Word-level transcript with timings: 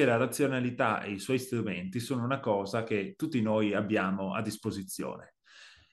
la 0.00 0.16
razionalità 0.16 1.02
e 1.02 1.12
i 1.12 1.18
suoi 1.18 1.38
strumenti 1.38 2.00
sono 2.00 2.24
una 2.24 2.40
cosa 2.40 2.82
che 2.82 3.14
tutti 3.14 3.42
noi 3.42 3.74
abbiamo 3.74 4.34
a 4.34 4.40
disposizione. 4.40 5.34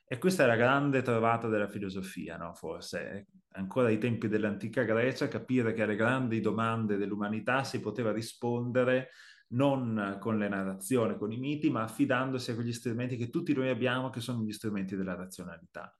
E 0.06 0.18
questa 0.18 0.44
è 0.44 0.46
la 0.46 0.56
grande 0.56 1.02
trovata 1.02 1.48
della 1.48 1.68
filosofia, 1.68 2.36
no? 2.36 2.54
Forse, 2.54 3.26
ancora 3.52 3.88
ai 3.88 3.98
tempi 3.98 4.26
dell'antica 4.26 4.82
Grecia, 4.84 5.28
capire 5.28 5.74
che 5.74 5.82
alle 5.82 5.96
grandi 5.96 6.40
domande 6.40 6.96
dell'umanità 6.96 7.62
si 7.62 7.78
poteva 7.78 8.10
rispondere 8.10 9.10
non 9.48 10.16
con 10.18 10.38
le 10.38 10.48
narrazioni, 10.48 11.16
con 11.16 11.30
i 11.30 11.38
miti, 11.38 11.70
ma 11.70 11.82
affidandosi 11.82 12.50
a 12.50 12.54
quegli 12.54 12.72
strumenti 12.72 13.16
che 13.16 13.28
tutti 13.28 13.52
noi 13.52 13.68
abbiamo, 13.68 14.08
che 14.08 14.20
sono 14.20 14.42
gli 14.42 14.52
strumenti 14.52 14.96
della 14.96 15.14
razionalità. 15.14 15.94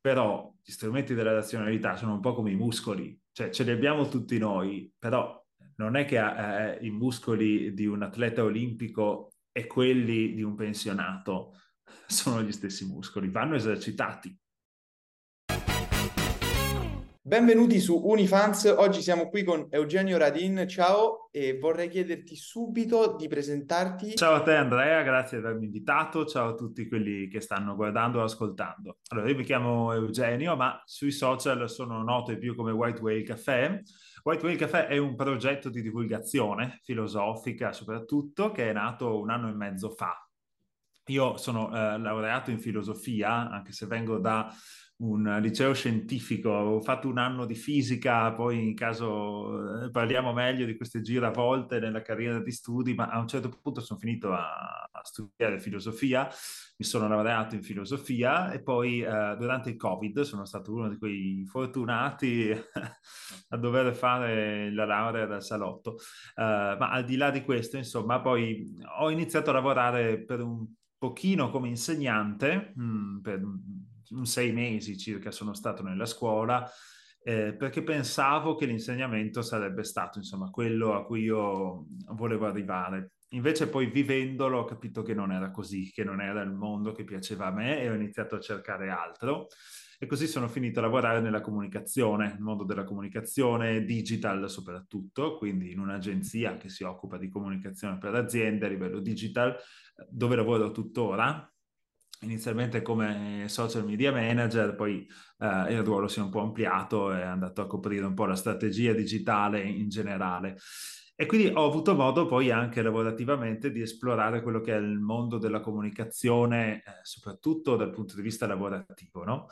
Però 0.00 0.52
gli 0.64 0.70
strumenti 0.70 1.14
della 1.14 1.32
razionalità 1.32 1.94
sono 1.96 2.14
un 2.14 2.20
po' 2.20 2.34
come 2.34 2.52
i 2.52 2.56
muscoli, 2.56 3.20
cioè 3.32 3.50
ce 3.50 3.64
li 3.64 3.70
abbiamo 3.70 4.08
tutti 4.08 4.38
noi, 4.38 4.90
però 4.98 5.44
non 5.78 5.96
è 5.96 6.04
che 6.04 6.18
eh, 6.18 6.78
i 6.84 6.90
muscoli 6.90 7.72
di 7.72 7.86
un 7.86 8.02
atleta 8.02 8.42
olimpico 8.42 9.34
e 9.52 9.66
quelli 9.66 10.34
di 10.34 10.42
un 10.42 10.54
pensionato 10.54 11.52
sono 12.06 12.42
gli 12.42 12.52
stessi 12.52 12.86
muscoli, 12.86 13.30
vanno 13.30 13.54
esercitati. 13.54 14.36
Benvenuti 17.28 17.78
su 17.78 18.00
Unifans, 18.06 18.74
oggi 18.78 19.02
siamo 19.02 19.28
qui 19.28 19.44
con 19.44 19.66
Eugenio 19.68 20.16
Radin, 20.16 20.66
ciao 20.66 21.28
e 21.30 21.58
vorrei 21.58 21.90
chiederti 21.90 22.34
subito 22.34 23.16
di 23.16 23.28
presentarti. 23.28 24.16
Ciao 24.16 24.36
a 24.36 24.42
te 24.42 24.54
Andrea, 24.54 25.02
grazie 25.02 25.38
di 25.38 25.44
avermi 25.44 25.66
invitato, 25.66 26.24
ciao 26.24 26.48
a 26.48 26.54
tutti 26.54 26.88
quelli 26.88 27.28
che 27.28 27.40
stanno 27.40 27.76
guardando 27.76 28.20
o 28.20 28.24
ascoltando. 28.24 28.96
Allora 29.08 29.28
io 29.28 29.36
mi 29.36 29.44
chiamo 29.44 29.92
Eugenio 29.92 30.56
ma 30.56 30.80
sui 30.86 31.12
social 31.12 31.68
sono 31.68 32.02
noto 32.02 32.36
più 32.38 32.56
come 32.56 32.72
White 32.72 33.02
Whale 33.02 33.22
Café. 33.22 33.82
White 34.28 34.44
Whale 34.44 34.58
Café 34.58 34.88
è 34.88 34.98
un 34.98 35.14
progetto 35.14 35.70
di 35.70 35.80
divulgazione 35.80 36.80
filosofica 36.82 37.72
soprattutto 37.72 38.50
che 38.50 38.68
è 38.68 38.74
nato 38.74 39.18
un 39.18 39.30
anno 39.30 39.48
e 39.48 39.54
mezzo 39.54 39.88
fa. 39.88 40.22
Io 41.06 41.38
sono 41.38 41.68
eh, 41.74 41.98
laureato 41.98 42.50
in 42.50 42.60
filosofia, 42.60 43.48
anche 43.48 43.72
se 43.72 43.86
vengo 43.86 44.18
da 44.18 44.52
un 45.00 45.38
liceo 45.40 45.74
scientifico, 45.74 46.50
ho 46.50 46.80
fatto 46.80 47.08
un 47.08 47.18
anno 47.18 47.44
di 47.46 47.54
fisica, 47.54 48.32
poi 48.32 48.68
in 48.68 48.74
caso 48.74 49.84
eh, 49.84 49.90
parliamo 49.90 50.32
meglio 50.32 50.66
di 50.66 50.76
queste 50.76 51.02
giravolte 51.02 51.78
nella 51.78 52.02
carriera 52.02 52.40
di 52.40 52.50
studi, 52.50 52.94
ma 52.94 53.06
a 53.08 53.20
un 53.20 53.28
certo 53.28 53.48
punto 53.62 53.80
sono 53.80 53.98
finito 53.98 54.32
a, 54.32 54.88
a 54.90 55.00
studiare 55.04 55.60
filosofia, 55.60 56.28
mi 56.78 56.84
sono 56.84 57.06
laureato 57.06 57.54
in 57.54 57.62
filosofia 57.62 58.50
e 58.50 58.60
poi 58.60 59.00
eh, 59.00 59.36
durante 59.38 59.70
il 59.70 59.76
Covid 59.76 60.20
sono 60.22 60.44
stato 60.44 60.72
uno 60.72 60.88
di 60.88 60.98
quei 60.98 61.44
fortunati 61.46 62.50
a 63.50 63.56
dover 63.56 63.94
fare 63.94 64.72
la 64.72 64.84
laurea 64.84 65.26
dal 65.26 65.42
salotto. 65.42 65.96
Uh, 66.34 66.76
ma 66.76 66.90
al 66.90 67.04
di 67.04 67.16
là 67.16 67.30
di 67.30 67.42
questo, 67.42 67.76
insomma, 67.76 68.20
poi 68.20 68.76
ho 68.98 69.10
iniziato 69.10 69.50
a 69.50 69.54
lavorare 69.54 70.24
per 70.24 70.40
un 70.40 70.66
pochino 70.98 71.50
come 71.50 71.68
insegnante, 71.68 72.72
mh, 72.74 72.82
mm, 72.82 73.20
per 73.20 73.40
un 74.10 74.26
sei 74.26 74.52
mesi 74.52 74.96
circa 74.96 75.30
sono 75.30 75.54
stato 75.54 75.82
nella 75.82 76.06
scuola 76.06 76.68
eh, 77.22 77.52
perché 77.52 77.82
pensavo 77.82 78.54
che 78.54 78.64
l'insegnamento 78.64 79.42
sarebbe 79.42 79.84
stato 79.84 80.18
insomma 80.18 80.50
quello 80.50 80.94
a 80.94 81.04
cui 81.04 81.22
io 81.22 81.86
volevo 82.12 82.46
arrivare. 82.46 83.12
Invece 83.32 83.68
poi 83.68 83.90
vivendolo 83.90 84.60
ho 84.60 84.64
capito 84.64 85.02
che 85.02 85.12
non 85.12 85.32
era 85.32 85.50
così, 85.50 85.90
che 85.90 86.04
non 86.04 86.22
era 86.22 86.40
il 86.40 86.52
mondo 86.52 86.92
che 86.92 87.04
piaceva 87.04 87.46
a 87.48 87.52
me 87.52 87.82
e 87.82 87.90
ho 87.90 87.94
iniziato 87.94 88.36
a 88.36 88.40
cercare 88.40 88.88
altro. 88.88 89.48
E 89.98 90.06
così 90.06 90.26
sono 90.26 90.48
finito 90.48 90.78
a 90.78 90.82
lavorare 90.82 91.20
nella 91.20 91.40
comunicazione, 91.40 92.28
nel 92.28 92.40
mondo 92.40 92.64
della 92.64 92.84
comunicazione 92.84 93.84
digital 93.84 94.48
soprattutto, 94.48 95.36
quindi 95.36 95.72
in 95.72 95.80
un'agenzia 95.80 96.56
che 96.56 96.70
si 96.70 96.84
occupa 96.84 97.18
di 97.18 97.28
comunicazione 97.28 97.98
per 97.98 98.14
aziende 98.14 98.66
a 98.66 98.68
livello 98.68 99.00
digital, 99.00 99.54
dove 100.08 100.36
lavoro 100.36 100.70
tuttora 100.70 101.52
inizialmente 102.20 102.82
come 102.82 103.44
social 103.48 103.84
media 103.84 104.12
manager, 104.12 104.74
poi 104.74 105.06
eh, 105.38 105.72
il 105.72 105.82
ruolo 105.82 106.08
si 106.08 106.18
è 106.18 106.22
un 106.22 106.30
po' 106.30 106.40
ampliato 106.40 107.12
e 107.12 107.20
è 107.20 107.24
andato 107.24 107.60
a 107.60 107.66
coprire 107.66 108.04
un 108.04 108.14
po' 108.14 108.26
la 108.26 108.36
strategia 108.36 108.92
digitale 108.92 109.62
in 109.62 109.88
generale. 109.88 110.56
E 111.20 111.26
quindi 111.26 111.48
ho 111.48 111.64
avuto 111.64 111.96
modo 111.96 112.26
poi 112.26 112.50
anche 112.52 112.80
lavorativamente 112.80 113.72
di 113.72 113.80
esplorare 113.80 114.40
quello 114.40 114.60
che 114.60 114.72
è 114.74 114.78
il 114.78 115.00
mondo 115.00 115.38
della 115.38 115.58
comunicazione, 115.58 116.76
eh, 116.76 116.82
soprattutto 117.02 117.74
dal 117.74 117.90
punto 117.90 118.14
di 118.14 118.22
vista 118.22 118.46
lavorativo, 118.46 119.24
no? 119.24 119.46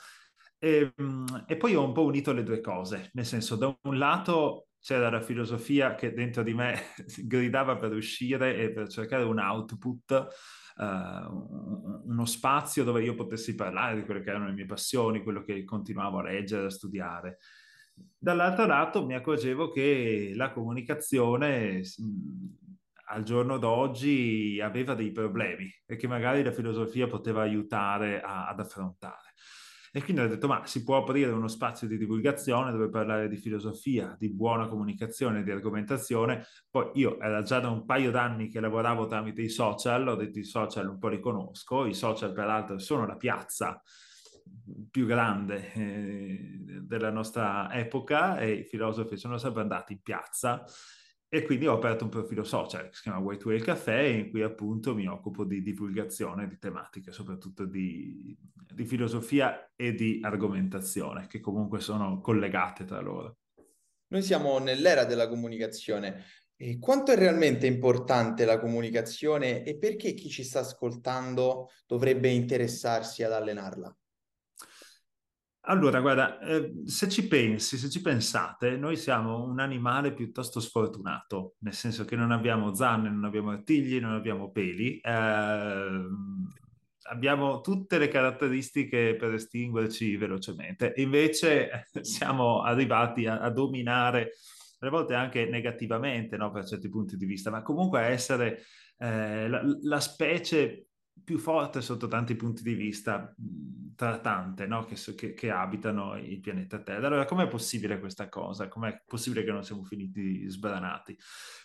E, 0.58 0.92
mm, 1.02 1.26
e, 1.46 1.56
poi 1.56 1.74
ho 1.74 1.84
un 1.84 1.92
po' 1.92 2.04
unito 2.04 2.32
le 2.32 2.44
due 2.44 2.60
cose, 2.60 3.10
nel 3.14 3.26
senso, 3.26 3.56
da 3.56 3.76
un 3.82 3.98
lato 3.98 4.68
c'era 4.80 5.10
la 5.10 5.20
filosofia 5.20 5.96
che 5.96 6.12
dentro 6.12 6.44
di 6.44 6.54
me 6.54 6.80
gridava 7.26 7.76
per 7.76 7.92
uscire 7.92 8.56
e 8.56 8.70
per 8.70 8.88
cercare 8.88 9.24
un 9.24 9.40
output 9.40 10.28
uh, 10.76 11.85
uno 12.06 12.24
spazio 12.24 12.84
dove 12.84 13.02
io 13.02 13.14
potessi 13.14 13.54
parlare 13.54 13.96
di 13.96 14.04
quelle 14.04 14.22
che 14.22 14.30
erano 14.30 14.46
le 14.46 14.52
mie 14.52 14.66
passioni, 14.66 15.22
quello 15.22 15.42
che 15.42 15.64
continuavo 15.64 16.18
a 16.18 16.22
leggere, 16.22 16.66
a 16.66 16.70
studiare. 16.70 17.38
Dall'altro 18.18 18.66
lato 18.66 19.04
mi 19.04 19.14
accorgevo 19.14 19.70
che 19.70 20.32
la 20.34 20.50
comunicazione 20.52 21.82
al 23.08 23.22
giorno 23.22 23.58
d'oggi 23.58 24.60
aveva 24.60 24.94
dei 24.94 25.12
problemi 25.12 25.70
e 25.86 25.96
che 25.96 26.08
magari 26.08 26.42
la 26.42 26.52
filosofia 26.52 27.06
poteva 27.06 27.42
aiutare 27.42 28.20
a, 28.20 28.48
ad 28.48 28.60
affrontare. 28.60 29.34
E 29.96 30.02
quindi 30.02 30.20
ho 30.20 30.28
detto, 30.28 30.46
ma 30.46 30.66
si 30.66 30.84
può 30.84 30.98
aprire 30.98 31.30
uno 31.30 31.48
spazio 31.48 31.88
di 31.88 31.96
divulgazione 31.96 32.70
dove 32.70 32.90
parlare 32.90 33.30
di 33.30 33.38
filosofia, 33.38 34.14
di 34.18 34.28
buona 34.28 34.68
comunicazione, 34.68 35.42
di 35.42 35.50
argomentazione. 35.50 36.44
Poi 36.70 36.90
io 36.96 37.18
era 37.18 37.40
già 37.40 37.60
da 37.60 37.70
un 37.70 37.86
paio 37.86 38.10
d'anni 38.10 38.50
che 38.50 38.60
lavoravo 38.60 39.06
tramite 39.06 39.40
i 39.40 39.48
social, 39.48 40.06
ho 40.06 40.14
detto 40.14 40.38
i 40.38 40.44
social 40.44 40.86
un 40.86 40.98
po' 40.98 41.08
li 41.08 41.18
conosco, 41.18 41.86
i 41.86 41.94
social 41.94 42.34
peraltro 42.34 42.78
sono 42.78 43.06
la 43.06 43.16
piazza 43.16 43.82
più 44.90 45.06
grande 45.06 45.72
eh, 45.72 46.58
della 46.82 47.10
nostra 47.10 47.72
epoca 47.72 48.38
e 48.38 48.52
i 48.52 48.64
filosofi 48.64 49.16
sono 49.16 49.38
sempre 49.38 49.62
andati 49.62 49.94
in 49.94 50.02
piazza 50.02 50.62
e 51.26 51.42
quindi 51.42 51.66
ho 51.66 51.72
aperto 51.72 52.04
un 52.04 52.10
profilo 52.10 52.44
social 52.44 52.88
che 52.88 52.94
si 52.94 53.02
chiama 53.02 53.18
White 53.18 53.46
Whale 53.46 53.62
Café 53.62 54.08
in 54.08 54.30
cui 54.30 54.42
appunto 54.42 54.94
mi 54.94 55.06
occupo 55.06 55.44
di 55.44 55.62
divulgazione 55.62 56.46
di 56.46 56.58
tematiche, 56.58 57.12
soprattutto 57.12 57.64
di, 57.64 58.36
di 58.72 58.84
filosofia 58.84 59.72
e 59.74 59.94
di 59.94 60.20
argomentazione, 60.22 61.26
che 61.26 61.40
comunque 61.40 61.80
sono 61.80 62.20
collegate 62.20 62.84
tra 62.84 63.00
loro. 63.00 63.38
Noi 64.08 64.22
siamo 64.22 64.58
nell'era 64.58 65.04
della 65.04 65.28
comunicazione. 65.28 66.24
E 66.58 66.78
quanto 66.78 67.12
è 67.12 67.16
realmente 67.16 67.66
importante 67.66 68.46
la 68.46 68.58
comunicazione 68.58 69.62
e 69.62 69.76
perché 69.76 70.14
chi 70.14 70.30
ci 70.30 70.42
sta 70.42 70.60
ascoltando 70.60 71.68
dovrebbe 71.86 72.30
interessarsi 72.30 73.22
ad 73.22 73.32
allenarla? 73.32 73.94
Allora, 75.68 76.00
guarda, 76.00 76.38
eh, 76.38 76.82
se 76.84 77.08
ci 77.08 77.26
pensi, 77.26 77.76
se 77.76 77.90
ci 77.90 78.00
pensate, 78.00 78.76
noi 78.76 78.96
siamo 78.96 79.42
un 79.42 79.58
animale 79.58 80.14
piuttosto 80.14 80.60
sfortunato, 80.60 81.56
nel 81.58 81.74
senso 81.74 82.04
che 82.04 82.14
non 82.14 82.30
abbiamo 82.30 82.72
zanne, 82.72 83.10
non 83.10 83.24
abbiamo 83.24 83.50
artigli, 83.50 83.98
non 83.98 84.12
abbiamo 84.12 84.52
peli, 84.52 84.98
eh, 85.00 86.00
abbiamo 87.08 87.60
tutte 87.60 87.98
le 87.98 88.08
caratteristiche 88.08 89.16
per 89.16 89.34
estinguerci 89.34 90.16
velocemente. 90.16 90.92
Invece 90.96 91.88
siamo 92.02 92.62
arrivati 92.62 93.26
a, 93.26 93.40
a 93.40 93.50
dominare, 93.50 94.32
alle 94.78 94.90
volte 94.90 95.14
anche 95.14 95.46
negativamente, 95.46 96.36
no, 96.36 96.50
per 96.50 96.66
certi 96.66 96.88
punti 96.88 97.16
di 97.16 97.26
vista, 97.26 97.50
ma 97.50 97.62
comunque 97.62 98.00
a 98.00 98.06
essere 98.06 98.62
eh, 98.98 99.48
la, 99.48 99.62
la 99.82 100.00
specie 100.00 100.86
più 101.24 101.38
forte 101.38 101.80
sotto 101.80 102.08
tanti 102.08 102.36
punti 102.36 102.62
di 102.62 102.74
vista 102.74 103.34
tra 103.96 104.18
tante 104.18 104.66
no? 104.66 104.84
che, 104.84 104.96
che, 105.14 105.32
che, 105.32 105.50
abitano 105.50 106.16
il 106.16 106.40
pianeta 106.40 106.82
Terra. 106.82 107.06
Allora, 107.06 107.24
com'è 107.24 107.48
possibile 107.48 107.98
questa 107.98 108.28
cosa? 108.28 108.68
Com'è 108.68 109.02
possibile 109.06 109.42
che 109.42 109.50
non 109.50 109.64
siamo 109.64 109.82
finiti 109.82 110.48
sbranati? 110.48 111.18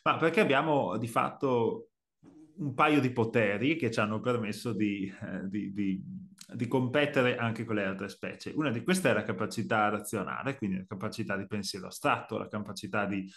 Ma 0.03 0.17
perché 0.17 0.39
abbiamo 0.39 0.97
di 0.97 1.07
fatto 1.07 1.90
un 2.57 2.73
paio 2.73 2.99
di 2.99 3.11
poteri 3.11 3.75
che 3.75 3.91
ci 3.91 3.99
hanno 3.99 4.19
permesso 4.19 4.73
di, 4.73 5.07
eh, 5.07 5.47
di, 5.47 5.73
di, 5.73 6.03
di, 6.53 6.67
competere 6.67 7.37
anche 7.37 7.63
con 7.63 7.75
le 7.75 7.85
altre 7.85 8.09
specie. 8.09 8.51
Una 8.55 8.71
di 8.71 8.83
queste 8.83 9.09
è 9.09 9.13
la 9.13 9.23
capacità 9.23 9.89
razionale, 9.89 10.57
quindi 10.57 10.77
la 10.77 10.85
capacità 10.87 11.37
di 11.37 11.47
pensiero 11.47 11.87
astratto, 11.87 12.37
la 12.37 12.47
capacità 12.47 13.05
di 13.05 13.29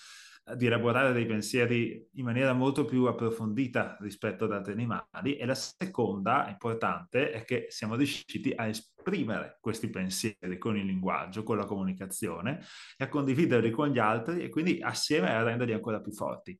di 0.53 0.67
elaborare 0.67 1.15
dei 1.15 1.25
pensieri 1.25 2.07
in 2.15 2.25
maniera 2.25 2.53
molto 2.53 2.85
più 2.85 3.05
approfondita 3.05 3.97
rispetto 4.01 4.45
ad 4.45 4.53
altri 4.53 4.73
animali 4.73 5.37
e 5.37 5.47
la 5.47 5.55
seconda 5.55 6.47
importante 6.51 7.31
è 7.31 7.45
che 7.45 7.67
siamo 7.71 7.95
riusciti 7.95 8.53
a 8.55 8.67
esprimere 8.67 9.57
questi 9.61 9.89
pensieri 9.89 10.59
con 10.59 10.77
il 10.77 10.85
linguaggio, 10.85 11.43
con 11.43 11.57
la 11.57 11.65
comunicazione 11.65 12.61
e 12.99 13.05
a 13.05 13.09
condividerli 13.09 13.71
con 13.71 13.89
gli 13.89 13.99
altri 13.99 14.43
e 14.43 14.51
quindi 14.51 14.81
assieme 14.83 15.31
a 15.31 15.43
renderli 15.43 15.73
ancora 15.73 16.01
più 16.01 16.13
forti. 16.13 16.59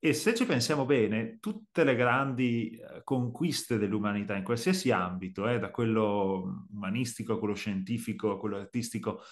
E 0.00 0.12
se 0.12 0.32
ci 0.32 0.46
pensiamo 0.46 0.84
bene, 0.84 1.38
tutte 1.40 1.82
le 1.82 1.96
grandi 1.96 2.70
eh, 2.70 3.02
conquiste 3.02 3.78
dell'umanità 3.78 4.36
in 4.36 4.44
qualsiasi 4.44 4.92
ambito, 4.92 5.48
eh, 5.48 5.58
da 5.58 5.70
quello 5.70 6.66
umanistico 6.70 7.32
a 7.32 7.38
quello 7.38 7.54
scientifico 7.54 8.30
a 8.30 8.38
quello 8.38 8.58
artistico, 8.58 9.22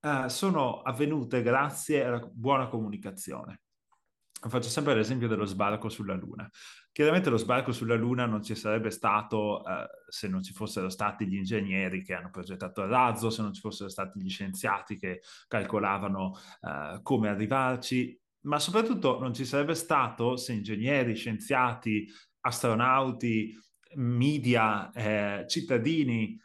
eh, 0.00 0.28
sono 0.28 0.80
avvenute 0.82 1.42
grazie 1.42 2.04
alla 2.04 2.20
buona 2.32 2.68
comunicazione. 2.68 3.62
faccio 4.48 4.68
sempre 4.68 4.94
l'esempio 4.94 5.26
dello 5.28 5.44
sbarco 5.44 5.88
sulla 5.88 6.14
Luna. 6.14 6.48
Chiaramente 6.92 7.30
lo 7.30 7.36
sbarco 7.36 7.72
sulla 7.72 7.94
Luna 7.96 8.26
non 8.26 8.42
ci 8.42 8.54
sarebbe 8.54 8.90
stato 8.90 9.64
eh, 9.64 9.86
se 10.08 10.28
non 10.28 10.42
ci 10.42 10.52
fossero 10.52 10.88
stati 10.88 11.26
gli 11.26 11.36
ingegneri 11.36 12.02
che 12.02 12.14
hanno 12.14 12.30
progettato 12.30 12.82
il 12.82 12.88
razzo, 12.88 13.30
se 13.30 13.42
non 13.42 13.52
ci 13.52 13.60
fossero 13.60 13.88
stati 13.88 14.20
gli 14.20 14.28
scienziati 14.28 14.96
che 14.98 15.20
calcolavano 15.48 16.32
eh, 16.60 17.00
come 17.02 17.28
arrivarci, 17.28 18.21
ma 18.42 18.58
soprattutto 18.58 19.18
non 19.18 19.34
ci 19.34 19.44
sarebbe 19.44 19.74
stato 19.74 20.36
se 20.36 20.52
ingegneri, 20.52 21.14
scienziati, 21.14 22.08
astronauti, 22.40 23.56
media, 23.94 24.90
eh, 24.92 25.44
cittadini 25.48 26.40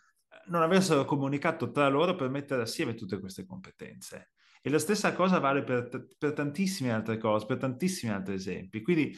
non 0.48 0.62
avessero 0.62 1.06
comunicato 1.06 1.72
tra 1.72 1.88
loro 1.88 2.16
per 2.16 2.30
mettere 2.30 2.62
assieme 2.62 2.96
tutte 2.96 3.20
queste 3.20 3.46
competenze. 3.46 4.32
E 4.62 4.70
la 4.70 4.80
stessa 4.80 5.14
cosa 5.14 5.40
vale 5.40 5.64
per, 5.64 6.08
per 6.18 6.34
tantissime 6.34 6.92
altre 6.92 7.18
cose, 7.18 7.46
per 7.46 7.58
tantissimi 7.58 8.12
altri 8.12 8.36
esempi. 8.36 8.82
Quindi 8.82 9.18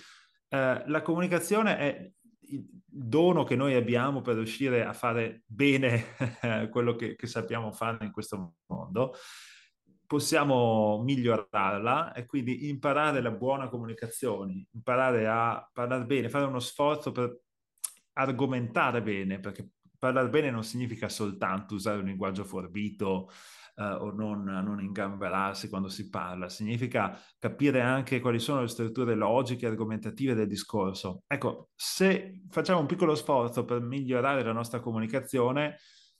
eh, 0.50 0.84
la 0.86 1.02
comunicazione 1.02 1.78
è 1.78 2.12
il 2.52 2.68
dono 2.86 3.44
che 3.44 3.56
noi 3.56 3.76
abbiamo 3.76 4.22
per 4.22 4.36
riuscire 4.36 4.84
a 4.84 4.94
fare 4.94 5.44
bene 5.46 6.06
quello 6.72 6.96
che, 6.96 7.16
che 7.16 7.28
sappiamo 7.28 7.72
fare 7.72 8.06
in 8.06 8.12
questo 8.12 8.56
mondo 8.68 9.16
possiamo 10.09 11.03
migliorarla 11.03 12.13
e 12.13 12.25
quindi 12.25 12.67
imparare 12.67 13.21
la 13.21 13.29
buona 13.29 13.69
comunicazione, 13.69 14.65
imparare 14.71 15.27
a 15.27 15.69
parlare 15.71 16.06
bene, 16.06 16.29
fare 16.29 16.45
uno 16.45 16.57
sforzo 16.57 17.11
per 17.11 17.41
argomentare 18.13 19.03
bene, 19.03 19.39
perché 19.39 19.69
parlare 20.00 20.29
bene 20.29 20.50
non 20.50 20.63
significa 20.63 21.09
soltanto 21.09 21.75
usare 21.75 22.00
un 22.00 22.06
linguaggio 22.06 22.44
forbito 22.44 23.29
uh, 23.75 23.83
o 23.83 24.11
non, 24.11 24.45
non 24.45 24.81
ingamberarsi 24.81 25.69
quando 25.69 25.89
si 25.89 26.09
parla, 26.09 26.50
significa 26.50 27.15
capire 27.38 27.81
anche 27.81 28.19
quali 28.19 28.39
sono 28.39 28.61
le 28.61 28.67
strutture 28.67 29.13
logiche 29.13 29.67
e 29.67 29.69
argomentative 29.69 30.33
del 30.33 30.47
discorso. 30.47 31.21
Ecco, 31.27 31.69
se 31.75 32.45
facciamo 32.50 32.79
un 32.79 32.88
piccolo 32.88 33.13
sforzo 33.13 33.63
per 33.63 33.79
migliorare 33.79 34.41
la 34.41 34.53
nostra 34.53 34.79
comunicazione, 34.79 35.77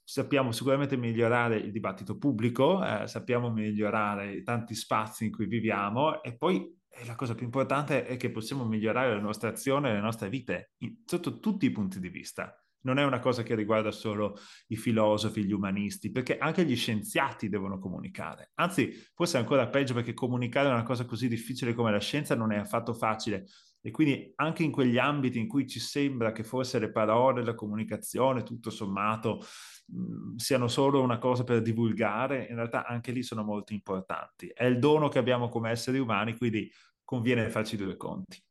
sappiamo 0.10 0.52
sicuramente 0.52 0.98
migliorare 0.98 1.58
il 1.58 1.72
dibattito 1.72 2.18
pubblico, 2.18 2.84
eh, 2.84 3.06
sappiamo 3.08 3.52
migliorare 3.52 4.42
tanti 4.42 4.74
spazi 4.74 5.26
in 5.26 5.32
cui 5.32 5.46
viviamo 5.46 6.24
e 6.24 6.36
poi 6.36 6.68
eh, 6.90 7.06
la 7.06 7.14
cosa 7.14 7.36
più 7.36 7.46
importante 7.46 8.08
è 8.08 8.18
che 8.18 8.32
possiamo 8.32 8.66
migliorare 8.66 9.14
la 9.14 9.22
nostra 9.22 9.50
azione 9.50 9.92
e 9.92 9.94
le 9.94 10.00
nostre 10.00 10.30
vite 10.30 10.72
in, 10.78 11.04
sotto 11.06 11.38
tutti 11.38 11.68
i 11.68 11.72
punti 11.72 12.00
di 12.00 12.10
vista. 12.10 12.52
Non 12.82 12.98
è 12.98 13.04
una 13.04 13.20
cosa 13.20 13.44
che 13.44 13.54
riguarda 13.54 13.92
solo 13.92 14.36
i 14.70 14.78
filosofi, 14.78 15.46
gli 15.46 15.52
umanisti, 15.52 16.10
perché 16.12 16.40
anche 16.40 16.66
gli 16.66 16.76
scienziati 16.76 17.48
devono 17.48 17.78
comunicare. 17.78 18.52
Anzi, 18.56 18.92
forse 19.14 19.38
è 19.38 19.42
ancora 19.42 19.68
peggio 19.68 19.94
perché 19.94 20.16
comunicare 20.16 20.70
una 20.70 20.84
cosa 20.84 21.06
così 21.06 21.28
difficile 21.28 21.76
come 21.76 21.92
la 21.92 22.00
scienza 22.00 22.34
non 22.34 22.52
è 22.52 22.58
affatto 22.58 22.96
facile. 22.96 23.46
E 23.82 23.92
quindi 23.92 24.32
anche 24.36 24.64
in 24.64 24.72
quegli 24.72 24.98
ambiti 24.98 25.40
in 25.40 25.48
cui 25.48 25.66
ci 25.66 25.80
sembra 25.80 26.32
che 26.32 26.44
forse 26.44 26.80
le 26.80 26.92
parole, 26.92 27.44
la 27.44 27.56
comunicazione, 27.56 28.44
tutto 28.44 28.70
sommato, 28.70 29.42
mh, 29.86 30.36
siano 30.36 30.68
solo 30.68 31.02
una 31.02 31.18
cosa 31.18 31.44
per 31.44 31.62
divulgare, 31.62 32.48
in 32.50 32.56
realtà 32.56 32.86
anche 32.86 33.12
lì 33.12 33.24
sono 33.24 33.44
molto 33.44 33.74
importanti. 33.74 34.48
È 34.48 34.66
il 34.66 34.80
dono 34.80 35.08
che 35.08 35.20
abbiamo 35.20 35.48
come 35.48 35.72
esseri 35.72 35.98
umani, 35.98 36.36
quindi 36.36 36.70
conviene 37.04 37.50
farci 37.50 37.78
due 37.78 37.96
conti. 37.96 38.44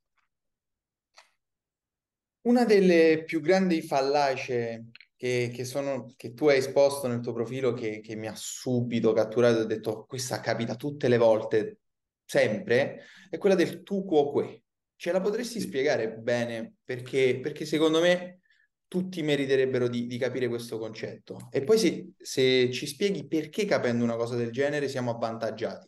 Una 2.42 2.64
delle 2.64 3.24
più 3.26 3.40
grandi 3.40 3.82
fallacie 3.82 4.86
che, 5.14 5.50
che, 5.52 5.64
sono, 5.64 6.14
che 6.16 6.32
tu 6.32 6.48
hai 6.48 6.58
esposto 6.58 7.08
nel 7.08 7.20
tuo 7.20 7.32
profilo 7.32 7.74
che, 7.74 8.00
che 8.00 8.14
mi 8.14 8.28
ha 8.28 8.34
subito 8.34 9.12
catturato 9.12 9.58
e 9.58 9.60
ho 9.62 9.66
detto 9.66 10.06
questa 10.06 10.40
capita 10.40 10.76
tutte 10.76 11.08
le 11.08 11.18
volte, 11.18 11.80
sempre, 12.24 13.02
è 13.28 13.36
quella 13.36 13.56
del 13.56 13.82
tu 13.82 14.04
quoque. 14.04 14.62
Ce 15.00 15.12
la 15.12 15.20
potresti 15.20 15.60
spiegare 15.60 16.12
bene? 16.12 16.74
Perché, 16.82 17.38
perché 17.40 17.64
secondo 17.64 18.00
me 18.00 18.40
tutti 18.88 19.22
meriterebbero 19.22 19.86
di, 19.86 20.08
di 20.08 20.18
capire 20.18 20.48
questo 20.48 20.76
concetto. 20.76 21.46
E 21.52 21.62
poi 21.62 21.78
se, 21.78 22.14
se 22.16 22.68
ci 22.72 22.84
spieghi 22.84 23.28
perché 23.28 23.64
capendo 23.64 24.02
una 24.02 24.16
cosa 24.16 24.34
del 24.34 24.50
genere 24.50 24.88
siamo 24.88 25.12
avvantaggiati. 25.12 25.86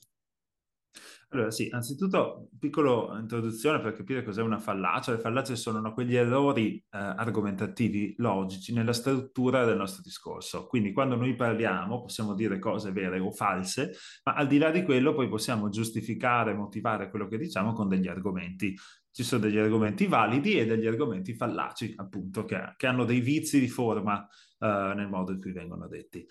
Allora, 1.32 1.52
sì, 1.52 1.68
anzitutto, 1.70 2.48
piccola 2.58 3.16
introduzione 3.20 3.80
per 3.80 3.92
capire 3.92 4.24
cos'è 4.24 4.42
una 4.42 4.58
fallacia. 4.58 5.12
Le 5.12 5.20
fallacie 5.20 5.54
sono 5.54 5.92
quegli 5.92 6.16
errori 6.16 6.76
eh, 6.76 6.84
argomentativi 6.98 8.14
logici 8.18 8.72
nella 8.72 8.92
struttura 8.92 9.64
del 9.64 9.76
nostro 9.76 10.02
discorso. 10.02 10.66
Quindi, 10.66 10.92
quando 10.92 11.14
noi 11.14 11.36
parliamo, 11.36 12.00
possiamo 12.00 12.34
dire 12.34 12.58
cose 12.58 12.90
vere 12.90 13.20
o 13.20 13.30
false, 13.30 13.92
ma 14.24 14.34
al 14.34 14.48
di 14.48 14.58
là 14.58 14.72
di 14.72 14.82
quello, 14.82 15.14
poi 15.14 15.28
possiamo 15.28 15.68
giustificare, 15.68 16.52
motivare 16.52 17.10
quello 17.10 17.28
che 17.28 17.38
diciamo 17.38 17.74
con 17.74 17.86
degli 17.86 18.08
argomenti. 18.08 18.76
Ci 19.12 19.22
sono 19.22 19.42
degli 19.42 19.58
argomenti 19.58 20.06
validi 20.06 20.58
e 20.58 20.66
degli 20.66 20.86
argomenti 20.86 21.34
fallaci, 21.34 21.94
appunto, 21.96 22.44
che, 22.44 22.74
che 22.76 22.86
hanno 22.86 23.04
dei 23.04 23.20
vizi 23.20 23.58
di 23.58 23.68
forma 23.68 24.26
eh, 24.58 24.92
nel 24.94 25.08
modo 25.08 25.32
in 25.32 25.40
cui 25.40 25.52
vengono 25.52 25.88
detti. 25.88 26.26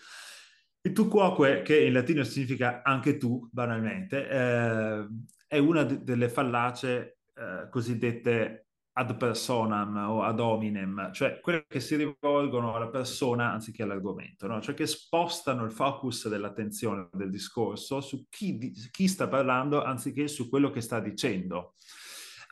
Il 0.81 0.94
tu 0.94 1.08
quoque, 1.10 1.62
che 1.62 1.78
in 1.84 1.94
latino 1.94 2.24
significa 2.24 2.81
anche 2.84 3.18
tu, 3.18 3.50
banalmente, 3.52 4.30
eh, 4.30 5.08
è 5.46 5.58
una 5.58 5.84
de- 5.84 6.04
delle 6.04 6.30
fallacie 6.30 7.20
eh, 7.36 7.68
cosiddette 7.70 8.68
ad 8.94 9.16
personam 9.18 9.96
o 9.96 10.24
ad 10.24 10.40
hominem, 10.40 11.12
cioè 11.14 11.40
quelle 11.40 11.66
che 11.68 11.80
si 11.80 11.96
rivolgono 11.96 12.76
alla 12.76 12.90
persona 12.90 13.52
anziché 13.52 13.84
all'argomento, 13.84 14.46
no? 14.48 14.62
cioè 14.62 14.76
che 14.76 14.88
spostano 14.88 15.64
il 15.64 15.72
focus 15.72 16.28
dell'attenzione 16.28 17.08
del 17.14 17.30
discorso 17.30 18.02
su 18.02 18.26
chi, 18.30 18.58
di- 18.58 18.74
chi 18.92 19.08
sta 19.08 19.28
parlando 19.28 19.84
anziché 19.84 20.28
su 20.28 20.50
quello 20.50 20.70
che 20.70 20.81
sta 20.81 21.00
dicendo. 21.00 21.76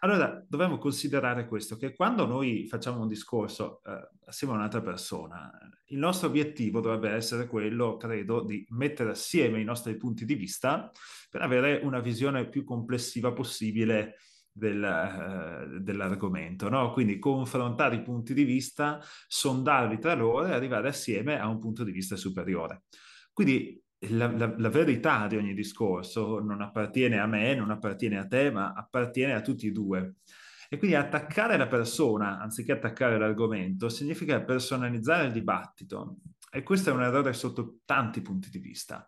Allora, 0.01 0.45
dobbiamo 0.47 0.77
considerare 0.77 1.47
questo, 1.47 1.75
che 1.75 1.95
quando 1.95 2.27
noi 2.27 2.67
facciamo 2.67 3.01
un 3.01 3.07
discorso 3.07 3.81
eh, 3.83 4.09
assieme 4.25 4.53
a 4.53 4.57
un'altra 4.57 4.81
persona, 4.81 5.51
il 5.87 5.97
nostro 5.97 6.27
obiettivo 6.27 6.81
dovrebbe 6.81 7.09
essere 7.09 7.47
quello, 7.47 7.97
credo, 7.97 8.43
di 8.43 8.63
mettere 8.69 9.09
assieme 9.09 9.59
i 9.59 9.63
nostri 9.63 9.97
punti 9.97 10.23
di 10.23 10.35
vista 10.35 10.91
per 11.31 11.41
avere 11.41 11.79
una 11.83 11.99
visione 11.99 12.47
più 12.47 12.63
complessiva 12.63 13.33
possibile 13.33 14.17
del, 14.51 14.83
eh, 14.83 15.79
dell'argomento, 15.79 16.69
no? 16.69 16.91
Quindi 16.91 17.17
confrontare 17.17 17.95
i 17.95 18.03
punti 18.03 18.35
di 18.35 18.43
vista, 18.43 18.99
sondarli 19.27 19.97
tra 19.97 20.13
loro 20.13 20.45
e 20.45 20.51
arrivare 20.51 20.89
assieme 20.89 21.39
a 21.39 21.47
un 21.47 21.57
punto 21.57 21.83
di 21.83 21.91
vista 21.91 22.15
superiore. 22.15 22.83
Quindi 23.33 23.83
la, 23.99 24.31
la, 24.31 24.53
la, 24.55 24.69
verità 24.69 25.27
di 25.27 25.37
ogni 25.37 25.53
discorso 25.53 26.39
non 26.39 26.61
appartiene 26.61 27.19
a 27.19 27.25
me, 27.25 27.55
non 27.55 27.71
appartiene 27.71 28.19
a 28.19 28.27
te, 28.27 28.51
ma 28.51 28.73
appartiene 28.73 29.33
a 29.33 29.41
tutti 29.41 29.67
e 29.67 29.71
due. 29.71 30.15
E 30.69 30.77
quindi 30.77 30.95
attaccare 30.95 31.57
la 31.57 31.67
persona 31.67 32.39
anziché 32.39 32.73
attaccare 32.73 33.17
l'argomento 33.17 33.89
significa 33.89 34.41
personalizzare 34.41 35.27
il 35.27 35.31
dibattito. 35.31 36.17
E 36.51 36.63
questo 36.63 36.89
è 36.89 36.93
un 36.93 37.03
errore 37.03 37.33
sotto 37.33 37.79
tanti 37.85 38.21
punti 38.21 38.49
di 38.49 38.59
vista. 38.59 39.05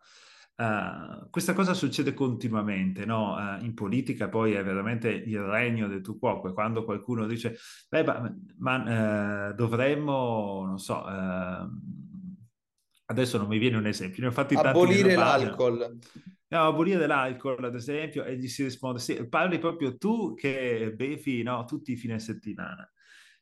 Uh, 0.56 1.30
questa 1.30 1.54
cosa 1.54 1.74
succede 1.74 2.14
continuamente, 2.14 3.06
no? 3.06 3.36
Uh, 3.36 3.64
in 3.64 3.74
politica 3.74 4.28
poi 4.28 4.54
è 4.54 4.64
veramente 4.64 5.10
il 5.10 5.40
regno 5.40 5.88
del 5.88 6.02
tu 6.02 6.20
quoque, 6.20 6.52
quando 6.52 6.84
qualcuno 6.84 7.26
dice, 7.26 7.56
beh, 7.88 8.04
ma, 8.04 8.36
ma 8.58 9.50
uh, 9.50 9.54
dovremmo, 9.54 10.66
non 10.66 10.78
so, 10.78 11.06
adesso 13.10 13.38
non 13.38 13.48
mi 13.48 13.58
viene 13.58 13.78
un 13.78 13.88
esempio, 13.88 14.22
ne 14.22 14.28
ho 14.30 14.32
fatti 14.32 14.56
tanti. 14.56 14.70
Abolire 14.70 15.16
l'alcol. 15.16 16.00
No, 16.48 16.66
abolire 16.66 17.06
l'alcol, 17.06 17.64
ad 17.64 17.76
esempio, 17.76 18.24
e 18.24 18.36
gli 18.38 18.48
si 18.48 18.64
risponde, 18.64 19.00
sì, 19.00 19.28
parli 19.28 19.60
proprio 19.60 19.98
tu 19.98 20.34
che 20.34 20.94
bevi 20.96 21.44
no, 21.44 21.64
tutti 21.66 21.92
i 21.92 21.96
fine 21.96 22.20
settimana. 22.20 22.90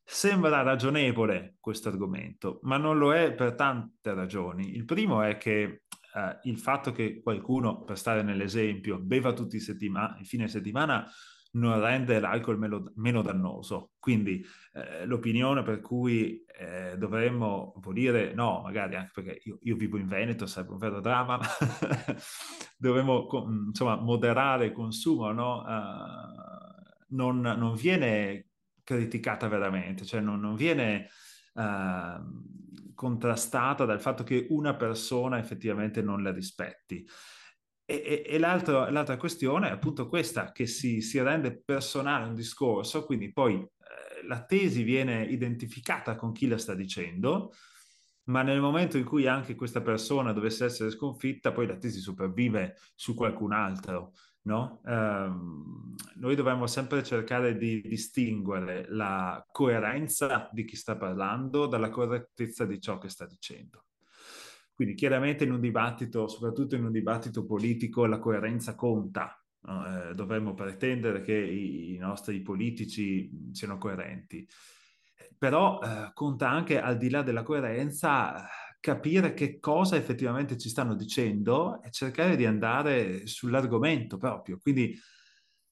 Sembra 0.02 0.62
ragionevole 0.62 1.56
questo 1.60 1.88
argomento, 1.88 2.60
ma 2.62 2.76
non 2.78 2.98
lo 2.98 3.14
è 3.14 3.34
per 3.34 3.54
tante 3.54 4.14
ragioni. 4.14 4.74
Il 4.74 4.84
primo 4.84 5.22
è 5.22 5.36
che 5.36 5.84
eh, 6.14 6.38
il 6.44 6.58
fatto 6.58 6.92
che 6.92 7.20
qualcuno, 7.22 7.84
per 7.84 7.98
stare 7.98 8.22
nell'esempio, 8.22 8.98
beva 8.98 9.32
tutti 9.32 9.56
i, 9.56 9.60
settima- 9.60 10.16
fine 10.22 10.48
settimana 10.48 11.06
non 11.52 11.80
rende 11.80 12.20
l'alcol 12.20 12.58
meno, 12.58 12.92
meno 12.96 13.22
dannoso. 13.22 13.92
Quindi 13.98 14.44
eh, 14.74 15.06
l'opinione 15.06 15.62
per 15.62 15.80
cui 15.80 16.44
eh, 16.58 16.96
dovremmo 16.98 17.72
abolire, 17.76 18.34
no, 18.34 18.60
magari 18.62 18.96
anche 18.96 19.10
perché 19.14 19.40
io, 19.44 19.58
io, 19.62 19.76
vivo 19.76 19.96
in 19.96 20.06
Veneto, 20.06 20.46
sarebbe 20.46 20.72
un 20.72 20.78
vero 20.78 21.00
dramma, 21.00 21.40
dovremmo 22.76 23.28
insomma 23.66 23.96
moderare 23.96 24.66
il 24.66 24.72
consumo, 24.72 25.32
no? 25.32 25.62
Uh, 25.62 26.86
non, 27.10 27.40
non, 27.40 27.74
viene 27.74 28.48
criticata 28.84 29.48
veramente, 29.48 30.04
cioè 30.04 30.20
non, 30.20 30.40
non 30.40 30.54
viene 30.54 31.08
uh, 31.54 32.94
contrastata 32.94 33.84
dal 33.84 34.00
fatto 34.00 34.24
che 34.24 34.46
una 34.50 34.74
persona 34.74 35.38
effettivamente 35.38 36.02
non 36.02 36.22
la 36.22 36.32
rispetti. 36.32 37.06
E, 37.90 38.22
e, 38.26 38.34
e 38.34 38.38
l'altra 38.38 39.16
questione 39.16 39.68
è 39.68 39.72
appunto 39.72 40.08
questa, 40.08 40.52
che 40.52 40.66
si, 40.66 41.00
si, 41.00 41.20
rende 41.22 41.58
personale 41.58 42.26
un 42.26 42.34
discorso, 42.34 43.06
quindi 43.06 43.32
poi 43.32 43.54
eh, 43.54 44.26
la 44.26 44.44
tesi 44.44 44.82
viene 44.82 45.24
identificata 45.24 46.14
con 46.14 46.32
chi 46.32 46.46
la 46.48 46.58
sta 46.58 46.74
dicendo, 46.74 47.54
ma 48.24 48.42
nel 48.42 48.60
momento 48.60 48.98
in 48.98 49.04
cui 49.04 49.26
anche 49.26 49.54
questa 49.54 49.80
persona 49.80 50.32
dovesse 50.32 50.66
essere 50.66 50.90
sconfitta, 50.90 51.52
poi 51.52 51.66
la 51.66 51.78
tesi 51.78 52.00
sopravvive 52.00 52.76
su 52.94 53.14
qualcun 53.14 53.52
altro 53.52 54.12
no? 54.48 54.80
Um, 54.84 55.94
noi 56.16 56.34
dovremmo 56.34 56.66
sempre 56.66 57.04
cercare 57.04 57.56
di 57.56 57.82
distinguere 57.82 58.86
la 58.88 59.46
coerenza 59.52 60.48
di 60.52 60.64
chi 60.64 60.74
sta 60.74 60.96
parlando 60.96 61.66
dalla 61.66 61.90
correttezza 61.90 62.64
di 62.64 62.80
ciò 62.80 62.98
che 62.98 63.10
sta 63.10 63.26
dicendo. 63.26 63.84
Quindi 64.78 64.94
chiaramente 64.94 65.42
in 65.42 65.50
un 65.50 65.58
dibattito, 65.58 66.28
soprattutto 66.28 66.76
in 66.76 66.84
un 66.84 66.92
dibattito 66.92 67.44
politico, 67.44 68.06
la 68.06 68.20
coerenza 68.20 68.76
conta. 68.76 69.36
No? 69.62 70.10
Eh, 70.10 70.14
dovremmo 70.14 70.54
pretendere 70.54 71.20
che 71.20 71.34
i, 71.34 71.94
i, 71.94 71.98
nostri 71.98 72.40
politici 72.42 73.28
siano 73.50 73.76
coerenti. 73.76 74.48
Però 75.36 75.80
eh, 75.82 76.12
conta 76.14 76.48
anche, 76.48 76.80
al 76.80 76.96
di 76.96 77.10
là 77.10 77.22
della 77.22 77.42
coerenza, 77.42 78.46
capire 78.78 79.34
che 79.34 79.58
cosa 79.58 79.96
effettivamente 79.96 80.56
ci 80.56 80.68
stanno 80.68 80.94
dicendo 80.94 81.82
e 81.82 81.90
cercare 81.90 82.36
di 82.36 82.46
andare 82.46 83.26
sull'argomento 83.26 84.16
proprio. 84.16 84.58
Quindi 84.62 84.96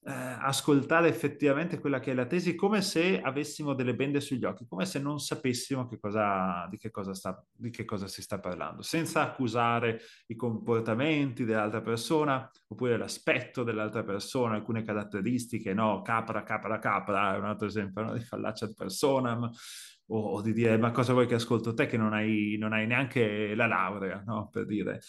eh, 0.08 0.12
ascoltare 0.12 1.08
effettivamente 1.08 1.80
quella 1.80 1.98
che 1.98 2.12
è 2.12 2.14
la 2.14 2.26
tesi 2.26 2.54
come 2.54 2.80
se 2.80 3.20
avessimo 3.20 3.74
delle 3.74 3.96
bende 3.96 4.20
sugli 4.20 4.44
occhi, 4.44 4.64
come 4.64 4.86
se 4.86 5.00
non 5.00 5.18
sapessimo 5.18 5.88
che 5.88 5.98
cosa, 5.98 6.68
di, 6.70 6.76
che 6.76 6.92
cosa 6.92 7.12
sta, 7.12 7.44
di 7.52 7.70
che 7.70 7.84
cosa 7.84 8.06
si 8.06 8.22
sta 8.22 8.38
parlando, 8.38 8.82
senza 8.82 9.22
accusare 9.22 10.00
i 10.28 10.36
comportamenti 10.36 11.44
dell'altra 11.44 11.80
persona 11.80 12.48
oppure 12.68 12.96
l'aspetto 12.96 13.64
dell'altra 13.64 14.04
persona, 14.04 14.54
alcune 14.54 14.84
caratteristiche, 14.84 15.74
no, 15.74 16.02
capra, 16.02 16.44
capra, 16.44 16.78
capra, 16.78 17.34
è 17.34 17.38
un 17.38 17.46
altro 17.46 17.66
esempio 17.66 18.02
no? 18.02 18.12
di 18.12 18.20
fallacia 18.20 18.66
di 18.66 18.74
persona, 18.74 19.50
o, 20.08 20.40
di 20.40 20.52
dire 20.52 20.78
ma 20.78 20.92
cosa 20.92 21.14
vuoi 21.14 21.26
che 21.26 21.34
ascolto 21.34 21.74
te 21.74 21.86
che 21.86 21.96
non 21.96 22.12
hai, 22.12 22.54
non 22.60 22.72
hai 22.72 22.86
neanche 22.86 23.56
la 23.56 23.66
laurea, 23.66 24.22
no? 24.24 24.48
per 24.52 24.66
dire. 24.66 25.00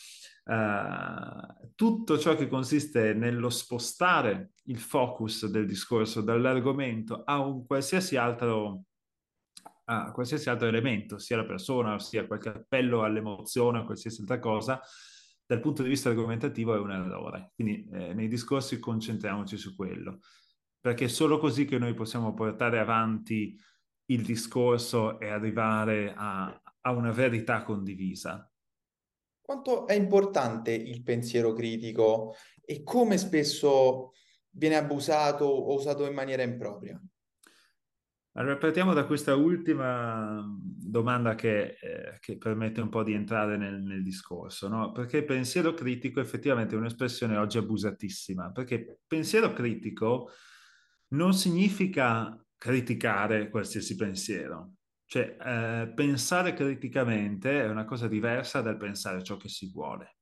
Uh, 0.48 1.74
tutto 1.75 2.18
ciò 2.18 2.34
che 2.36 2.48
consiste 2.48 3.13
nello 3.13 3.50
spostare 3.50 4.51
il 4.68 4.80
focus 4.80 5.46
del 5.48 5.68
discorso 5.68 6.22
dall'argomento 6.22 7.24
a 7.25 7.39
un 7.39 7.66
qualsiasi 7.66 8.16
altro, 8.16 8.84
a 9.86 10.12
qualsiasi 10.13 10.50
altro 10.50 10.68
elemento, 10.68 11.18
sia 11.18 11.36
la 11.36 11.46
persona, 11.46 12.00
sia 12.00 12.25
qualche 12.25 12.48
appello 12.50 13.04
all'emozione 13.04 13.80
o 13.80 13.84
qualsiasi 13.86 14.22
altra 14.22 14.39
cosa, 14.39 14.80
dal 15.46 15.60
punto 15.60 15.84
di 15.84 15.89
vista 15.89 16.10
argomentativo 16.10 16.74
è 16.74 16.80
un 16.80 16.92
errore. 16.92 17.51
Quindi 17.54 17.86
eh, 17.92 18.13
nei 18.13 18.30
discorsi 18.30 18.80
concentriamoci 18.80 19.58
su 19.58 19.75
quello, 19.75 20.20
perché 20.80 21.06
è 21.06 21.10
solo 21.10 21.39
così 21.39 21.66
che 21.66 21.77
noi 21.77 21.94
possiamo 21.94 22.34
portare 22.34 22.80
avanti 22.80 23.60
il 24.06 24.24
discorso 24.24 25.20
e 25.20 25.27
arrivare 25.27 26.13
a, 26.16 26.62
a 26.82 26.92
una 26.92 27.12
verità 27.12 27.63
condivisa. 27.63 28.50
Quanto 29.48 29.88
è 29.88 29.94
importante 29.94 30.74
il 30.74 31.04
pensiero 31.04 31.54
critico 31.54 32.36
e 32.66 32.84
come 32.84 33.18
spesso 33.18 34.12
viene 34.50 34.75
abusato 34.75 35.46
o 35.46 35.74
usato 35.74 36.06
in 36.06 36.13
maniera 36.13 36.44
impropria? 36.44 37.01
Allora, 38.34 38.58
partiamo 38.58 38.92
da 38.92 39.06
questa 39.06 39.36
ultima 39.36 40.44
domanda 40.54 41.36
che, 41.36 41.77
eh, 41.80 42.18
che 42.20 42.38
permette 42.38 42.82
un 42.82 42.89
po' 42.89 43.04
di 43.04 43.13
entrare 43.13 43.56
nel, 43.56 43.82
nel 43.82 44.04
discorso, 44.04 44.68
no? 44.68 44.92
Perché 44.92 45.24
pensiero 45.24 45.74
critico 45.74 46.20
effettivamente 46.20 46.75
è 46.75 46.77
un'espressione 46.77 47.38
oggi 47.38 47.58
abusatissima, 47.58 48.51
perché 48.51 49.00
pensiero 49.08 49.54
critico 49.54 50.30
non 51.12 51.34
significa 51.34 52.38
criticare 52.58 53.50
qualsiasi 53.50 53.96
pensiero. 53.96 54.74
Cioè, 55.10 55.38
eh, 55.40 55.94
pensare 55.96 56.54
criticamente 56.54 57.62
è 57.64 57.70
una 57.70 57.86
cosa 57.86 58.10
diversa 58.10 58.60
dal 58.60 58.76
pensare 58.76 59.24
ciò 59.24 59.38
che 59.38 59.48
si 59.48 59.72
vuole. 59.72 60.18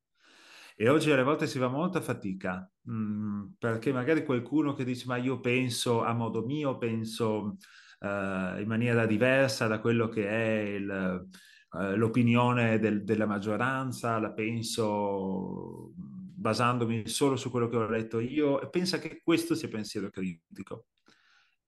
E 0.78 0.90
oggi 0.90 1.10
alle 1.10 1.24
volte 1.24 1.48
si 1.48 1.58
fa 1.58 1.70
molta 1.70 2.02
fatica, 2.02 2.70
mh, 2.82 2.94
mm, 2.94 3.46
perché 3.58 3.92
magari 3.92 4.24
qualcuno 4.24 4.74
che 4.74 4.84
dice 4.84 5.06
ma 5.08 5.16
io 5.18 5.40
penso 5.40 6.04
a 6.04 6.14
modo 6.14 6.46
mio, 6.46 6.78
penso 6.78 7.58
uh, 8.00 8.60
in 8.60 8.66
maniera 8.68 9.06
diversa 9.08 9.68
da 9.68 9.80
quello 9.80 10.08
che 10.08 10.28
è 10.28 10.60
il, 10.76 11.28
uh, 11.72 11.96
l'opinione 11.96 12.78
del, 12.78 13.04
della 13.04 13.26
maggioranza, 13.26 14.20
la 14.20 14.34
penso 14.34 15.94
basandomi 15.96 17.08
solo 17.08 17.38
su 17.38 17.50
quello 17.50 17.68
che 17.68 17.78
ho 17.78 17.90
letto 17.90 18.20
io 18.20 18.62
e 18.62 18.70
pensa 18.70 19.00
che 19.00 19.22
questo 19.24 19.56
sia 19.56 19.68
pensiero 19.68 20.10
critico. 20.12 20.88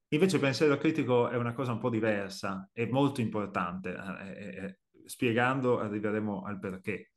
Invece 0.09 0.35
il 0.37 0.41
pensiero 0.41 0.77
critico 0.77 1.29
è 1.29 1.35
una 1.35 1.53
cosa 1.53 1.73
un 1.73 1.79
po' 1.79 1.89
diversa, 1.89 2.69
è 2.71 2.85
molto 2.85 3.21
importante. 3.21 3.93
Eh, 3.93 4.65
eh, 4.65 4.79
spiegando 5.05 5.79
arriveremo 5.79 6.43
al 6.43 6.59
perché 6.59 7.11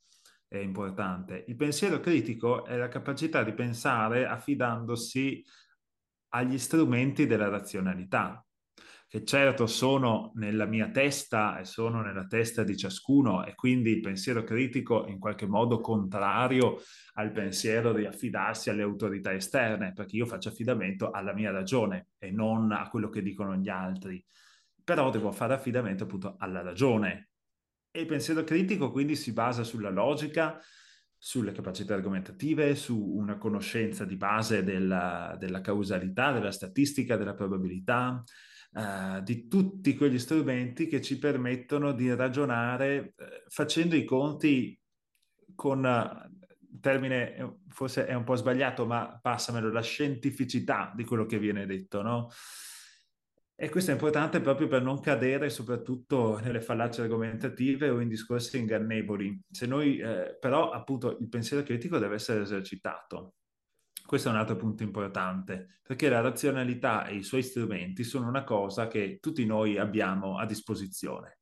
è 0.48 0.58
importante. 0.58 1.44
Il 1.46 1.56
pensiero 1.56 2.00
critico 2.00 2.64
è 2.64 2.76
la 2.76 2.88
capacità 2.88 3.44
di 3.44 3.52
pensare 3.52 4.26
affidandosi 4.26 5.44
agli 6.32 6.58
strumenti 6.58 7.26
della 7.26 7.48
razionalità, 7.48 8.44
che 9.10 9.24
certo 9.24 9.66
sono 9.66 10.30
nella 10.36 10.66
mia 10.66 10.88
testa 10.88 11.58
e 11.58 11.64
sono 11.64 12.00
nella 12.00 12.28
testa 12.28 12.62
di 12.62 12.76
ciascuno 12.76 13.44
e 13.44 13.56
quindi 13.56 13.90
il 13.90 14.00
pensiero 14.00 14.44
critico 14.44 15.04
in 15.08 15.18
qualche 15.18 15.48
modo 15.48 15.80
contrario 15.80 16.80
al 17.14 17.32
pensiero 17.32 17.92
di 17.92 18.06
affidarsi 18.06 18.70
alle 18.70 18.82
autorità 18.82 19.34
esterne, 19.34 19.92
perché 19.94 20.14
io 20.14 20.26
faccio 20.26 20.50
affidamento 20.50 21.10
alla 21.10 21.32
mia 21.32 21.50
ragione 21.50 22.10
e 22.18 22.30
non 22.30 22.70
a 22.70 22.88
quello 22.88 23.08
che 23.08 23.20
dicono 23.20 23.56
gli 23.56 23.68
altri. 23.68 24.24
Però 24.84 25.10
devo 25.10 25.32
fare 25.32 25.54
affidamento 25.54 26.04
appunto 26.04 26.36
alla 26.38 26.62
ragione. 26.62 27.30
E 27.90 28.02
il 28.02 28.06
pensiero 28.06 28.44
critico 28.44 28.92
quindi 28.92 29.16
si 29.16 29.32
basa 29.32 29.64
sulla 29.64 29.90
logica, 29.90 30.56
sulle 31.18 31.50
capacità 31.50 31.94
argomentative, 31.94 32.76
su 32.76 32.96
una 32.96 33.38
conoscenza 33.38 34.04
di 34.04 34.14
base 34.14 34.62
della, 34.62 35.34
della 35.36 35.60
causalità, 35.60 36.30
della 36.30 36.52
statistica, 36.52 37.16
della 37.16 37.34
probabilità, 37.34 38.22
uh, 38.72 39.22
di 39.22 39.48
tutti 39.48 39.94
quegli 39.94 40.18
strumenti 40.18 40.86
che 40.86 41.00
ci 41.00 41.18
permettono 41.18 41.92
di 41.92 42.12
ragionare 42.14 43.14
uh, 43.16 43.24
facendo 43.48 43.96
i 43.96 44.04
conti 44.04 44.78
con, 45.54 45.84
uh, 45.84 46.78
termine 46.80 47.58
forse 47.68 48.06
è 48.06 48.14
un 48.14 48.24
po' 48.24 48.36
sbagliato, 48.36 48.86
ma 48.86 49.18
passamelo, 49.20 49.70
la 49.70 49.82
scientificità 49.82 50.92
di 50.94 51.04
quello 51.04 51.26
che 51.26 51.38
viene 51.38 51.66
detto, 51.66 52.02
no? 52.02 52.30
E 53.54 53.68
questo 53.68 53.90
è 53.90 53.94
importante 53.94 54.40
proprio 54.40 54.68
per 54.68 54.82
non 54.82 55.00
cadere 55.00 55.50
soprattutto 55.50 56.38
nelle 56.38 56.62
fallacie 56.62 57.02
argomentative 57.02 57.90
o 57.90 58.00
in 58.00 58.08
discorsi 58.08 58.56
ingannevoli. 58.56 59.38
Se 59.50 59.66
noi, 59.66 59.98
eh, 59.98 60.36
però, 60.40 60.70
appunto, 60.70 61.18
il 61.18 61.28
pensiero 61.28 61.62
critico 61.62 61.98
deve 61.98 62.14
essere 62.14 62.40
esercitato. 62.40 63.34
Questo 64.10 64.28
è 64.28 64.32
un 64.32 64.38
altro 64.38 64.56
punto 64.56 64.82
importante, 64.82 65.78
perché 65.84 66.08
la 66.08 66.20
razionalità 66.20 67.06
e 67.06 67.14
i 67.14 67.22
suoi 67.22 67.44
strumenti 67.44 68.02
sono 68.02 68.26
una 68.26 68.42
cosa 68.42 68.88
che 68.88 69.20
tutti 69.20 69.46
noi 69.46 69.78
abbiamo 69.78 70.36
a 70.36 70.46
disposizione. 70.46 71.38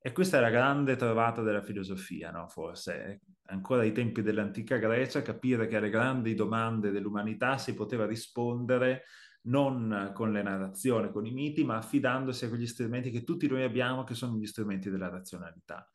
E 0.00 0.12
questa 0.12 0.38
è 0.38 0.40
la 0.40 0.48
grande 0.48 0.96
trovata 0.96 1.42
della 1.42 1.60
filosofia, 1.60 2.30
no? 2.30 2.48
forse. 2.48 3.20
Ancora 3.48 3.82
ai 3.82 3.92
tempi 3.92 4.22
dell'antica 4.22 4.78
Grecia, 4.78 5.20
capire 5.20 5.66
che 5.66 5.76
alle 5.76 5.90
grandi 5.90 6.32
domande 6.32 6.90
dell'umanità 6.92 7.58
si 7.58 7.74
poteva 7.74 8.06
rispondere 8.06 9.02
non 9.42 10.12
con 10.14 10.32
le 10.32 10.40
narrazioni, 10.40 11.10
con 11.10 11.26
i 11.26 11.32
miti, 11.32 11.62
ma 11.62 11.76
affidandosi 11.76 12.46
a 12.46 12.48
quegli 12.48 12.66
strumenti 12.66 13.10
che 13.10 13.22
tutti 13.22 13.46
noi 13.48 13.64
abbiamo, 13.64 14.04
che 14.04 14.14
sono 14.14 14.38
gli 14.38 14.46
strumenti 14.46 14.88
della 14.88 15.10
razionalità. 15.10 15.86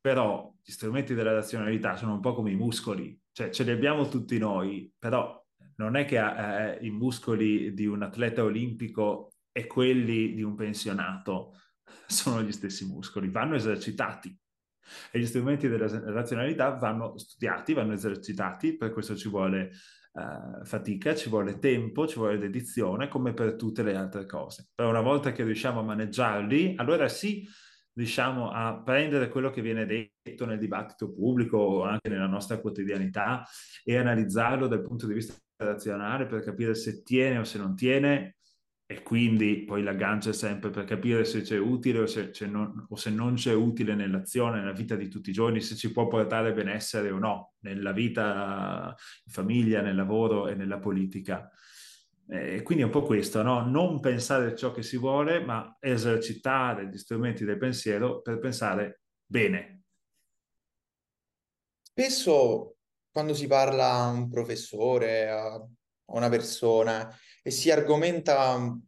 Però 0.00 0.54
gli 0.62 0.70
strumenti 0.70 1.14
della 1.14 1.32
razionalità 1.32 1.96
sono 1.96 2.14
un 2.14 2.20
po' 2.20 2.32
come 2.32 2.52
i 2.52 2.56
muscoli, 2.56 3.20
cioè 3.32 3.50
ce 3.50 3.64
li 3.64 3.70
abbiamo 3.70 4.08
tutti 4.08 4.38
noi, 4.38 4.92
però 4.98 5.42
non 5.76 5.96
è 5.96 6.04
che 6.04 6.18
eh, 6.18 6.78
i 6.84 6.90
muscoli 6.90 7.72
di 7.74 7.86
un 7.86 8.02
atleta 8.02 8.44
olimpico 8.44 9.32
e 9.50 9.66
quelli 9.66 10.34
di 10.34 10.42
un 10.42 10.54
pensionato 10.54 11.58
sono 12.06 12.42
gli 12.42 12.52
stessi 12.52 12.86
muscoli, 12.86 13.28
vanno 13.28 13.54
esercitati. 13.54 14.36
E 15.10 15.18
gli 15.18 15.26
strumenti 15.26 15.68
della 15.68 15.86
razionalità 16.10 16.70
vanno 16.70 17.16
studiati, 17.16 17.72
vanno 17.72 17.92
esercitati, 17.92 18.76
per 18.76 18.92
questo 18.92 19.16
ci 19.16 19.28
vuole 19.28 19.70
uh, 20.12 20.64
fatica, 20.64 21.14
ci 21.14 21.30
vuole 21.30 21.58
tempo, 21.58 22.06
ci 22.06 22.18
vuole 22.18 22.36
dedizione, 22.36 23.08
come 23.08 23.32
per 23.32 23.54
tutte 23.54 23.82
le 23.82 23.94
altre 23.94 24.26
cose. 24.26 24.68
Però 24.74 24.90
una 24.90 25.00
volta 25.00 25.32
che 25.32 25.44
riusciamo 25.44 25.80
a 25.80 25.84
maneggiarli, 25.84 26.74
allora 26.76 27.08
sì, 27.08 27.48
riusciamo 27.94 28.50
a 28.50 28.80
prendere 28.82 29.28
quello 29.28 29.50
che 29.50 29.62
viene 29.62 29.86
detto 29.86 30.46
nel 30.46 30.58
dibattito 30.58 31.12
pubblico 31.12 31.58
o 31.58 31.82
anche 31.82 32.08
nella 32.08 32.26
nostra 32.26 32.58
quotidianità 32.58 33.46
e 33.84 33.96
analizzarlo 33.96 34.66
dal 34.66 34.82
punto 34.82 35.06
di 35.06 35.14
vista 35.14 35.34
razionale 35.56 36.26
per 36.26 36.42
capire 36.42 36.74
se 36.74 37.02
tiene 37.02 37.38
o 37.38 37.44
se 37.44 37.58
non 37.58 37.76
tiene 37.76 38.36
e 38.92 39.02
quindi 39.02 39.64
poi 39.64 39.82
l'aggancio 39.82 40.30
è 40.30 40.32
sempre 40.34 40.68
per 40.68 40.84
capire 40.84 41.24
se 41.24 41.40
c'è 41.40 41.56
utile 41.56 42.00
o 42.00 42.06
se, 42.06 42.28
c'è 42.30 42.46
non, 42.46 42.86
o 42.88 42.96
se 42.96 43.08
non 43.08 43.34
c'è 43.34 43.54
utile 43.54 43.94
nell'azione, 43.94 44.58
nella 44.58 44.72
vita 44.72 44.96
di 44.96 45.08
tutti 45.08 45.30
i 45.30 45.32
giorni, 45.32 45.62
se 45.62 45.76
ci 45.76 45.90
può 45.92 46.08
portare 46.08 46.52
benessere 46.52 47.10
o 47.10 47.18
no, 47.18 47.54
nella 47.60 47.92
vita 47.92 48.94
in 49.24 49.32
famiglia, 49.32 49.80
nel 49.80 49.96
lavoro 49.96 50.46
e 50.48 50.54
nella 50.54 50.78
politica. 50.78 51.50
E 52.32 52.62
quindi 52.62 52.82
è 52.82 52.86
un 52.86 52.92
po' 52.92 53.02
questo, 53.02 53.42
no? 53.42 53.66
non 53.66 54.00
pensare 54.00 54.56
ciò 54.56 54.72
che 54.72 54.82
si 54.82 54.96
vuole, 54.96 55.44
ma 55.44 55.76
esercitare 55.78 56.88
gli 56.88 56.96
strumenti 56.96 57.44
del 57.44 57.58
pensiero 57.58 58.22
per 58.22 58.38
pensare 58.38 59.02
bene. 59.26 59.82
Spesso 61.82 62.76
quando 63.10 63.34
si 63.34 63.46
parla 63.46 63.92
a 63.92 64.08
un 64.08 64.30
professore, 64.30 65.28
a 65.28 65.62
a 66.12 66.16
una 66.16 66.28
persona 66.28 67.14
e 67.42 67.50
si 67.50 67.70
argomenta 67.70 68.78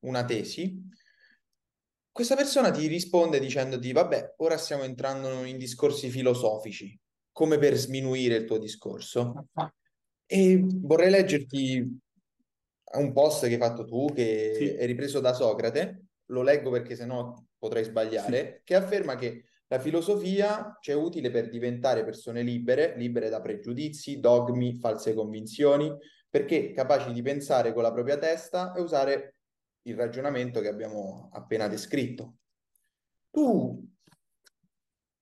una 0.00 0.24
tesi, 0.24 0.88
questa 2.10 2.34
persona 2.34 2.70
ti 2.70 2.86
risponde 2.86 3.38
dicendoti, 3.38 3.92
vabbè, 3.92 4.34
ora 4.38 4.56
stiamo 4.56 4.82
entrando 4.82 5.44
in 5.44 5.58
discorsi 5.58 6.10
filosofici, 6.10 6.98
come 7.32 7.58
per 7.58 7.76
sminuire 7.76 8.36
il 8.36 8.44
tuo 8.46 8.58
discorso. 8.58 9.46
E 10.26 10.60
vorrei 10.62 11.10
leggerti 11.10 11.98
un 12.98 13.12
post 13.12 13.46
che 13.46 13.54
hai 13.54 13.60
fatto 13.60 13.84
tu, 13.84 14.06
che 14.12 14.54
sì. 14.56 14.68
è 14.68 14.86
ripreso 14.86 15.20
da 15.20 15.32
Socrate, 15.32 16.06
lo 16.26 16.42
leggo 16.42 16.70
perché 16.70 16.96
sennò 16.96 17.34
potrei 17.58 17.84
sbagliare, 17.84 18.56
sì. 18.56 18.60
che 18.64 18.74
afferma 18.74 19.16
che 19.16 19.44
la 19.68 19.78
filosofia 19.78 20.76
ci 20.80 20.90
è 20.90 20.94
utile 20.94 21.30
per 21.30 21.48
diventare 21.48 22.04
persone 22.04 22.42
libere, 22.42 22.96
libere 22.96 23.28
da 23.28 23.40
pregiudizi, 23.40 24.18
dogmi, 24.18 24.78
false 24.80 25.14
convinzioni, 25.14 25.94
perché 26.28 26.72
capaci 26.72 27.12
di 27.12 27.22
pensare 27.22 27.72
con 27.72 27.82
la 27.82 27.92
propria 27.92 28.18
testa 28.18 28.72
e 28.72 28.80
usare 28.80 29.36
il 29.82 29.96
ragionamento 29.96 30.60
che 30.60 30.68
abbiamo 30.68 31.30
appena 31.32 31.68
descritto. 31.68 32.38
Tu 33.30 33.88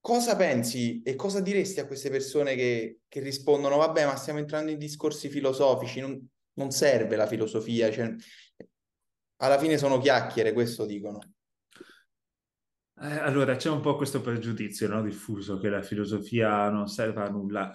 cosa 0.00 0.37
pensi 0.37 1.02
e 1.02 1.14
cosa 1.14 1.40
diresti 1.40 1.80
a 1.80 1.87
queste 1.87 2.08
persone 2.08 2.54
che, 2.54 3.00
che 3.06 3.20
rispondono, 3.20 3.76
vabbè, 3.76 4.06
ma 4.06 4.16
stiamo 4.16 4.38
entrando 4.38 4.70
in 4.70 4.78
discorsi 4.78 5.28
filosofici, 5.28 6.00
non, 6.00 6.26
non 6.58 6.70
serve 6.70 7.16
la 7.16 7.26
filosofia, 7.26 7.90
cioè, 7.90 8.14
alla 9.36 9.58
fine 9.58 9.78
sono 9.78 9.98
chiacchiere, 9.98 10.52
questo 10.52 10.84
dicono. 10.84 11.20
Eh, 13.00 13.18
allora, 13.18 13.54
c'è 13.54 13.70
un 13.70 13.80
po' 13.80 13.96
questo 13.96 14.20
pregiudizio 14.20 14.88
no, 14.88 15.00
diffuso 15.02 15.58
che 15.58 15.68
la 15.68 15.82
filosofia 15.82 16.68
non 16.68 16.88
serve 16.88 17.22
a 17.22 17.28
nulla. 17.28 17.72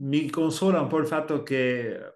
Mi 0.00 0.30
consola 0.30 0.80
un 0.80 0.88
po' 0.88 0.98
il 0.98 1.06
fatto 1.06 1.42
che 1.42 2.14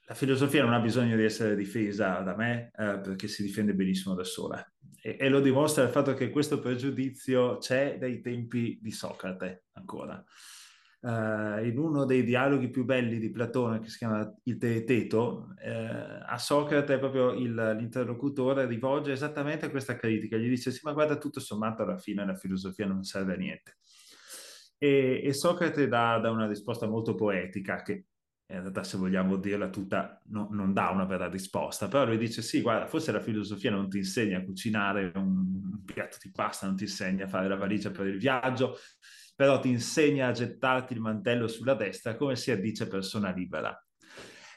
la 0.00 0.14
filosofia 0.14 0.64
non 0.64 0.74
ha 0.74 0.80
bisogno 0.80 1.14
di 1.14 1.22
essere 1.22 1.54
difesa 1.54 2.18
da 2.18 2.34
me 2.34 2.72
eh, 2.76 2.98
perché 2.98 3.28
si 3.28 3.44
difende 3.44 3.72
benissimo 3.74 4.16
da 4.16 4.24
sola. 4.24 4.72
E, 5.00 5.16
e, 5.18 5.28
lo 5.28 5.40
dimostra 5.40 5.84
il 5.84 5.90
fatto 5.90 6.12
che 6.14 6.30
questo 6.30 6.58
pregiudizio 6.58 7.58
c'è 7.58 7.96
dai 7.96 8.20
tempi 8.20 8.80
di 8.82 8.90
Socrate 8.90 9.66
ancora. 9.74 10.22
Uh, 11.02 11.64
in 11.64 11.78
uno 11.78 12.04
dei 12.04 12.22
dialoghi 12.22 12.68
più 12.68 12.84
belli 12.84 13.18
di 13.18 13.30
Platone, 13.30 13.80
che 13.80 13.88
si 13.88 13.96
chiama 13.96 14.30
Il 14.42 14.58
Teeteto, 14.58 15.48
uh, 15.48 16.22
a 16.26 16.36
Socrate 16.36 16.98
proprio 16.98 17.32
il, 17.32 17.54
l'interlocutore 17.54 18.66
rivolge 18.66 19.12
esattamente 19.12 19.70
questa 19.70 19.96
critica, 19.96 20.36
gli 20.36 20.48
dice 20.48 20.70
sì 20.70 20.80
ma 20.82 20.92
guarda 20.92 21.16
tutto 21.16 21.40
sommato 21.40 21.82
alla 21.82 21.96
fine 21.96 22.26
la 22.26 22.34
filosofia 22.34 22.86
non 22.86 23.02
serve 23.02 23.32
a 23.32 23.36
niente. 23.36 23.78
E, 24.76 25.22
e 25.24 25.32
Socrate 25.32 25.88
dà, 25.88 26.18
dà, 26.18 26.30
una 26.30 26.46
risposta 26.46 26.86
molto 26.86 27.14
poetica 27.14 27.80
che 27.80 28.04
in 28.50 28.60
realtà 28.60 28.82
se 28.82 28.98
vogliamo 28.98 29.36
dirla 29.36 29.70
tutta 29.70 30.20
no, 30.26 30.48
non 30.50 30.72
dà 30.72 30.90
una 30.90 31.04
vera 31.04 31.28
risposta, 31.28 31.88
però 31.88 32.04
lui 32.04 32.18
dice 32.18 32.42
sì, 32.42 32.60
guarda, 32.60 32.86
forse 32.86 33.12
la 33.12 33.20
filosofia 33.20 33.70
non 33.70 33.88
ti 33.88 33.98
insegna 33.98 34.38
a 34.38 34.44
cucinare 34.44 35.12
un, 35.14 35.22
un 35.26 35.84
piatto 35.84 36.18
di 36.20 36.30
pasta, 36.30 36.66
non 36.66 36.76
ti 36.76 36.84
insegna 36.84 37.24
a 37.24 37.28
fare 37.28 37.48
la 37.48 37.56
valigia 37.56 37.90
per 37.90 38.06
il 38.06 38.18
viaggio, 38.18 38.76
però 39.40 39.58
ti 39.58 39.70
insegna 39.70 40.26
a 40.26 40.32
gettarti 40.32 40.92
il 40.92 41.00
mantello 41.00 41.48
sulla 41.48 41.72
destra 41.72 42.14
come 42.14 42.36
si 42.36 42.50
addice 42.50 42.86
persona 42.86 43.32
libera. 43.32 43.74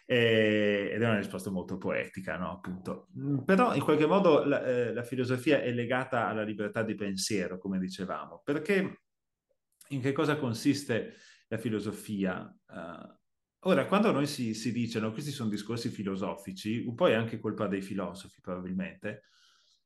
E, 0.05 0.89
ed 0.91 1.01
è 1.01 1.05
una 1.05 1.19
risposta 1.19 1.49
molto 1.49 1.77
poetica, 1.77 2.35
no? 2.35 2.51
Appunto. 2.51 3.07
Mm, 3.17 3.37
però 3.45 3.73
in 3.75 3.81
qualche 3.81 4.05
modo 4.05 4.43
la, 4.43 4.61
eh, 4.65 4.93
la 4.93 5.03
filosofia 5.03 5.61
è 5.61 5.71
legata 5.71 6.27
alla 6.27 6.43
libertà 6.43 6.83
di 6.83 6.95
pensiero, 6.95 7.59
come 7.59 7.79
dicevamo, 7.79 8.41
perché 8.43 9.03
in 9.87 10.01
che 10.01 10.11
cosa 10.11 10.35
consiste 10.35 11.13
la 11.47 11.57
filosofia? 11.57 12.53
Uh, 12.67 13.21
Ora, 13.65 13.85
quando 13.85 14.11
noi 14.11 14.27
si, 14.27 14.53
si 14.53 14.73
dicono 14.73 15.13
questi 15.13 15.31
sono 15.31 15.49
discorsi 15.49 15.87
filosofici, 15.87 16.83
un 16.85 16.95
po' 16.95 17.07
è 17.07 17.13
anche 17.13 17.39
colpa 17.39 17.67
dei 17.67 17.81
filosofi 17.81 18.41
probabilmente, 18.41 19.29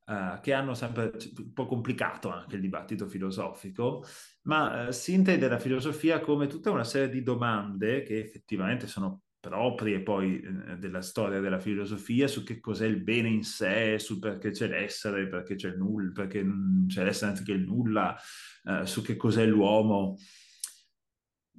uh, 0.08 0.40
che 0.40 0.52
hanno 0.52 0.74
sempre 0.74 1.12
un 1.36 1.52
po' 1.52 1.66
complicato 1.66 2.30
anche 2.30 2.56
il 2.56 2.60
dibattito 2.60 3.06
filosofico, 3.06 4.04
ma 4.42 4.88
uh, 4.88 4.90
si 4.90 5.14
intende 5.14 5.48
la 5.48 5.58
filosofia 5.58 6.20
come 6.20 6.46
tutta 6.46 6.70
una 6.70 6.84
serie 6.84 7.10
di 7.10 7.22
domande 7.22 8.02
che 8.02 8.18
effettivamente 8.18 8.86
sono 8.86 9.22
proprie 9.40 10.00
poi 10.00 10.40
eh, 10.40 10.76
della 10.78 11.00
storia 11.00 11.38
della 11.38 11.60
filosofia 11.60 12.26
su 12.26 12.42
che 12.42 12.58
cos'è 12.58 12.86
il 12.86 13.00
bene 13.00 13.28
in 13.28 13.44
sé, 13.44 13.98
su 13.98 14.18
perché 14.18 14.50
c'è 14.50 14.66
l'essere, 14.66 15.28
perché 15.28 15.54
c'è 15.54 15.68
il 15.68 15.76
nulla, 15.76 16.10
perché 16.12 16.44
c'è 16.88 17.04
l'essere 17.04 17.30
anziché 17.30 17.52
il 17.52 17.64
nulla, 17.64 18.16
uh, 18.64 18.84
su 18.84 19.02
che 19.02 19.16
cos'è 19.16 19.46
l'uomo. 19.46 20.16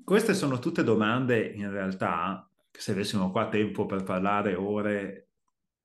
Queste 0.04 0.34
sono 0.34 0.60
tutte 0.60 0.84
domande 0.84 1.40
in 1.40 1.70
realtà, 1.72 2.50
se 2.72 2.92
avessimo 2.92 3.32
qua 3.32 3.48
tempo 3.48 3.86
per 3.86 4.04
parlare 4.04 4.56
ore, 4.56 5.29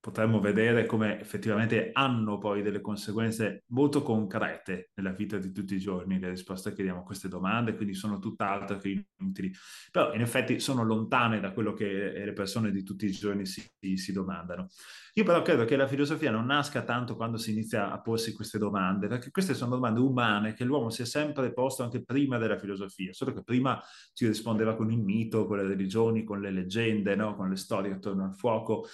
potremmo 0.05 0.39
vedere 0.39 0.85
come 0.85 1.19
effettivamente 1.19 1.89
hanno 1.91 2.37
poi 2.37 2.61
delle 2.61 2.79
conseguenze 2.79 3.63
molto 3.69 4.03
concrete 4.03 4.91
nella 4.93 5.09
vita 5.09 5.39
di 5.39 5.51
tutti 5.51 5.73
i 5.73 5.79
giorni 5.79 6.19
le 6.19 6.29
risposte 6.29 6.75
che 6.75 6.83
diamo 6.83 6.99
a 6.99 7.03
queste 7.03 7.27
domande, 7.27 7.75
quindi 7.75 7.95
sono 7.95 8.19
tutt'altro 8.19 8.77
che 8.77 9.07
inutili, 9.17 9.51
però 9.91 10.13
in 10.13 10.21
effetti 10.21 10.59
sono 10.59 10.83
lontane 10.83 11.39
da 11.39 11.53
quello 11.53 11.73
che 11.73 12.21
le 12.23 12.33
persone 12.33 12.69
di 12.69 12.83
tutti 12.83 13.07
i 13.07 13.11
giorni 13.11 13.47
si, 13.47 13.67
si 13.95 14.11
domandano. 14.11 14.67
Io 15.15 15.23
però 15.23 15.41
credo 15.41 15.65
che 15.65 15.75
la 15.75 15.87
filosofia 15.87 16.29
non 16.29 16.45
nasca 16.45 16.83
tanto 16.83 17.15
quando 17.15 17.37
si 17.37 17.53
inizia 17.53 17.91
a 17.91 17.99
porsi 17.99 18.31
queste 18.31 18.59
domande, 18.59 19.07
perché 19.07 19.31
queste 19.31 19.55
sono 19.55 19.71
domande 19.71 20.01
umane 20.01 20.53
che 20.53 20.65
l'uomo 20.65 20.91
si 20.91 21.01
è 21.01 21.05
sempre 21.05 21.51
posto 21.51 21.81
anche 21.81 22.03
prima 22.03 22.37
della 22.37 22.59
filosofia, 22.59 23.11
solo 23.11 23.33
che 23.33 23.41
prima 23.41 23.81
ci 24.13 24.27
rispondeva 24.27 24.75
con 24.75 24.91
il 24.91 24.99
mito, 24.99 25.47
con 25.47 25.57
le 25.57 25.63
religioni, 25.63 26.23
con 26.23 26.41
le 26.41 26.51
leggende, 26.51 27.15
no? 27.15 27.35
con 27.35 27.49
le 27.49 27.55
storie 27.55 27.91
attorno 27.91 28.25
al 28.25 28.35
fuoco. 28.35 28.85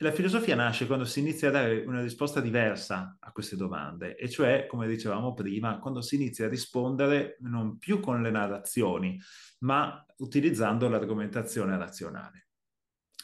La 0.00 0.12
filosofia 0.12 0.54
nasce 0.54 0.86
quando 0.86 1.04
si 1.04 1.18
inizia 1.18 1.48
a 1.48 1.50
dare 1.50 1.84
una 1.84 2.00
risposta 2.00 2.40
diversa 2.40 3.16
a 3.18 3.32
queste 3.32 3.56
domande, 3.56 4.14
e 4.14 4.28
cioè, 4.28 4.66
come 4.66 4.86
dicevamo 4.86 5.34
prima, 5.34 5.80
quando 5.80 6.02
si 6.02 6.14
inizia 6.14 6.46
a 6.46 6.48
rispondere 6.48 7.36
non 7.40 7.78
più 7.78 7.98
con 7.98 8.22
le 8.22 8.30
narrazioni, 8.30 9.20
ma 9.60 10.04
utilizzando 10.18 10.88
l'argomentazione 10.88 11.76
razionale. 11.76 12.46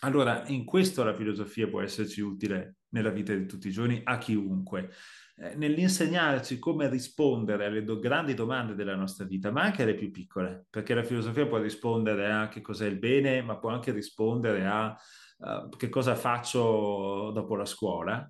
Allora, 0.00 0.42
in 0.48 0.64
questo 0.64 1.04
la 1.04 1.14
filosofia 1.14 1.68
può 1.68 1.80
esserci 1.80 2.20
utile 2.20 2.78
nella 2.88 3.10
vita 3.10 3.32
di 3.32 3.46
tutti 3.46 3.68
i 3.68 3.72
giorni 3.72 4.00
a 4.02 4.18
chiunque, 4.18 4.90
eh, 5.36 5.54
nell'insegnarci 5.54 6.58
come 6.58 6.88
rispondere 6.88 7.66
alle 7.66 7.84
do- 7.84 8.00
grandi 8.00 8.34
domande 8.34 8.74
della 8.74 8.96
nostra 8.96 9.24
vita, 9.24 9.52
ma 9.52 9.62
anche 9.62 9.84
alle 9.84 9.94
più 9.94 10.10
piccole, 10.10 10.66
perché 10.68 10.94
la 10.94 11.04
filosofia 11.04 11.46
può 11.46 11.58
rispondere 11.58 12.32
a 12.32 12.48
che 12.48 12.60
cos'è 12.60 12.86
il 12.86 12.98
bene, 12.98 13.42
ma 13.42 13.58
può 13.58 13.70
anche 13.70 13.92
rispondere 13.92 14.66
a 14.66 14.96
uh, 15.38 15.68
che 15.68 15.88
cosa 15.88 16.14
faccio 16.14 17.30
dopo 17.32 17.56
la 17.56 17.64
scuola 17.64 18.28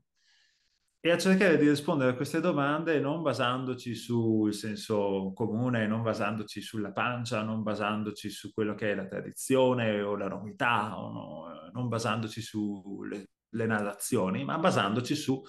e 1.07 1.11
a 1.11 1.19
cercare 1.19 1.59
di 1.59 1.69
rispondere 1.69 2.13
a 2.13 2.15
queste 2.15 2.41
domande 2.41 2.99
non 2.99 3.21
basandoci 3.21 3.95
sul 3.95 4.55
senso 4.55 5.33
comune, 5.35 5.87
non 5.87 6.01
basandoci 6.01 6.63
sulla 6.63 6.93
pancia, 6.93 7.43
non 7.43 7.63
basandoci 7.63 8.31
su 8.31 8.55
quello 8.55 8.75
che 8.75 8.93
è 8.93 8.95
la 8.95 9.05
tradizione 9.05 10.01
o 10.01 10.17
la 10.17 10.29
novità, 10.29 10.99
o 10.99 11.13
no, 11.13 11.71
non 11.75 11.89
basandoci 11.89 12.41
sulle 12.41 13.27
narrazioni, 13.51 14.45
ma 14.45 14.57
basandoci 14.57 15.15
su 15.15 15.43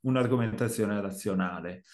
un'argomentazione 0.00 1.00
razionale. 1.00 1.84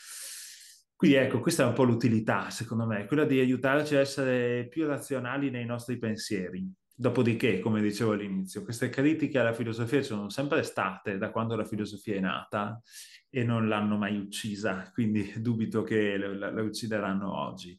Quindi 0.96 1.18
ecco, 1.18 1.40
questa 1.40 1.64
è 1.64 1.66
un 1.66 1.74
po' 1.74 1.84
l'utilità, 1.84 2.48
secondo 2.48 2.86
me, 2.86 3.04
quella 3.04 3.26
di 3.26 3.38
aiutarci 3.38 3.94
a 3.94 4.00
essere 4.00 4.68
più 4.68 4.86
razionali 4.86 5.50
nei 5.50 5.66
nostri 5.66 5.98
pensieri. 5.98 6.66
Dopodiché, 7.02 7.58
come 7.58 7.82
dicevo 7.82 8.12
all'inizio, 8.12 8.62
queste 8.62 8.88
critiche 8.88 9.40
alla 9.40 9.52
filosofia 9.52 9.98
ci 9.98 10.06
sono 10.06 10.28
sempre 10.28 10.62
state 10.62 11.18
da 11.18 11.32
quando 11.32 11.56
la 11.56 11.64
filosofia 11.64 12.14
è 12.14 12.20
nata 12.20 12.80
e 13.28 13.42
non 13.42 13.66
l'hanno 13.66 13.96
mai 13.96 14.16
uccisa, 14.16 14.88
quindi 14.94 15.32
dubito 15.42 15.82
che 15.82 16.16
la, 16.16 16.62
uccideranno 16.62 17.36
oggi. 17.36 17.76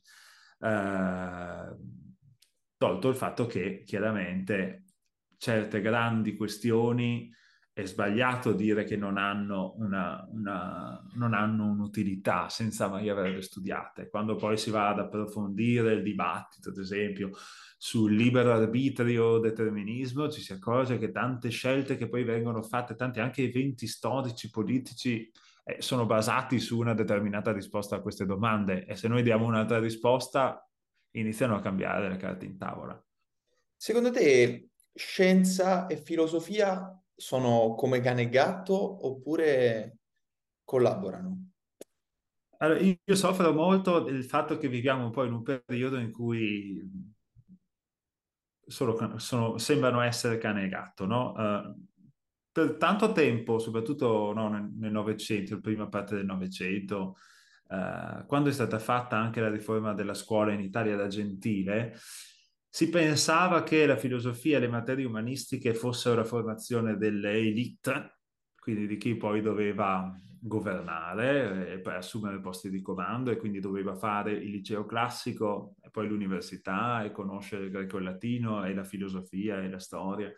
Uh, 0.58 1.74
tolto 2.76 3.08
il 3.08 3.16
fatto 3.16 3.46
che 3.46 3.84
chiaramente 3.86 4.88
certe 5.38 5.80
grandi 5.80 6.36
questioni 6.36 7.34
è 7.74 7.86
sbagliato 7.86 8.54
dire 8.54 8.84
che 8.84 8.96
non 8.96 9.18
hanno, 9.18 9.74
una, 9.78 10.24
una, 10.30 11.04
non 11.16 11.34
hanno 11.34 11.66
un'utilità 11.66 12.48
senza 12.48 12.88
mai 12.88 13.10
averle 13.10 13.42
studiate. 13.42 14.10
Quando 14.10 14.36
poi 14.36 14.58
si 14.58 14.70
va 14.70 14.90
ad 14.90 15.00
approfondire 15.00 15.94
il 15.94 16.04
dibattito, 16.04 16.70
ad 16.70 16.78
esempio, 16.78 17.32
sul 17.76 18.14
libero 18.14 18.54
arbitrio 18.54 19.40
determinismo, 19.40 20.30
ci 20.30 20.40
si 20.40 20.54
accorge 20.54 21.00
che 21.00 21.12
tante 21.12 21.50
scelte 21.50 21.98
che 21.98 22.08
poi 22.08 22.24
vengono 22.24 22.62
fatte, 22.62 22.94
tanti 22.94 23.20
anche 23.20 23.44
eventi 23.44 23.88
storici, 23.88 24.52
politici, 24.52 25.32
eh, 25.64 25.82
sono 25.82 26.06
basati 26.06 26.60
su 26.60 26.78
una 26.78 26.94
determinata 26.94 27.52
risposta 27.52 27.96
a 27.96 28.02
queste 28.02 28.26
domande 28.26 28.86
e 28.86 28.96
se 28.96 29.08
noi 29.08 29.24
diamo 29.24 29.46
un'altra 29.46 29.80
risposta 29.80 30.64
iniziano 31.14 31.56
a 31.56 31.62
cambiare 31.62 32.08
le 32.08 32.18
carte 32.18 32.46
in 32.46 32.56
tavola. 32.56 33.04
Secondo 33.76 34.12
te 34.12 34.70
scienza 34.94 35.88
e 35.88 35.98
filosofia 35.98 37.03
sono 37.16 37.76
come 37.76 38.00
cane 38.02 38.24
e 38.24 38.30
gatto 38.30 39.08
oppure 39.08 39.98
collaborano? 40.64 41.50
Allora, 42.58 42.80
io 42.80 43.16
soffro 43.16 43.52
molto 43.52 44.00
del 44.00 44.24
fatto 44.24 44.58
che 44.58 44.70
viviamo 44.70 45.06
un 45.06 45.12
po' 45.12 45.26
in 45.26 45.34
un 45.34 45.44
periodo 45.44 45.98
in 45.98 46.12
cui 46.12 46.82
solo, 48.66 49.20
sono, 49.20 49.58
sembrano 49.58 50.02
essere 50.02 50.38
cane 50.38 50.64
e 50.64 50.70
gatto, 50.70 51.06
no? 51.06 51.34
Uh, 51.34 51.88
per 52.52 52.78
tanto 52.78 53.12
tempo, 53.12 53.60
soprattutto 53.60 54.32
no, 54.34 54.48
nel 54.48 54.92
Novecento, 54.92 55.56
la 55.56 55.62
prima 55.62 55.88
parte 55.88 56.16
del 56.16 56.26
Novecento, 56.26 57.18
uh, 57.68 58.26
quando 58.26 58.50
è 58.50 58.54
stata 58.54 58.80
fatta 58.80 59.18
anche 59.18 59.42
la 59.42 59.50
riforma 59.50 59.94
della 59.94 60.14
scuola 60.14 60.54
in 60.54 60.62
Italia 60.62 60.96
da 60.96 61.08
Gentile, 61.08 61.98
si 62.76 62.90
pensava 62.90 63.62
che 63.62 63.86
la 63.86 63.98
filosofia 63.98 64.58
e 64.58 64.62
le 64.62 64.68
materie 64.68 65.06
umanistiche 65.06 65.76
fossero 65.76 66.16
la 66.16 66.24
formazione 66.24 66.98
delle 66.98 67.34
elite, 67.34 68.22
quindi 68.60 68.88
di 68.88 68.98
chi 68.98 69.16
poi 69.16 69.42
doveva 69.42 70.12
governare 70.42 71.72
e 71.72 71.80
poi 71.82 71.94
assumere 71.94 72.40
posti 72.42 72.72
di 72.72 72.82
comando 72.82 73.30
e 73.30 73.38
quindi 73.38 73.60
doveva 73.60 73.94
fare 73.94 74.32
il 74.32 74.50
liceo 74.50 74.88
classico 74.88 75.76
e 75.84 75.92
poi 75.92 76.08
l'università 76.08 77.04
e 77.04 77.12
conoscere 77.12 77.66
il 77.66 77.70
greco 77.70 77.98
e 77.98 78.00
il 78.00 78.06
latino 78.06 78.66
e 78.66 78.74
la 78.74 78.84
filosofia 78.84 79.62
e 79.62 79.70
la 79.70 79.78
storia, 79.78 80.34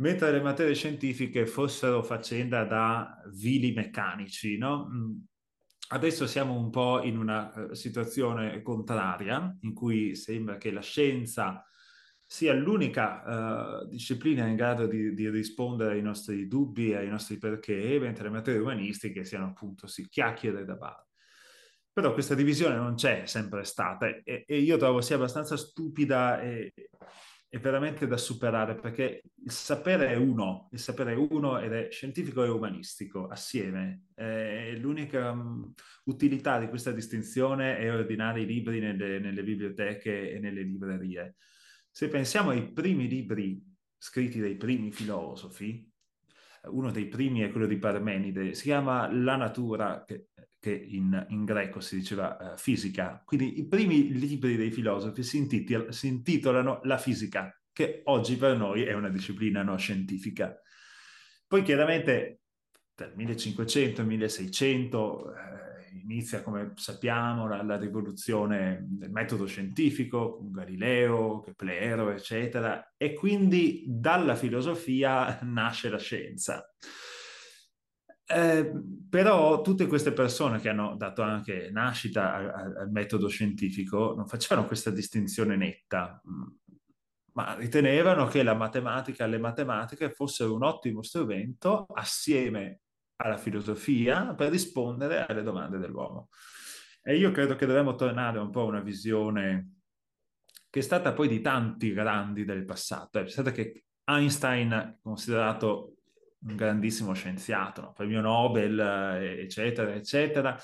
mentre 0.00 0.32
le 0.32 0.42
materie 0.42 0.74
scientifiche 0.74 1.46
fossero 1.46 2.02
faccenda 2.02 2.64
da 2.64 3.22
vili 3.32 3.70
meccanici, 3.72 4.58
no? 4.58 4.88
Adesso 5.92 6.26
siamo 6.26 6.54
un 6.54 6.70
po' 6.70 7.02
in 7.02 7.18
una 7.18 7.52
uh, 7.54 7.74
situazione 7.74 8.62
contraria, 8.62 9.54
in 9.60 9.74
cui 9.74 10.14
sembra 10.14 10.56
che 10.56 10.70
la 10.70 10.80
scienza 10.80 11.62
sia 12.24 12.54
l'unica 12.54 13.82
uh, 13.82 13.88
disciplina 13.88 14.46
in 14.46 14.56
grado 14.56 14.86
di, 14.86 15.12
di, 15.12 15.28
rispondere 15.28 15.92
ai 15.92 16.00
nostri 16.00 16.48
dubbi 16.48 16.94
ai 16.94 17.08
nostri 17.08 17.36
perché, 17.36 17.98
mentre 18.00 18.24
le 18.24 18.30
materie 18.30 18.60
umanistiche 18.60 19.26
siano 19.26 19.48
appunto 19.48 19.86
sì, 19.86 20.08
chiacchiere 20.08 20.64
da 20.64 20.76
bar. 20.76 21.06
Però 21.92 22.14
questa 22.14 22.34
divisione 22.34 22.76
non 22.76 22.94
c'è 22.94 23.26
sempre 23.26 23.64
stata 23.64 24.06
e, 24.06 24.44
e 24.46 24.58
io 24.60 24.78
trovo 24.78 25.02
sia 25.02 25.16
abbastanza 25.16 25.58
stupida 25.58 26.40
e, 26.40 26.72
e, 27.54 27.58
veramente 27.58 28.06
da 28.06 28.16
superare 28.16 28.74
perché 28.74 29.22
il 29.44 29.50
sapere 29.50 30.08
è 30.08 30.14
uno, 30.14 30.68
il 30.72 30.78
sapere 30.78 31.12
è 31.12 31.16
uno 31.16 31.58
ed 31.58 31.72
è 31.72 31.90
scientifico 31.90 32.42
e 32.44 32.48
umanistico 32.48 33.26
assieme. 33.26 34.06
E 34.14 34.76
l'unica 34.78 35.30
um, 35.32 35.72
utilità 36.04 36.58
di 36.58 36.68
questa 36.68 36.92
distinzione 36.92 37.76
è 37.76 37.92
ordinare 37.92 38.40
i 38.40 38.46
libri 38.46 38.80
nelle, 38.80 39.18
nelle 39.18 39.42
biblioteche 39.42 40.32
e 40.32 40.38
nelle 40.38 40.62
librerie 40.62 41.36
se 41.94 42.08
pensiamo 42.08 42.50
ai 42.50 42.72
primi 42.72 43.06
libri 43.06 43.62
scritti 43.98 44.40
dai 44.40 44.56
primi 44.56 44.90
filosofi, 44.90 45.86
uno 46.70 46.90
dei 46.90 47.06
primi 47.06 47.40
è 47.40 47.50
quello 47.50 47.66
di 47.66 47.76
Parmenide, 47.76 48.54
si 48.54 48.62
chiama 48.62 49.12
La 49.12 49.36
natura, 49.36 50.02
che, 50.06 50.28
che 50.62 50.70
in, 50.70 51.26
in, 51.30 51.44
greco 51.44 51.80
si 51.80 51.96
diceva 51.96 52.36
uh, 52.38 52.56
fisica. 52.56 53.20
Quindi 53.24 53.58
i 53.58 53.66
primi 53.66 54.12
libri 54.12 54.54
dei 54.54 54.70
filosofi 54.70 55.24
si, 55.24 55.38
intitol- 55.38 55.92
si, 55.92 56.06
intitolano 56.06 56.78
La 56.84 56.98
fisica, 56.98 57.52
che 57.72 58.02
oggi 58.04 58.36
per 58.36 58.56
noi 58.56 58.84
è 58.84 58.92
una 58.92 59.08
disciplina 59.08 59.64
no 59.64 59.76
scientifica. 59.76 60.56
Poi 61.48 61.64
chiaramente 61.64 62.42
dal 62.94 63.12
1500 63.16 64.02
al 64.02 64.06
1600 64.06 65.34
eh, 65.34 65.98
inizia, 66.00 66.42
come 66.42 66.74
sappiamo, 66.76 67.48
la, 67.48 67.60
la, 67.64 67.76
rivoluzione 67.76 68.86
del 68.88 69.10
metodo 69.10 69.46
scientifico 69.46 70.36
con 70.36 70.52
Galileo, 70.52 71.40
Keplero, 71.40 72.12
eccetera, 72.12 72.94
e 72.96 73.14
quindi 73.14 73.82
dalla 73.88 74.36
filosofia 74.36 75.40
nasce 75.42 75.88
la 75.88 75.98
scienza. 75.98 76.72
Eh, 78.32 78.72
però 79.12 79.60
tutte 79.60 79.86
queste 79.86 80.12
persone 80.12 80.58
che 80.58 80.70
hanno 80.70 80.96
dato 80.96 81.20
anche 81.20 81.68
nascita 81.70 82.54
al, 82.54 82.90
metodo 82.90 83.28
scientifico 83.28 84.14
non 84.16 84.26
facevano 84.26 84.66
questa 84.66 84.90
distinzione 84.90 85.54
netta, 85.54 86.18
ma 87.34 87.54
ritenevano 87.56 88.26
che 88.26 88.42
la 88.42 88.54
matematica 88.54 89.24
e 89.24 89.28
le 89.28 89.38
matematiche 89.38 90.10
fossero 90.12 90.54
un 90.54 90.62
ottimo 90.62 91.02
strumento 91.02 91.84
assieme 91.92 92.80
alla 93.16 93.36
filosofia 93.36 94.34
per 94.34 94.50
rispondere 94.50 95.26
alle 95.26 95.42
domande 95.42 95.76
dell'uomo. 95.76 96.28
E 97.02 97.16
io 97.16 97.32
credo 97.32 97.54
che 97.54 97.66
dovremmo 97.66 97.94
tornare 97.94 98.38
un 98.38 98.50
po' 98.50 98.62
a 98.62 98.64
una 98.64 98.80
visione 98.80 99.80
che 100.70 100.80
è 100.80 100.82
stata 100.82 101.12
poi 101.12 101.28
di 101.28 101.42
tanti 101.42 101.92
grandi 101.92 102.46
del 102.46 102.64
passato. 102.64 103.18
È 103.18 103.28
stata 103.28 103.52
che 103.52 103.84
Einstein, 104.04 105.00
considerato 105.02 105.91
un 106.44 106.56
grandissimo 106.56 107.12
scienziato, 107.12 107.80
no? 107.80 107.92
premio 107.92 108.20
Nobel, 108.20 108.78
eccetera, 108.78 109.94
eccetera, 109.94 110.58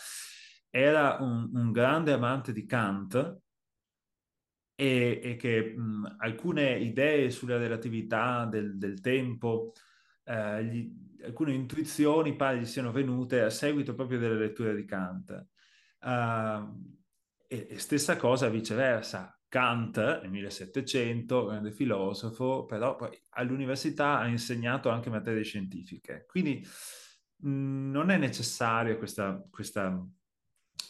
era 0.71 1.17
un, 1.21 1.51
un 1.53 1.73
grande 1.73 2.13
amante 2.13 2.53
di 2.53 2.67
Kant 2.67 3.41
e, 4.75 5.21
e 5.23 5.37
che 5.37 5.75
mh, 5.77 6.17
alcune 6.19 6.79
idee 6.79 7.31
sulla 7.31 7.57
relatività 7.57 8.45
del, 8.45 8.77
del 8.77 9.01
tempo 9.01 9.73
eh, 10.25 10.65
gli, 10.65 10.93
alcune 11.25 11.53
intuizioni 11.53 12.37
pare 12.37 12.59
gli 12.59 12.67
siano 12.67 12.93
venute 12.93 13.43
a 13.43 13.51
seguito 13.51 13.95
proprio 13.95 14.19
delle 14.19 14.37
letture 14.39 14.75
di 14.75 14.85
Kant. 14.85 15.47
Uh, 16.01 16.97
e, 17.49 17.67
e, 17.71 17.79
stessa 17.79 18.17
cosa 18.17 18.49
viceversa. 18.49 19.38
Kant 19.49 19.97
nel 19.97 20.31
1700, 20.31 21.47
grande 21.47 21.73
filosofo, 21.73 22.65
però 22.67 22.97
poi 22.97 23.19
all'università 23.31 24.19
ha 24.19 24.27
insegnato 24.27 24.91
anche 24.91 25.11
materie 25.11 25.43
scientifiche. 25.43 26.25
Quindi 26.27 26.67
non 27.41 28.11
è 28.11 28.19
necessaria 28.19 28.97
questa, 28.97 29.43
questa 29.51 30.07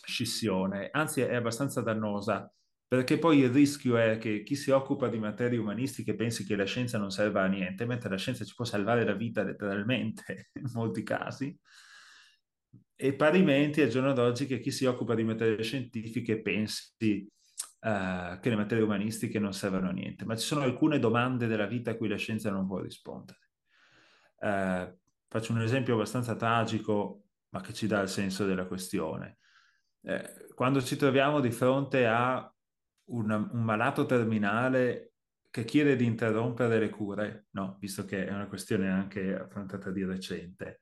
scissione, 0.05 0.89
anzi 0.91 1.21
è 1.21 1.35
abbastanza 1.35 1.83
dannosa 1.83 2.51
perché 2.89 3.19
poi 3.19 3.41
il 3.41 3.51
rischio 3.51 3.99
è 3.99 4.17
che 4.17 4.43
chi 4.43 4.57
si 4.57 4.71
occupa 4.71 5.09
di 5.09 5.19
materie 5.19 5.59
umanistiche 5.59 6.15
pensi 6.15 6.47
che 6.47 6.57
la 6.57 6.65
scienza 6.65 6.97
non 6.97 7.11
serva 7.11 7.43
a 7.43 7.47
niente, 7.47 7.85
mentre 7.85 8.09
la 8.09 8.17
scienza 8.17 8.47
ci 8.47 8.55
può 8.55 8.65
salvare 8.65 9.05
la 9.05 9.13
vita 9.13 9.43
letteralmente 9.43 10.49
in 10.59 10.71
molti 10.73 11.03
casi. 11.03 11.55
E 12.97 13.15
parimenti 13.15 13.83
al 13.83 13.91
giorno 13.91 14.15
d'oggi 14.15 14.47
che 14.47 14.59
chi 14.59 14.71
si 14.71 14.87
occupa 14.87 15.15
di 15.15 15.23
materie 15.23 15.63
scientifiche 15.63 16.41
pensi 16.41 17.27
uh, 17.81 18.39
che 18.41 18.49
le 18.51 18.57
materie 18.57 18.85
umanistiche 18.85 19.39
non 19.39 19.53
servono 19.53 19.89
a 19.89 19.93
niente, 19.93 20.25
ma 20.25 20.37
ci 20.37 20.47
sono 20.47 20.63
alcune 20.63 20.99
domande 20.99 21.47
della 21.47 21.67
vita 21.67 21.93
a 21.93 21.97
cui 21.97 22.09
la 22.09 22.17
scienza 22.17 22.51
non 22.51 22.67
può 22.67 22.81
rispondere. 22.81 23.39
Uh, 24.41 24.97
faccio 25.29 25.53
un 25.53 25.63
esempio 25.63 25.95
abbastanza 25.95 26.37
tragico, 26.37 27.25
ma 27.51 27.61
che 27.61 27.73
ci 27.73 27.87
dà 27.87 28.01
il 28.01 28.09
senso 28.09 28.45
della 28.47 28.67
questione. 28.67 29.39
Eh, 30.03 30.47
quando 30.55 30.83
ci 30.83 30.97
troviamo 30.97 31.41
di 31.41 31.51
fronte 31.51 32.07
a 32.07 32.53
un, 33.11 33.31
un 33.31 33.63
malato 33.63 34.07
terminale 34.07 35.13
che 35.51 35.65
chiede 35.65 35.97
di 35.97 36.05
interrompere 36.05 36.79
le 36.79 36.91
cure, 36.91 37.47
no, 37.51 37.77
visto 37.81 38.05
che 38.05 38.27
è 38.27 38.33
una 38.33 38.47
questione 38.47 38.91
anche 38.91 39.39
affrontata 39.39 39.91
di 39.91 40.05
recente. 40.05 40.81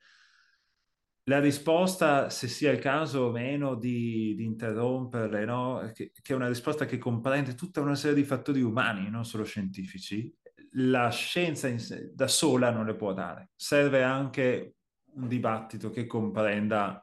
La 1.28 1.40
risposta, 1.40 2.30
se 2.30 2.46
sia 2.46 2.70
il 2.70 2.78
caso 2.78 3.22
o 3.22 3.30
meno 3.32 3.74
di, 3.74 4.34
di 4.36 4.44
interromperle, 4.44 5.44
no? 5.44 5.90
che, 5.92 6.12
che, 6.12 6.32
è 6.32 6.36
una 6.36 6.46
risposta 6.46 6.84
che 6.84 6.98
comprende 6.98 7.56
tutta 7.56 7.80
una 7.80 7.96
serie 7.96 8.14
di 8.14 8.22
fattori 8.22 8.62
umani, 8.62 9.10
non 9.10 9.24
solo 9.24 9.42
scientifici, 9.42 10.32
la 10.78 11.08
scienza 11.10 11.76
sé, 11.78 12.12
da 12.14 12.28
sola 12.28 12.70
non 12.70 12.86
le 12.86 12.94
può 12.94 13.12
dare. 13.12 13.50
Serve 13.56 14.04
anche 14.04 14.76
un 15.14 15.26
dibattito 15.26 15.90
che 15.90 16.06
comprenda 16.06 17.02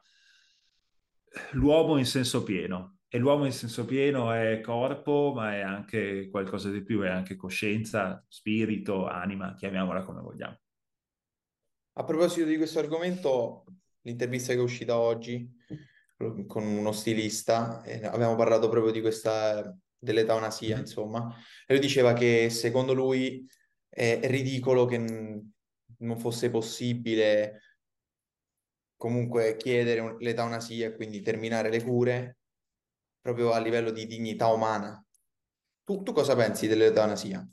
l'uomo 1.52 1.98
in 1.98 2.06
senso 2.06 2.42
pieno, 2.44 3.00
e 3.08 3.18
l'uomo 3.18 3.44
in 3.44 3.52
senso 3.52 3.84
pieno 3.84 4.32
è 4.32 4.60
corpo, 4.60 5.32
ma 5.34 5.54
è 5.54 5.60
anche 5.60 6.28
qualcosa 6.30 6.70
di 6.70 6.82
più, 6.82 7.02
è 7.02 7.08
anche 7.08 7.36
coscienza, 7.36 8.24
spirito, 8.26 9.06
anima, 9.06 9.54
chiamiamola 9.54 10.02
come 10.02 10.20
vogliamo. 10.20 10.58
A 11.96 12.04
proposito 12.04 12.46
di 12.46 12.56
questo 12.56 12.80
argomento, 12.80 13.64
l'intervista 14.04 14.52
che 14.52 14.58
è 14.58 14.62
uscita 14.62 14.98
oggi 14.98 15.48
con 16.46 16.64
uno 16.64 16.92
stilista, 16.92 17.82
abbiamo 17.82 18.36
parlato 18.36 18.68
proprio 18.68 18.92
di 18.92 19.00
questa 19.00 19.76
dell'eutanasia, 19.98 20.74
mm-hmm. 20.74 20.84
insomma, 20.84 21.34
e 21.66 21.72
lui 21.74 21.82
diceva 21.82 22.12
che 22.12 22.50
secondo 22.50 22.92
lui 22.92 23.46
è 23.88 24.20
ridicolo 24.24 24.84
che 24.86 24.98
non 24.98 26.18
fosse 26.18 26.50
possibile 26.50 27.60
comunque 28.96 29.56
chiedere 29.56 30.16
l'eutanasia 30.18 30.88
e 30.88 30.94
quindi 30.94 31.20
terminare 31.20 31.70
le 31.70 31.82
cure 31.82 32.38
proprio 33.20 33.52
a 33.52 33.58
livello 33.58 33.90
di 33.90 34.06
dignità 34.06 34.48
umana. 34.48 35.02
Tu, 35.82 36.02
tu 36.02 36.12
cosa 36.12 36.36
pensi 36.36 36.66
dell'eutanasia? 36.66 37.46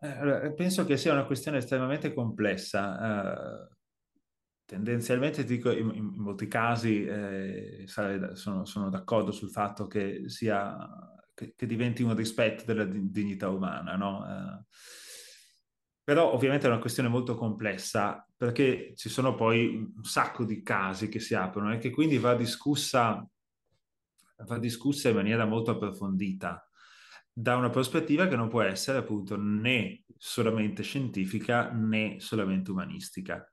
Eh, 0.00 0.52
penso 0.54 0.84
che 0.84 0.96
sia 0.96 1.12
una 1.12 1.26
questione 1.26 1.58
estremamente 1.58 2.12
complessa. 2.12 3.68
Uh, 3.68 3.75
tendenzialmente 4.66 5.44
dico, 5.44 5.70
in, 5.70 5.90
in, 5.94 6.04
molti 6.16 6.48
casi 6.48 7.04
eh, 7.04 7.84
sono, 7.86 8.64
sono, 8.64 8.90
d'accordo 8.90 9.30
sul 9.30 9.50
fatto 9.50 9.86
che, 9.86 10.24
sia, 10.26 10.76
che, 11.32 11.54
che, 11.56 11.66
diventi 11.66 12.02
un 12.02 12.14
rispetto 12.14 12.64
della 12.64 12.84
dignità 12.84 13.48
umana, 13.48 13.96
no? 13.96 14.18
Uh, 14.18 14.64
però 16.02 16.32
ovviamente 16.32 16.66
è 16.66 16.70
una 16.70 16.78
questione 16.78 17.08
molto 17.08 17.34
complessa 17.34 18.24
perché 18.36 18.92
ci 18.94 19.08
sono 19.08 19.34
poi 19.34 19.74
un 19.74 20.04
sacco 20.04 20.44
di 20.44 20.62
casi 20.62 21.08
che 21.08 21.18
si 21.18 21.34
aprono 21.34 21.72
e 21.72 21.78
che 21.78 21.90
quindi 21.90 22.18
va 22.18 22.34
discussa 22.34 23.26
va 24.44 24.58
discussa 24.58 25.08
in 25.08 25.16
maniera 25.16 25.44
molto 25.44 25.72
approfondita. 25.72 26.68
da 27.32 27.56
una 27.56 27.68
prospettiva 27.68 28.28
che 28.28 28.36
non 28.36 28.48
può 28.48 28.62
essere 28.62 28.98
appunto 28.98 29.36
né 29.36 30.04
solamente 30.16 30.82
scientifica 30.82 31.70
né 31.70 32.18
solamente 32.18 32.70
umanistica. 32.70 33.46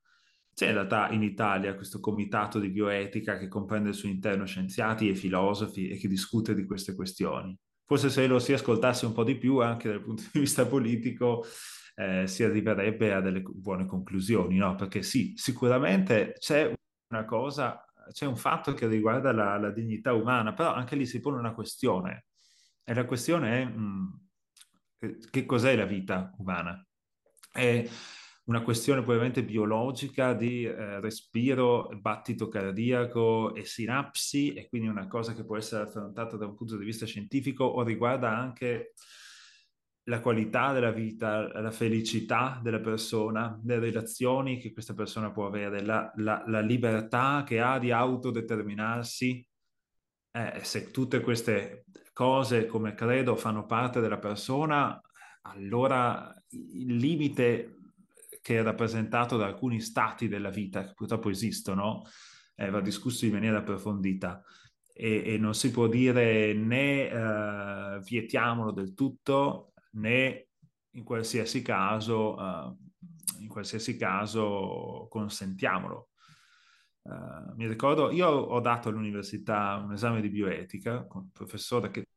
C'è 0.54 0.68
in 0.68 0.74
realtà 0.74 1.10
in 1.10 1.24
Italia 1.24 1.76
questo 1.76 2.00
comitato 2.00 2.60
di 2.60 2.70
bioetica 2.70 3.38
che 3.38 3.48
comprende 3.48 3.90
al 3.90 3.96
suo 3.96 4.10
interno 4.10 4.46
scienziati 4.46 5.10
e 5.10 5.16
filosofi 5.16 5.90
e 5.90 5.98
che 5.98 6.08
discute 6.08 6.54
di 6.54 6.66
queste 6.66 6.94
questioni. 6.94 7.58
Forse 7.86 8.10
se 8.10 8.28
lo 8.28 8.40
si 8.40 8.54
ascoltasse 8.54 9.06
un 9.06 9.14
po' 9.14 9.24
di 9.24 9.38
più 9.38 9.60
anche 9.60 9.90
dal 9.90 10.02
punto 10.02 10.24
di 10.32 10.40
vista 10.40 10.66
politico 10.66 11.44
eh, 11.96 12.28
si 12.28 12.44
arriverebbe 12.44 13.14
a 13.14 13.22
delle 13.22 13.42
buone 13.42 13.86
conclusioni, 13.86 14.58
no? 14.58 14.76
Perché 14.76 15.04
sì, 15.04 15.34
sicuramente 15.36 16.36
c'è 16.38 16.74
una 17.10 17.26
cosa, 17.26 17.84
c'è 18.12 18.26
un 18.26 18.36
fatto 18.36 18.74
che 18.74 18.88
riguarda 18.88 19.32
la, 19.32 19.58
la 19.58 19.72
dignità 19.72 20.14
umana, 20.14 20.54
però 20.54 20.74
anche 20.74 20.96
lì 20.96 21.06
si 21.06 21.20
pone 21.20 21.38
una 21.38 21.54
questione. 21.54 22.26
E 22.84 22.94
la 22.94 23.06
questione 23.06 23.62
è 23.62 23.66
mh, 23.66 24.22
mm, 25.06 25.12
che 25.30 25.46
cos'è 25.46 25.76
la 25.76 25.86
vita 25.86 26.34
umana? 26.38 26.86
È 27.52 27.88
una 28.46 28.62
questione 28.62 29.00
probabilmente 29.00 29.44
biologica 29.44 30.34
di 30.34 30.66
eh, 30.66 31.00
respiro, 31.00 31.90
battito 32.00 32.50
cardiaco 32.50 33.56
e 33.56 33.64
sinapsi, 33.64 34.54
e 34.54 34.68
quindi 34.68 34.88
una 34.88 35.08
cosa 35.08 35.34
che 35.34 35.46
può 35.46 35.56
essere 35.56 35.84
affrontata 35.84 36.36
da 36.36 36.46
un 36.46 36.56
punto 36.56 36.78
di 36.78 36.84
vista 36.84 37.06
scientifico 37.06 37.64
o 37.64 37.84
riguarda 37.84 38.36
anche 38.36 38.94
la 40.08 40.20
qualità 40.20 40.74
della 40.74 40.92
vita, 40.92 41.48
la 41.62 41.72
felicità 41.72 42.60
della 42.62 42.82
persona, 42.82 43.58
le 43.64 43.80
relazioni 43.80 44.58
che 44.58 44.74
questa 44.74 44.94
persona 44.94 45.32
può 45.32 45.46
avere, 45.46 45.82
la, 45.82 46.12
la, 46.18 46.44
la 46.46 46.60
libertà 46.60 47.44
che 47.46 47.62
ha 47.62 47.80
di 47.80 47.92
autodeterminarsi. 47.92 49.48
Eh, 50.36 50.60
se 50.64 50.92
tutte 50.92 51.22
queste 51.22 51.86
cose, 52.12 52.66
come 52.66 52.94
credo, 52.94 53.38
fanno 53.38 53.66
parte 53.66 54.02
della 54.02 54.20
persona, 54.20 55.00
allora 55.44 56.36
il 56.50 56.98
limite 56.98 57.78
che 58.44 58.60
è 58.60 58.62
rappresentato 58.62 59.38
da 59.38 59.46
alcuni 59.46 59.80
stati 59.80 60.28
della 60.28 60.50
vita, 60.50 60.84
che 60.84 60.94
purtroppo 60.94 61.30
esistono, 61.30 62.04
eh, 62.56 62.70
va 62.70 62.82
discusso 62.82 63.26
in 63.26 63.32
maniera 63.32 63.60
approfondita. 63.60 64.44
E, 64.94 65.24
e 65.26 65.38
non 65.38 65.56
si 65.56 65.72
può 65.72 65.88
dire 65.88 66.54
né 66.54 67.10
eh, 67.10 68.00
vietiamolo 68.04 68.72
del 68.72 68.94
tutto, 68.94 69.72
né 69.94 70.50
in 70.92 71.04
qualsiasi 71.04 71.62
caso, 71.62 72.36
uh, 72.36 72.78
in 73.40 73.48
qualsiasi 73.48 73.96
caso 73.96 75.08
consentiamolo. 75.10 76.10
Uh, 77.04 77.56
mi 77.56 77.66
ricordo, 77.66 78.12
io 78.12 78.28
ho 78.28 78.60
dato 78.60 78.90
all'università 78.90 79.82
un 79.84 79.94
esame 79.94 80.20
di 80.20 80.30
bioetica 80.30 81.06
con 81.06 81.24
un 81.24 81.32
professore 81.32 81.90
che 81.92 82.08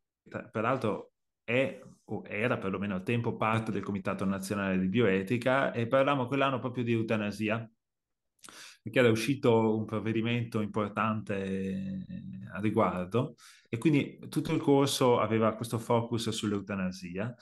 peraltro 0.50 1.12
è 1.46 1.80
o 2.08 2.22
era 2.26 2.58
perlomeno 2.58 2.96
al 2.96 3.04
tempo 3.04 3.36
parte 3.36 3.70
del 3.70 3.82
Comitato 3.82 4.24
Nazionale 4.24 4.78
di 4.78 4.88
Bioetica 4.88 5.72
e 5.72 5.86
parlavamo 5.86 6.26
quell'anno 6.26 6.58
proprio 6.58 6.82
di 6.82 6.92
eutanasia 6.92 7.70
perché 8.82 8.98
era 8.98 9.10
uscito 9.10 9.76
un 9.76 9.84
provvedimento 9.84 10.60
importante 10.60 12.04
a 12.52 12.60
riguardo 12.60 13.34
e 13.68 13.78
quindi 13.78 14.18
tutto 14.28 14.52
il 14.52 14.60
corso 14.60 15.18
aveva 15.18 15.54
questo 15.54 15.78
focus 15.78 16.28
sull'eutanasia. 16.30 17.34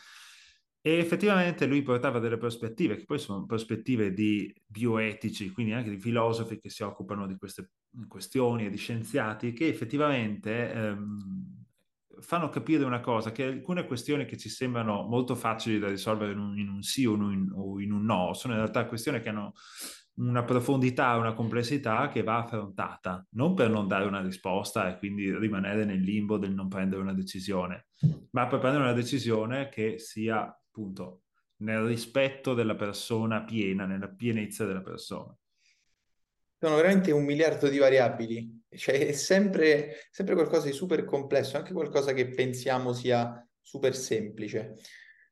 E 0.86 0.98
effettivamente 0.98 1.64
lui 1.66 1.80
portava 1.82 2.18
delle 2.18 2.36
prospettive, 2.36 2.96
che 2.96 3.04
poi 3.04 3.18
sono 3.18 3.46
prospettive 3.46 4.12
di 4.12 4.54
bioetici, 4.66 5.50
quindi 5.50 5.72
anche 5.72 5.88
di 5.88 5.98
filosofi 5.98 6.58
che 6.58 6.68
si 6.68 6.82
occupano 6.82 7.26
di 7.26 7.36
queste 7.38 7.70
questioni 8.06 8.66
e 8.66 8.70
di 8.70 8.76
scienziati, 8.76 9.54
che 9.54 9.66
effettivamente 9.68 10.72
ehm, 10.72 11.63
fanno 12.20 12.48
capire 12.48 12.84
una 12.84 13.00
cosa, 13.00 13.32
che 13.32 13.44
alcune 13.44 13.86
questioni 13.86 14.24
che 14.24 14.36
ci 14.36 14.48
sembrano 14.48 15.02
molto 15.02 15.34
facili 15.34 15.78
da 15.78 15.88
risolvere 15.88 16.32
in 16.32 16.38
un, 16.38 16.58
in 16.58 16.68
un 16.68 16.82
sì 16.82 17.04
o 17.04 17.14
in 17.14 17.22
un, 17.22 17.52
o 17.54 17.80
in 17.80 17.92
un 17.92 18.04
no, 18.04 18.34
sono 18.34 18.54
in 18.54 18.60
realtà 18.60 18.86
questioni 18.86 19.20
che 19.20 19.28
hanno 19.28 19.52
una 20.16 20.44
profondità, 20.44 21.16
una 21.16 21.32
complessità 21.32 22.08
che 22.08 22.22
va 22.22 22.38
affrontata, 22.38 23.26
non 23.30 23.54
per 23.54 23.70
non 23.70 23.88
dare 23.88 24.04
una 24.04 24.22
risposta 24.22 24.88
e 24.88 24.98
quindi 24.98 25.36
rimanere 25.36 25.84
nel 25.84 26.00
limbo 26.00 26.38
del 26.38 26.54
non 26.54 26.68
prendere 26.68 27.02
una 27.02 27.14
decisione, 27.14 27.86
ma 28.30 28.46
per 28.46 28.60
prendere 28.60 28.84
una 28.84 28.92
decisione 28.92 29.68
che 29.68 29.98
sia 29.98 30.42
appunto 30.42 31.22
nel 31.56 31.84
rispetto 31.84 32.54
della 32.54 32.76
persona 32.76 33.42
piena, 33.42 33.86
nella 33.86 34.08
pienezza 34.08 34.64
della 34.64 34.82
persona. 34.82 35.36
Sono 36.64 36.76
veramente 36.76 37.10
un 37.10 37.24
miliardo 37.24 37.68
di 37.68 37.76
variabili, 37.76 38.62
cioè 38.70 39.08
è 39.08 39.12
sempre, 39.12 40.08
sempre 40.10 40.32
qualcosa 40.34 40.64
di 40.64 40.72
super 40.72 41.04
complesso, 41.04 41.58
anche 41.58 41.74
qualcosa 41.74 42.14
che 42.14 42.30
pensiamo 42.30 42.94
sia 42.94 43.46
super 43.60 43.94
semplice. 43.94 44.76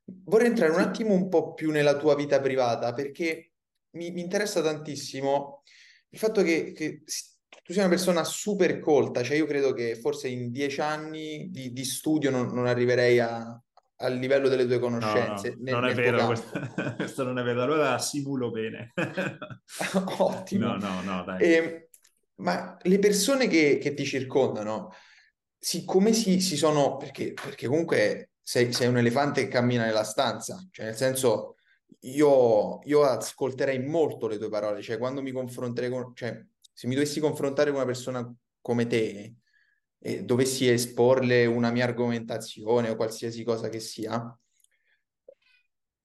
Vorrei 0.05 0.49
entrare 0.49 0.73
un 0.73 0.81
attimo 0.81 1.14
un 1.14 1.31
po' 1.31 1.55
più 1.55 1.71
nella 1.71 1.97
tua 1.97 2.14
vita 2.16 2.38
privata 2.38 2.92
perché 2.92 3.53
mi, 3.92 4.11
mi 4.11 4.21
interessa 4.21 4.61
tantissimo 4.61 5.62
il 6.11 6.18
fatto 6.18 6.42
che, 6.42 6.73
che, 6.73 7.03
tu 7.62 7.73
sei 7.73 7.79
una 7.79 7.88
persona 7.88 8.25
super 8.25 8.79
colta, 8.79 9.23
cioè 9.23 9.38
io 9.38 9.47
credo 9.47 9.73
che 9.73 9.97
forse 9.97 10.29
in 10.29 10.51
dieci 10.51 10.83
anni 10.83 11.49
di, 11.49 11.73
di 11.73 11.85
studio 11.87 12.31
non, 12.31 12.49
non 12.49 12.66
arriverei 12.66 13.18
a, 13.21 13.59
al 14.03 14.17
livello 14.17 14.49
delle 14.49 14.67
tue 14.67 14.79
conoscenze. 14.79 15.57
No, 15.59 15.71
no, 15.71 15.81
non 15.81 15.88
è 15.88 15.95
vero, 15.95 16.27
questo, 16.27 16.61
questo, 16.97 17.25
non 17.25 17.38
è 17.38 17.43
vero, 17.43 17.62
allora 17.62 17.99
simulo 17.99 18.51
bene. 18.51 18.93
Ottimo. 20.19 20.67
No, 20.67 20.77
no, 20.77 21.03
no, 21.03 21.25
dai. 21.25 21.41
E, 21.41 21.53
ehm, 21.53 21.87
ma 22.37 22.77
le 22.83 22.99
persone 22.99 23.47
che, 23.47 23.79
che 23.79 23.95
ti 23.95 24.05
circondano, 24.05 24.93
si, 25.59 25.85
come 25.85 26.12
si, 26.12 26.41
si 26.41 26.57
sono... 26.57 26.97
Perché, 26.97 27.33
perché 27.33 27.69
comunque 27.69 28.31
sei, 28.43 28.73
sei, 28.73 28.88
un 28.88 28.99
elefante 28.99 29.43
che 29.43 29.49
cammina 29.49 29.85
nella 29.85 30.03
stanza, 30.03 30.67
cioè 30.73 30.87
nel 30.87 30.97
senso 30.97 31.57
io, 32.01 32.81
io 32.83 33.03
ascolterei 33.05 33.79
molto 33.79 34.27
le 34.27 34.38
tue 34.38 34.49
parole, 34.49 34.83
cioè 34.83 34.99
quando 34.99 35.23
mi 35.23 35.31
confronterei 35.31 35.88
con... 35.88 36.12
Cioè, 36.15 36.45
se 36.73 36.87
mi 36.88 36.95
dovessi 36.95 37.21
confrontare 37.21 37.71
con 37.71 37.79
una 37.79 37.87
persona 37.87 38.35
come 38.61 38.87
te, 38.87 39.35
e 40.03 40.25
dovessi 40.25 40.69
esporle 40.69 41.47
una 41.47 41.71
mia 41.71 41.85
argomentazione 41.85 42.91
o 42.91 42.97
qualsiasi 42.97 43.45
cosa 43.45 43.69
che 43.69 43.79
sia, 43.79 44.37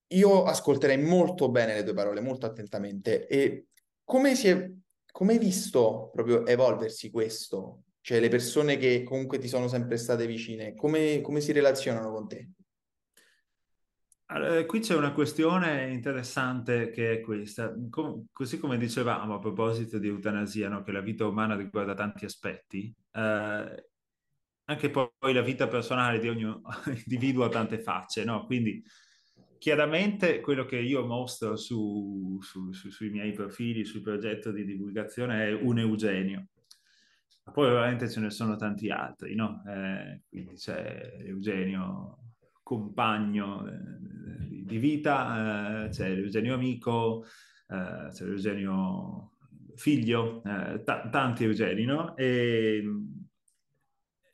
io 0.10 0.44
ascolterei 0.44 0.98
molto 0.98 1.50
bene 1.50 1.74
le 1.74 1.84
tue 1.84 1.94
parole, 1.94 2.22
molto 2.22 2.46
attentamente. 2.46 3.28
E 3.28 3.66
come 4.04 4.36
si 4.36 4.48
è, 4.48 4.72
come 5.12 5.34
hai 5.34 5.40
visto 5.40 6.10
proprio 6.14 6.46
evolversi 6.46 7.10
questo? 7.10 7.82
Cioè 8.02 8.20
le 8.20 8.30
persone 8.30 8.78
che 8.78 9.04
comunque 9.04 9.38
ti 9.40 9.48
sono 9.48 9.68
sempre 9.68 9.98
state 9.98 10.28
vicine, 10.28 10.76
come, 10.76 11.20
come 11.22 11.42
si 11.42 11.52
relazionano 11.52 12.12
con 12.14 12.28
te? 12.28 12.50
Allora, 14.30 14.66
qui 14.66 14.80
c'è 14.82 14.94
una 14.96 15.14
questione 15.14 15.90
interessante 15.90 16.90
che 16.90 17.14
è 17.14 17.22
questa. 17.22 17.74
Com- 17.90 18.26
così 18.34 18.58
come 18.60 18.78
dicevamo 18.78 19.36
a 19.36 19.40
proposito 19.40 20.00
di 20.00 20.08
eutanasia, 20.08 20.68
no? 20.68 20.84
che 20.84 20.92
la 20.92 21.00
vita 21.00 21.26
umana 21.26 21.56
riguarda 21.56 21.94
tanti 21.94 22.26
aspetti, 22.26 22.94
eh, 23.14 23.90
anche 24.66 24.90
poi 24.90 25.34
la 25.34 25.42
vita 25.42 25.68
personale 25.68 26.20
di 26.20 26.28
ogni 26.28 26.44
individuo 27.06 27.46
ha 27.46 27.50
tante 27.50 27.80
facce, 27.80 28.26
no? 28.26 28.46
Quindi 28.46 28.84
chiaramente 29.58 30.42
quello 30.42 30.66
che 30.66 30.78
io 30.78 31.06
mostro 31.06 31.56
su, 31.56 32.38
su, 32.42 32.74
su, 32.74 32.90
sui 32.90 33.10
miei 33.10 33.32
profili, 33.32 33.86
sul 33.86 34.02
progetto 34.02 34.52
di 34.52 34.66
divulgazione 34.66 35.48
è 35.48 35.54
un 35.54 35.80
Eugenio. 35.80 36.48
Ma 37.46 37.54
poi 37.54 37.68
ovviamente 37.68 38.10
ce 38.10 38.20
ne 38.20 38.30
sono 38.30 38.58
tanti 38.58 38.90
altri, 38.90 39.36
no? 39.36 39.64
Eh, 39.66 40.24
quindi 40.28 40.56
c'è 40.56 41.16
Eugenio 41.20 42.27
compagno 42.68 43.66
eh, 43.66 44.66
di 44.66 44.78
vita, 44.78 45.86
eh, 45.86 45.90
c'è 45.90 46.14
l'Eugenio 46.14 46.54
amico, 46.54 47.24
eh, 47.70 48.10
c'è 48.12 48.26
l'Eugenio 48.26 49.38
figlio, 49.78 50.44
eh, 50.44 50.84
t- 50.84 51.10
tanti 51.10 51.46
Eugeni, 51.46 51.86
no? 51.86 52.14
E, 52.18 52.84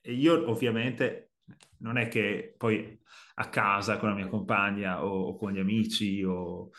e, 0.02 0.14
io 0.14 0.50
ovviamente 0.50 1.34
non 1.82 1.98
è 1.98 2.08
che 2.08 2.56
poi 2.58 3.00
a 3.36 3.50
casa 3.50 3.98
con 3.98 4.10
la 4.10 4.16
mia 4.16 4.28
compagna 4.28 5.06
o, 5.06 5.28
o 5.28 5.36
con 5.36 5.52
gli 5.52 5.60
amici 5.60 6.24
o 6.24 6.72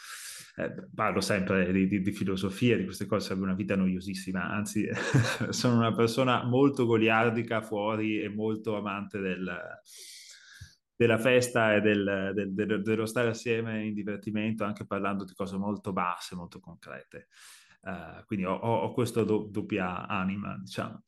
eh, 0.56 0.74
parlo 0.92 1.20
sempre 1.20 1.70
di, 1.70 1.86
di, 1.86 2.00
di, 2.00 2.12
filosofia, 2.12 2.76
di 2.76 2.84
queste 2.84 3.06
cose, 3.06 3.26
sarebbe 3.28 3.44
una 3.44 3.54
vita 3.54 3.76
noiosissima, 3.76 4.42
anzi 4.42 4.88
sono 5.50 5.76
una 5.76 5.94
persona 5.94 6.42
molto 6.42 6.84
goliardica 6.84 7.62
fuori 7.62 8.20
e 8.20 8.28
molto 8.28 8.76
amante 8.76 9.20
del 9.20 9.56
della 10.96 11.18
festa 11.18 11.74
e 11.74 11.80
del, 11.80 12.32
del, 12.34 12.54
del, 12.54 12.82
dello 12.82 13.06
stare 13.06 13.28
assieme 13.28 13.84
in 13.84 13.94
divertimento, 13.94 14.64
anche 14.64 14.86
parlando 14.86 15.24
di 15.24 15.34
cose 15.34 15.56
molto 15.56 15.92
basse, 15.92 16.36
molto 16.36 16.60
concrete. 16.60 17.28
Uh, 17.80 18.24
quindi 18.24 18.46
ho, 18.46 18.54
ho, 18.54 18.82
ho 18.82 18.92
questa 18.92 19.24
do, 19.24 19.48
doppia 19.50 20.06
anima, 20.06 20.56
diciamo. 20.58 21.02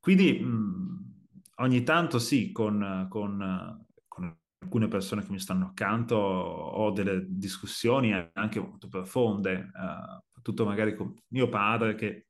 Quindi 0.00 0.38
mh, 0.40 1.26
ogni 1.56 1.82
tanto 1.84 2.18
sì, 2.18 2.52
con, 2.52 3.06
con, 3.08 3.86
con, 4.06 4.36
alcune 4.60 4.88
persone 4.88 5.24
che 5.24 5.30
mi 5.30 5.38
stanno 5.38 5.66
accanto 5.66 6.16
ho 6.16 6.90
delle 6.90 7.24
discussioni 7.28 8.12
anche 8.32 8.60
molto 8.60 8.88
profonde, 8.88 9.70
uh, 9.72 10.20
soprattutto 10.26 10.64
magari 10.64 10.94
con 10.94 11.14
mio 11.28 11.48
padre, 11.48 11.94
che, 11.94 12.26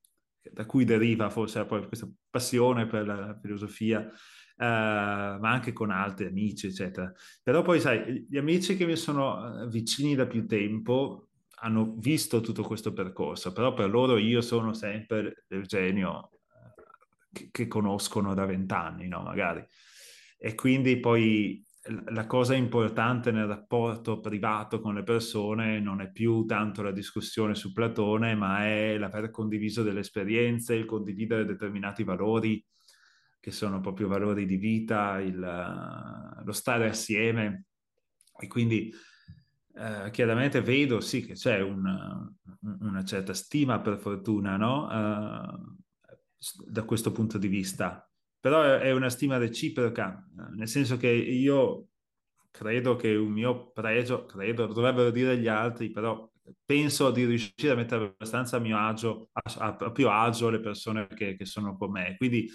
da 0.52 0.66
cui 0.66 0.84
deriva 0.84 1.30
forse 1.30 1.64
poi 1.64 1.86
questa 1.86 2.08
passione 2.30 2.86
per 2.86 3.06
la 3.06 3.38
filosofia 3.40 4.08
ma 4.64 5.50
anche 5.50 5.72
con 5.72 5.90
altri 5.90 6.26
amici, 6.26 6.66
eccetera. 6.66 7.12
Però 7.42 7.62
poi, 7.62 7.80
sai, 7.80 8.26
gli 8.28 8.36
amici 8.36 8.76
che 8.76 8.86
mi 8.86 8.96
sono 8.96 9.62
eh, 9.62 9.68
vicini 9.68 10.14
da 10.14 10.26
più 10.26 10.46
tempo 10.46 11.28
hanno 11.60 11.94
visto 11.98 12.40
tutto 12.40 12.62
questo 12.62 12.92
percorso, 12.92 13.52
però 13.52 13.72
per 13.74 13.90
loro 13.90 14.16
io 14.16 14.40
sono 14.40 14.72
sempre 14.74 15.44
Eugenio 15.48 16.30
eh, 16.30 16.82
che, 17.32 17.48
che 17.50 17.66
conoscono 17.66 18.34
da 18.34 18.46
vent'anni, 18.46 19.08
no? 19.08 19.22
Magari. 19.22 19.64
E 20.38 20.54
quindi 20.54 21.00
poi 21.00 21.64
la 22.10 22.26
cosa 22.26 22.54
importante 22.54 23.30
nel 23.30 23.46
rapporto 23.46 24.20
privato 24.20 24.80
con 24.80 24.94
le 24.94 25.02
persone 25.02 25.80
non 25.80 26.00
è 26.00 26.10
più 26.10 26.44
tanto 26.44 26.82
la 26.82 26.92
discussione 26.92 27.54
su 27.54 27.72
Platone, 27.72 28.34
ma 28.34 28.66
è 28.66 28.98
l'aver 28.98 29.30
condiviso 29.30 29.82
delle 29.82 30.00
esperienze, 30.00 30.74
il 30.74 30.84
condividere 30.84 31.44
determinati 31.44 32.04
valori 32.04 32.62
che 33.40 33.50
sono 33.50 33.80
proprio 33.80 34.08
valori 34.08 34.46
di 34.46 34.56
vita, 34.56 35.20
il, 35.20 35.38
lo 36.44 36.52
stare 36.52 36.88
assieme. 36.88 37.64
E 38.40 38.46
quindi 38.46 38.92
eh, 39.74 40.10
chiaramente 40.10 40.60
vedo 40.60 41.00
sì 41.00 41.24
che 41.24 41.34
c'è 41.34 41.60
un, 41.60 42.32
una 42.60 43.04
certa 43.04 43.34
stima 43.34 43.80
per 43.80 43.98
fortuna, 43.98 44.56
no? 44.56 44.86
Uh, 44.86 45.76
da 46.66 46.84
questo 46.84 47.10
punto 47.10 47.36
di 47.36 47.48
vista 47.48 48.08
però 48.40 48.62
è 48.78 48.92
una 48.92 49.10
stima 49.10 49.36
reciproca, 49.36 50.24
nel 50.54 50.68
senso 50.68 50.96
che 50.96 51.08
io 51.08 51.88
credo 52.50 52.96
che 52.96 53.14
un 53.16 53.32
mio 53.32 53.70
pregio, 53.72 54.24
credo, 54.26 54.66
dovrebbero 54.66 55.10
dire 55.10 55.36
gli 55.38 55.48
altri, 55.48 55.90
però 55.90 56.30
penso 56.64 57.10
di 57.10 57.24
riuscire 57.24 57.72
a 57.72 57.74
mettere 57.74 58.04
abbastanza 58.04 58.56
a 58.56 58.60
mio 58.60 58.78
agio, 58.78 59.28
a, 59.32 59.66
a 59.66 59.74
proprio 59.74 60.10
agio 60.10 60.50
le 60.50 60.60
persone 60.60 61.08
che, 61.08 61.36
che, 61.36 61.44
sono 61.44 61.76
con 61.76 61.90
me. 61.90 62.14
Quindi 62.16 62.48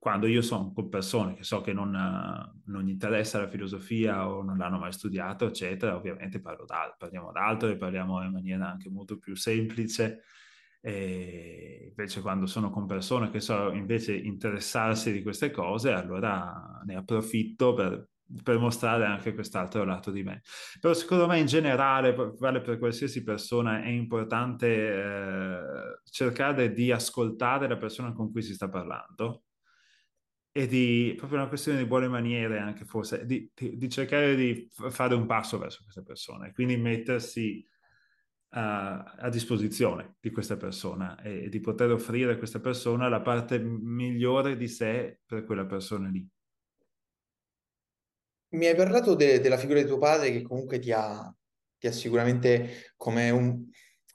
quando 0.00 0.26
io 0.26 0.40
sono 0.40 0.72
con 0.72 0.88
persone 0.88 1.34
che 1.34 1.44
so 1.44 1.60
che 1.60 1.74
non, 1.74 1.90
non 1.90 2.82
gli 2.82 2.88
interessa 2.88 3.38
la 3.38 3.48
filosofia 3.48 4.26
o 4.26 4.42
non 4.42 4.56
l'hanno 4.56 4.78
mai 4.78 4.92
studiato, 4.92 5.46
eccetera, 5.46 5.94
ovviamente 5.94 6.40
parlo 6.40 6.64
d'altro, 6.64 6.96
parliamo 6.98 7.30
d'altro 7.32 7.68
e 7.68 7.76
parliamo 7.76 8.24
in 8.24 8.32
maniera 8.32 8.70
anche 8.70 8.88
molto 8.88 9.18
più 9.18 9.36
semplice 9.36 10.22
e 10.80 11.88
invece 11.90 12.22
quando 12.22 12.46
sono 12.46 12.70
con 12.70 12.86
persone 12.86 13.28
che 13.28 13.40
so 13.40 13.70
invece 13.72 14.16
interessarsi 14.16 15.12
di 15.12 15.22
queste 15.22 15.50
cose, 15.50 15.92
allora 15.92 16.80
ne 16.86 16.96
approfitto 16.96 17.74
per, 17.74 18.08
per 18.42 18.58
mostrare 18.58 19.04
anche 19.04 19.34
quest'altro 19.34 19.84
lato 19.84 20.10
di 20.10 20.22
me. 20.22 20.40
Però 20.80 20.94
secondo 20.94 21.26
me 21.26 21.38
in 21.38 21.46
generale, 21.46 22.14
vale 22.38 22.62
per 22.62 22.78
qualsiasi 22.78 23.22
persona, 23.22 23.82
è 23.82 23.88
importante 23.88 24.66
eh, 24.66 25.60
cercare 26.10 26.72
di 26.72 26.90
ascoltare 26.90 27.68
la 27.68 27.76
persona 27.76 28.14
con 28.14 28.32
cui 28.32 28.40
si 28.40 28.54
sta 28.54 28.70
parlando 28.70 29.42
e 30.52 30.66
di, 30.66 31.14
proprio 31.16 31.38
una 31.38 31.48
questione 31.48 31.78
di 31.78 31.86
buone 31.86 32.08
maniere 32.08 32.58
anche 32.58 32.84
forse, 32.84 33.24
di, 33.24 33.50
di, 33.54 33.76
di 33.76 33.88
cercare 33.88 34.34
di 34.34 34.68
fare 34.70 35.14
un 35.14 35.26
passo 35.26 35.58
verso 35.58 35.82
queste 35.84 36.02
persone, 36.02 36.52
quindi 36.52 36.76
mettersi 36.76 37.64
a, 38.50 39.02
a, 39.18 39.28
disposizione 39.28 40.16
di 40.18 40.30
questa 40.30 40.56
persona 40.56 41.20
e, 41.22 41.48
di 41.48 41.60
poter 41.60 41.92
offrire 41.92 42.32
a 42.32 42.36
questa 42.36 42.58
persona 42.58 43.08
la 43.08 43.20
parte 43.20 43.60
migliore 43.60 44.56
di 44.56 44.66
sé 44.66 45.20
per 45.24 45.44
quella 45.44 45.66
persona 45.66 46.08
lì. 46.08 46.26
Mi 48.52 48.66
hai 48.66 48.74
parlato 48.74 49.14
de- 49.14 49.38
della 49.38 49.56
figura 49.56 49.80
di 49.80 49.86
tuo 49.86 49.98
padre 49.98 50.32
che 50.32 50.42
comunque 50.42 50.80
ti 50.80 50.90
ha, 50.90 51.32
ti 51.78 51.86
ha 51.86 51.92
sicuramente 51.92 52.92
come 52.96 53.30
un, 53.30 53.64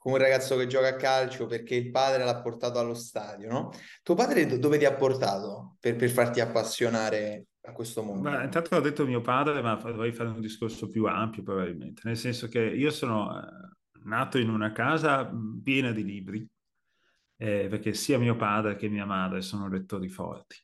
come 0.06 0.18
un, 0.18 0.22
ragazzo 0.22 0.56
che 0.56 0.68
gioca 0.68 0.88
a 0.88 0.96
calcio 0.96 1.46
perché 1.46 1.74
il 1.74 1.90
padre 1.90 2.24
l'ha 2.24 2.40
portato 2.40 2.78
allo 2.78 2.94
stadio, 2.94 3.50
no? 3.50 3.72
Tuo 4.02 4.14
padre 4.14 4.58
dove 4.58 4.78
ti 4.78 4.84
ha 4.84 4.94
portato 4.94 5.76
per, 5.80 5.96
per 5.96 6.10
farti 6.10 6.38
appassionare 6.38 7.46
a 7.62 7.72
questo 7.72 8.02
mondo? 8.02 8.30
Beh, 8.30 8.44
intanto 8.44 8.76
ho 8.76 8.80
detto 8.80 9.04
mio 9.04 9.20
padre, 9.20 9.60
ma 9.62 9.74
dovrei 9.74 10.12
fare 10.12 10.28
un 10.28 10.40
discorso 10.40 10.88
più 10.88 11.06
ampio 11.06 11.42
probabilmente, 11.42 12.02
nel 12.04 12.16
senso 12.16 12.46
che 12.46 12.60
io 12.60 12.90
sono 12.90 13.36
eh, 13.36 14.00
nato 14.04 14.38
in 14.38 14.48
una 14.48 14.70
casa 14.70 15.28
piena 15.62 15.90
di 15.90 16.04
libri, 16.04 16.48
eh, 17.38 17.66
perché 17.68 17.92
sia 17.92 18.18
mio 18.18 18.36
padre 18.36 18.76
che 18.76 18.88
mia 18.88 19.04
madre 19.04 19.42
sono 19.42 19.68
lettori 19.68 20.08
forti. 20.08 20.56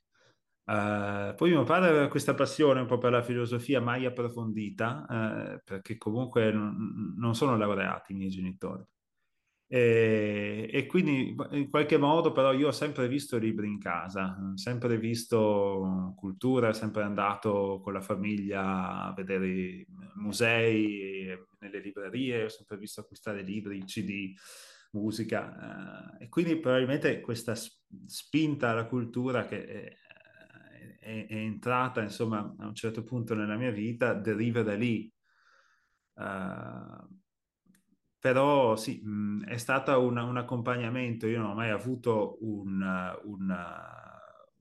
Uh, 0.65 1.35
poi 1.35 1.51
mio 1.51 1.65
padre 1.65 1.89
aveva 1.89 2.09
questa 2.09 2.35
passione 2.35 2.81
un 2.81 2.87
po' 2.87 2.97
per 2.97 3.11
la 3.11 3.23
filosofia 3.23 3.81
mai 3.81 4.07
approfondita, 4.07 5.07
uh, 5.09 5.61
perché 5.65 5.99
comunque 5.99 6.53
non, 6.53 7.15
non 7.19 7.35
sono 7.35 7.57
laureati 7.57 8.13
i 8.13 8.15
miei 8.15 8.31
genitori. 8.31 8.85
E, 9.75 10.69
e, 10.71 10.85
quindi 10.85 11.35
in 11.53 11.71
qualche 11.71 11.97
modo 11.97 12.31
però 12.31 12.53
io 12.53 12.69
ho 12.69 12.73
sempre 12.73 13.09
visto 13.09 13.39
libri 13.39 13.69
in 13.69 13.79
casa, 13.79 14.53
sempre 14.55 14.99
visto 14.99 16.13
cultura, 16.15 16.75
sempre 16.75 17.05
andato 17.05 17.81
con 17.83 17.95
la 17.95 18.03
famiglia 18.03 19.05
a 19.05 19.15
vedere 19.17 19.87
musei, 20.17 21.27
nelle 21.61 21.81
librerie, 21.81 22.45
ho 22.45 22.49
sempre 22.51 22.77
visto 22.77 23.01
acquistare 23.01 23.41
libri, 23.41 23.83
CD, 23.85 24.35
musica 24.91 26.19
eh, 26.19 26.25
e 26.25 26.29
quindi 26.29 26.59
probabilmente 26.59 27.23
questa 27.23 27.55
spinta 27.55 28.69
alla 28.69 28.85
cultura 28.85 29.47
che 29.47 29.65
è, 29.67 29.97
è, 31.01 31.27
è, 31.29 31.35
entrata 31.35 32.03
insomma 32.03 32.41
a 32.59 32.67
un 32.67 32.75
certo 32.75 33.05
punto 33.05 33.35
nella 33.35 33.57
mia 33.57 33.71
vita 33.71 34.13
deriva 34.13 34.63
da 34.63 34.75
lì. 34.75 35.11
Uh, 36.13 37.22
però 38.23 38.77
sì, 38.77 39.01
mh, 39.03 39.47
è 39.47 39.57
stato 39.57 40.01
un, 40.01 40.17
un, 40.17 40.37
accompagnamento, 40.37 41.27
io 41.27 41.41
non 41.41 41.51
ho 41.51 41.55
mai 41.55 41.71
avuto 41.71 42.39
un, 42.43 42.81
un, 43.25 43.57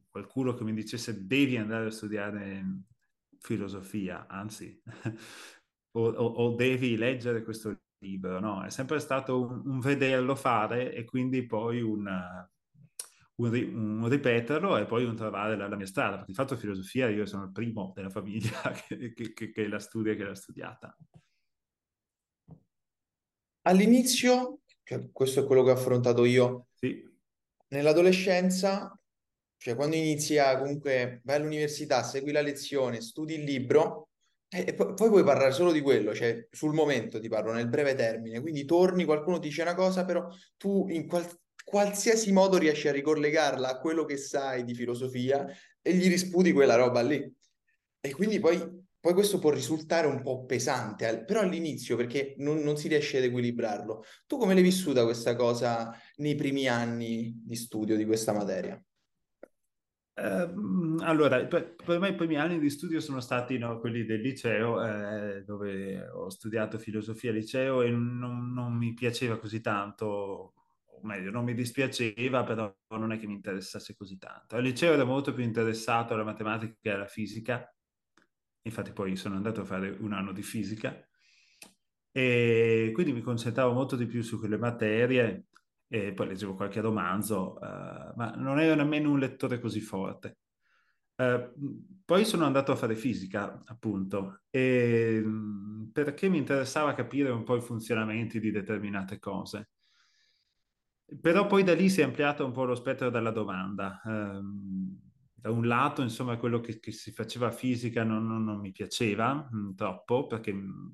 qualcuno 0.10 0.56
che 0.56 0.63
mi 0.63 0.74
dicesse 0.74 1.28
devi 1.28 1.58
andare 1.58 1.86
a 1.86 1.91
studiare 1.91 2.65
filosofia, 3.38 4.26
anzi, 4.28 4.82
o, 5.93 6.08
o, 6.08 6.26
o, 6.26 6.56
devi 6.56 6.97
leggere 6.97 7.43
questo 7.43 7.82
libro, 8.00 8.39
no? 8.39 8.63
È 8.63 8.71
sempre 8.71 8.97
stato 8.97 9.62
un, 9.63 9.80
vederlo 9.80 10.34
fare 10.36 10.91
e 10.91 11.06
quindi 11.06 11.45
poi 11.45 11.82
un, 11.82 12.10
ripeterlo 13.36 14.78
e 14.78 14.86
poi 14.86 15.04
un 15.06 15.15
trovare 15.15 15.56
la, 15.56 15.67
la, 15.67 15.76
mia 15.76 15.86
strada, 15.86 16.15
perché 16.15 16.32
di 16.32 16.34
fatto 16.34 16.58
filosofia 16.58 17.10
io 17.10 17.28
sono 17.28 17.43
il 17.43 17.52
primo 17.52 17.91
della 17.93 18.10
famiglia 18.10 18.71
che, 18.88 19.13
che, 19.13 19.34
che, 19.34 19.52
che 19.52 19.67
la 19.67 19.78
studia 19.78 20.13
e 20.13 20.15
che 20.15 20.24
l'ha 20.24 20.34
studiata. 20.34 20.97
All'inizio, 23.63 24.62
cioè, 24.84 25.10
questo 25.12 25.41
è 25.41 25.45
quello 25.45 25.63
che 25.63 25.69
ho 25.69 25.74
affrontato 25.74 26.26
io, 26.26 26.67
sì. 26.74 27.04
nell'adolescenza, 27.69 28.97
cioè 29.58 29.76
quando 29.76 29.95
inizi 29.95 30.38
a 30.39 30.58
comunque 30.58 31.21
vai 31.24 31.36
all'università, 31.36 32.02
segui 32.04 32.32
la 32.32 32.41
lezione, 32.41 33.02
studi 33.02 33.36
il 33.36 33.43
libro 33.43 34.10
e, 34.50 34.65
e 34.67 34.74
poi, 34.74 34.93
poi, 34.95 35.10
puoi 35.10 35.24
parlare 35.24 35.52
solo 35.52 35.71
di 35.71 35.82
quello, 35.82 36.15
cioè 36.15 36.47
sul 36.50 36.74
momento 36.74 37.19
ti 37.19 37.30
parlo, 37.30 37.52
nel 37.52 37.69
breve 37.69 37.93
termine, 37.93 38.41
quindi 38.41 38.65
torni, 38.65 39.06
qualcuno 39.06 39.38
ti 39.39 39.50
dice 39.50 39.62
una 39.62 39.76
cosa, 39.76 40.06
però 40.06 40.28
tu 40.58 40.88
in 40.89 41.08
qual- 41.08 41.39
qualsiasi 41.63 42.32
modo 42.32 42.58
riesci 42.58 42.88
a 42.88 42.91
ricollegarla 42.91 43.69
a 43.69 43.80
quello 43.80 44.06
che 44.06 44.17
sai 44.17 44.63
di 44.63 44.74
filosofia 44.74 45.45
e 45.82 45.93
gli 45.93 46.08
risputi 46.10 46.52
quella 46.52 46.76
roba 46.76 47.02
lì. 47.02 47.32
E 48.04 48.12
quindi 48.12 48.39
poi 48.39 48.81
poi 49.02 49.14
questo 49.14 49.40
può 49.40 49.50
risultare 49.50 50.06
un 50.06 50.22
po' 50.22 50.46
pesante, 50.46 51.24
però 51.26 51.40
all'inizio 51.40 51.96
perché 51.96 52.36
non, 52.38 52.60
non, 52.60 52.78
si 52.78 52.88
riesce 52.88 53.18
ad 53.18 53.24
equilibrarlo. 53.24 54.04
Tu 54.28 54.38
come 54.38 54.54
l'hai 54.54 54.62
vissuta 54.62 55.04
questa 55.04 55.36
cosa 55.36 55.92
nei 56.18 56.36
primi 56.36 56.68
anni 56.68 57.34
di 57.44 57.56
studio 57.56 57.98
di 57.98 58.06
questa 58.06 58.32
materia? 58.32 58.80
Uh, 60.14 60.98
allora, 61.00 61.44
per, 61.48 61.74
per, 61.74 61.98
me 61.98 62.10
i 62.10 62.16
primi 62.16 62.38
anni 62.38 62.60
di 62.60 62.70
studio 62.70 63.00
sono 63.00 63.22
stati 63.22 63.58
no, 63.58 63.80
quelli 63.80 64.06
del 64.06 64.22
liceo, 64.22 64.84
eh, 64.86 65.44
dove 65.46 66.08
ho 66.08 66.30
studiato 66.30 66.78
filosofia 66.78 67.32
al 67.32 67.38
liceo 67.38 67.82
e 67.82 67.90
non, 67.90 68.54
non 68.54 68.74
mi 68.74 68.94
piaceva 68.94 69.40
così 69.40 69.62
tanto, 69.62 70.06
o 70.06 71.00
meglio, 71.02 71.32
non 71.32 71.44
mi 71.44 71.56
dispiaceva, 71.56 72.44
però 72.44 72.72
non 72.90 73.12
è 73.14 73.18
che 73.18 73.26
mi 73.26 73.34
interessasse 73.34 73.96
così 73.96 74.20
tanto. 74.20 74.58
Al 74.58 74.62
liceo 74.62 74.94
ero 74.94 75.08
molto 75.08 75.34
più 75.34 75.44
interessato 75.44 76.14
alla 76.14 76.24
matematica 76.24 76.76
e 76.82 76.90
alla 76.92 77.08
fisica, 77.08 77.68
infatti 78.63 78.91
poi 78.91 79.15
sono 79.15 79.36
andato 79.36 79.62
a 79.62 79.65
fare 79.65 79.89
un 80.00 80.13
anno 80.13 80.32
di 80.32 80.43
fisica 80.43 81.06
e 82.12 82.92
quindi 82.94 83.13
mi 83.13 83.21
concentravo 83.21 83.71
molto 83.73 83.96
di 83.96 84.06
più 84.06 84.21
su 84.21 84.38
quelle 84.38 84.58
materie 84.58 85.46
e 85.88 86.13
poi 86.13 86.27
leggevo 86.27 86.56
qualche 86.56 86.79
romanzo, 86.79 87.58
uh, 87.60 88.13
ma 88.15 88.33
non 88.38 88.60
ero 88.60 88.75
nemmeno 88.75 89.12
un 89.12 89.19
lettore 89.19 89.60
così 89.60 89.81
forte. 89.81 90.38
Uh, 91.15 91.52
poi 92.06 92.23
sono 92.25 92.46
andato 92.46 92.71
a 92.71 92.77
fare 92.77 92.96
fisica, 92.96 93.62
appunto, 93.65 94.44
e, 94.50 95.21
perché 95.92 96.29
mi 96.29 96.38
interessava 96.38 96.94
capire 96.94 97.29
un 97.29 97.44
po' 97.44 97.58
i 97.58 97.62
funzionamenti 97.62 98.40
di 98.40 98.52
determinate 98.52 99.19
cose. 99.19 99.69
Però 101.19 101.46
poi 101.46 101.63
da 101.63 101.73
lì 101.73 101.90
si 101.90 102.00
è 102.00 102.06
ampliato 102.06 102.46
un 102.46 102.54
po' 102.54 102.63
lo 102.63 102.75
spettro 102.75 103.10
della 103.10 103.31
domanda. 103.31 104.02
Um, 104.06 105.11
da 105.42 105.50
un 105.50 105.65
lato, 105.65 106.04
insomma, 106.04 106.37
quello 106.37 106.60
che, 106.60 106.79
che 106.79 106.92
si 106.92 107.12
faceva 107.12 107.52
fisica 107.52 108.04
non, 108.04 108.27
non, 108.27 108.44
non 108.44 108.60
mi 108.60 108.71
piaceva 108.71 109.33
mh, 109.33 109.58
mm, 109.58 109.71
troppo, 109.73 110.27
perché 110.27 110.54
mh, 110.54 110.60
mm, 110.60 110.87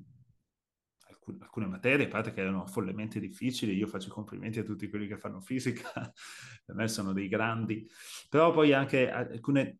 alcune, 1.09 1.37
alcune 1.41 1.67
materie, 1.67 2.05
a 2.05 2.09
parte 2.09 2.31
che 2.31 2.41
erano 2.41 2.65
follemente 2.65 3.19
difficili, 3.19 3.75
io 3.75 3.87
faccio 3.87 4.07
i 4.07 4.11
complimenti 4.11 4.59
a 4.59 4.63
tutti 4.63 4.89
quelli 4.89 5.05
che 5.07 5.17
fanno 5.17 5.41
fisica, 5.41 5.91
per 6.65 6.75
me 6.75 6.87
sono 6.87 7.11
dei 7.11 7.27
grandi, 7.27 7.85
però 8.29 8.51
poi 8.51 8.71
anche 8.71 9.11
alcune 9.11 9.79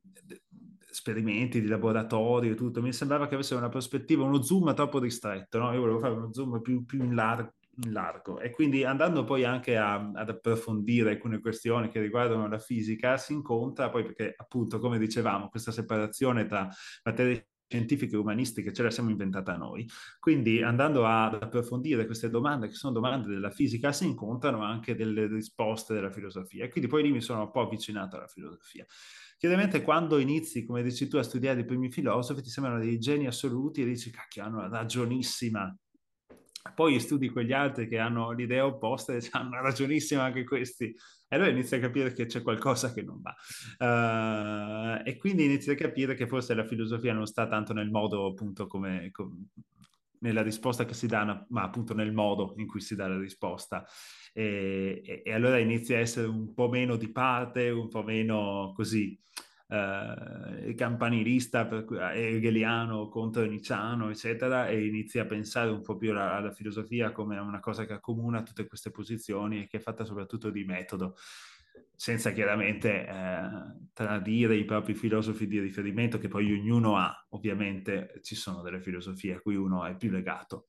esperimenti 0.89 1.61
di 1.61 1.67
laboratorio 1.67 2.51
e 2.51 2.55
tutto, 2.55 2.81
mi 2.81 2.91
sembrava 2.91 3.27
che 3.27 3.35
avesse 3.35 3.55
una 3.55 3.69
prospettiva, 3.69 4.23
uno 4.23 4.41
zoom 4.41 4.73
troppo 4.73 4.99
ristretto, 4.99 5.59
no? 5.59 5.71
Io 5.71 5.79
volevo 5.79 5.99
fare 5.99 6.13
uno 6.13 6.33
zoom 6.33 6.59
più, 6.61 6.83
più 6.85 7.03
in, 7.03 7.15
lar- 7.15 7.53
largo 7.85 8.39
e 8.39 8.51
quindi 8.51 8.83
andando 8.83 9.23
poi 9.23 9.43
anche 9.43 9.77
a, 9.77 10.11
ad 10.13 10.29
approfondire 10.29 11.11
alcune 11.11 11.39
questioni 11.39 11.89
che 11.89 12.01
riguardano 12.01 12.47
la 12.47 12.59
fisica, 12.59 13.17
si 13.17 13.33
incontra 13.33 13.89
poi 13.89 14.03
perché 14.03 14.33
appunto, 14.35 14.79
come 14.79 14.97
dicevamo, 14.97 15.49
questa 15.49 15.71
separazione 15.71 16.45
tra 16.45 16.67
materie 17.03 17.49
scientifiche 17.67 18.15
e 18.15 18.19
umanistiche 18.19 18.71
ce 18.71 18.83
la 18.83 18.89
siamo 18.89 19.09
inventata 19.09 19.55
noi. 19.57 19.85
Quindi 20.19 20.61
andando 20.63 21.05
ad 21.05 21.41
approfondire 21.41 22.05
queste 22.05 22.29
domande, 22.29 22.67
che 22.67 22.73
sono 22.73 22.93
domande 22.93 23.27
della 23.27 23.51
fisica, 23.51 23.91
si 23.91 24.05
incontrano 24.05 24.63
anche 24.63 24.95
delle 24.95 25.27
risposte 25.27 25.93
della 25.93 26.11
filosofia. 26.11 26.63
E 26.63 26.69
quindi 26.69 26.89
poi 26.89 27.03
lì 27.03 27.11
mi 27.11 27.21
sono 27.21 27.41
un 27.41 27.51
po' 27.51 27.61
avvicinato 27.61 28.15
alla 28.15 28.27
filosofia. 28.27 28.85
Chiaramente 29.37 29.81
quando 29.83 30.17
inizi, 30.17 30.65
come 30.65 30.81
dici 30.81 31.07
tu, 31.07 31.17
a 31.17 31.23
studiare 31.23 31.59
i 31.59 31.65
primi 31.65 31.91
filosofi, 31.91 32.41
ti 32.41 32.49
sembrano 32.49 32.79
dei 32.79 32.97
geni 32.97 33.27
assoluti 33.27 33.81
e 33.81 33.85
dici, 33.85 34.09
cacchio, 34.09 34.43
hanno 34.43 34.67
ragionissima. 34.67 35.77
Poi 36.73 36.99
studi 36.99 37.29
quegli 37.29 37.53
altri 37.53 37.87
che 37.87 37.97
hanno 37.97 38.31
l'idea 38.31 38.65
opposta 38.65 39.13
e 39.13 39.21
hanno 39.31 39.61
ragionissima 39.61 40.23
anche 40.23 40.43
questi. 40.43 40.85
E 41.29 41.35
allora 41.35 41.49
inizi 41.49 41.75
a 41.75 41.79
capire 41.79 42.13
che 42.13 42.25
c'è 42.25 42.41
qualcosa 42.41 42.93
che 42.93 43.01
non 43.01 43.21
va. 43.21 43.35
Uh, 44.97 45.01
e 45.07 45.17
quindi 45.17 45.45
inizi 45.45 45.71
a 45.71 45.75
capire 45.75 46.15
che 46.15 46.27
forse 46.27 46.53
la 46.53 46.65
filosofia 46.65 47.13
non 47.13 47.25
sta 47.25 47.47
tanto 47.47 47.73
nel 47.73 47.89
modo, 47.89 48.27
appunto, 48.27 48.67
come, 48.67 49.09
come 49.11 49.47
nella 50.19 50.41
risposta 50.41 50.85
che 50.85 50.93
si 50.93 51.07
dà, 51.07 51.45
ma 51.49 51.63
appunto 51.63 51.93
nel 51.93 52.13
modo 52.13 52.53
in 52.57 52.67
cui 52.67 52.81
si 52.81 52.95
dà 52.95 53.07
la 53.07 53.19
risposta. 53.19 53.85
E, 54.33 55.01
e, 55.03 55.21
e 55.25 55.33
allora 55.33 55.57
inizia 55.57 55.97
a 55.97 56.01
essere 56.01 56.27
un 56.27 56.53
po' 56.53 56.69
meno 56.69 56.95
di 56.95 57.11
parte, 57.11 57.69
un 57.69 57.89
po' 57.89 58.03
meno 58.03 58.71
così 58.75 59.19
eh, 59.67 60.73
campanilista 60.75 61.65
per, 61.65 61.85
hegeliano 62.13 63.09
contro 63.09 63.43
Nietzscheano, 63.45 64.09
eccetera, 64.09 64.67
e 64.67 64.85
inizi 64.85 65.19
a 65.19 65.25
pensare 65.25 65.69
un 65.69 65.81
po' 65.81 65.97
più 65.97 66.11
alla, 66.11 66.35
alla 66.35 66.51
filosofia 66.51 67.11
come 67.11 67.37
una 67.37 67.59
cosa 67.59 67.85
che 67.85 67.93
accomuna 67.93 68.43
tutte 68.43 68.67
queste 68.67 68.91
posizioni 68.91 69.63
e 69.63 69.67
che 69.67 69.77
è 69.77 69.81
fatta 69.81 70.05
soprattutto 70.05 70.49
di 70.49 70.63
metodo 70.63 71.15
senza 71.95 72.31
chiaramente 72.31 73.07
eh, 73.07 73.49
tradire 73.91 74.55
i 74.55 74.65
propri 74.65 74.93
filosofi 74.93 75.47
di 75.47 75.59
riferimento 75.59 76.19
che 76.19 76.27
poi 76.27 76.51
ognuno 76.53 76.95
ha. 76.95 77.25
Ovviamente 77.29 78.19
ci 78.21 78.35
sono 78.35 78.61
delle 78.61 78.79
filosofie 78.79 79.35
a 79.35 79.39
cui 79.39 79.55
uno 79.55 79.83
è 79.83 79.95
più 79.95 80.11
legato. 80.11 80.67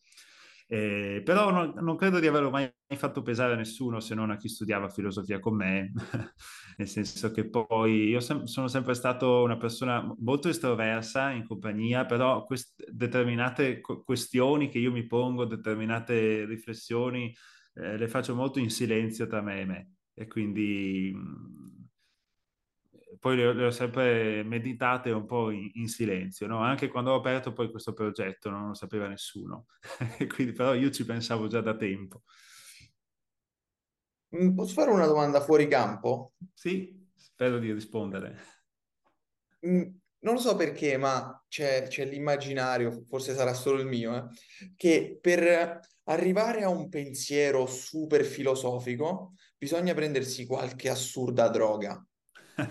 Eh, 0.70 1.22
però 1.24 1.50
non, 1.50 1.72
non, 1.82 1.96
credo 1.96 2.18
di 2.20 2.26
averlo 2.26 2.50
mai 2.50 2.70
fatto 2.96 3.22
pesare 3.22 3.54
a 3.54 3.56
nessuno 3.56 4.00
se 4.00 4.14
non 4.14 4.30
a 4.30 4.36
chi 4.36 4.48
studiava 4.50 4.90
filosofia 4.90 5.38
con 5.40 5.56
me, 5.56 5.92
nel 6.76 6.86
senso 6.88 7.30
che 7.30 7.48
poi 7.48 8.08
io 8.08 8.20
sem- 8.20 8.44
sono 8.44 8.68
sempre 8.68 8.92
stato 8.94 9.42
una 9.42 9.56
persona 9.56 10.02
molto 10.18 10.48
estroversa 10.50 11.30
in 11.30 11.46
compagnia, 11.46 12.04
però 12.04 12.44
quest- 12.44 12.84
determinate 12.90 13.80
co- 13.80 14.02
questioni 14.02 14.68
che 14.68 14.78
io 14.78 14.92
mi 14.92 15.06
pongo, 15.06 15.46
determinate 15.46 16.44
riflessioni, 16.44 17.34
eh, 17.74 17.96
le 17.96 18.08
faccio 18.08 18.34
molto 18.34 18.58
in 18.58 18.68
silenzio 18.70 19.26
tra 19.26 19.40
me 19.40 19.60
e 19.60 19.64
me. 19.64 19.92
E 20.14 20.26
quindi 20.26 21.12
mh, 21.14 21.77
poi 23.18 23.36
le, 23.36 23.52
le, 23.52 23.64
ho 23.66 23.70
sempre 23.70 24.42
meditate 24.42 25.10
un 25.10 25.26
po' 25.26 25.50
in, 25.50 25.70
in 25.74 25.88
silenzio, 25.88 26.46
no? 26.46 26.58
Anche 26.58 26.88
quando 26.88 27.12
ho 27.12 27.16
aperto 27.16 27.52
poi 27.52 27.70
questo 27.70 27.92
progetto 27.92 28.50
non 28.50 28.68
lo 28.68 28.74
sapeva 28.74 29.08
nessuno, 29.08 29.66
quindi 30.34 30.52
però 30.52 30.74
io 30.74 30.90
ci 30.90 31.04
pensavo 31.04 31.46
già 31.46 31.60
da 31.60 31.76
tempo. 31.76 32.22
Mm, 34.36 34.54
posso 34.54 34.74
fare 34.74 34.90
una 34.90 35.06
domanda 35.06 35.40
fuori 35.40 35.68
campo? 35.68 36.34
Sì, 36.52 37.08
spero 37.14 37.58
di 37.58 37.72
rispondere. 37.72 38.36
Mm, 39.66 39.82
non 40.20 40.34
lo 40.34 40.40
so 40.40 40.56
perché, 40.56 40.96
ma 40.96 41.44
c'è, 41.48 41.86
c'è 41.88 42.04
l'immaginario, 42.04 43.04
forse 43.06 43.34
sarà 43.34 43.54
solo 43.54 43.80
il 43.80 43.86
mio, 43.86 44.16
eh, 44.16 44.72
che 44.76 45.18
per 45.20 45.80
arrivare 46.04 46.62
a 46.62 46.68
un 46.68 46.88
pensiero 46.88 47.66
super 47.66 48.24
filosofico 48.24 49.34
bisogna 49.56 49.94
prendersi 49.94 50.46
qualche 50.46 50.88
assurda 50.88 51.48
droga. 51.48 52.02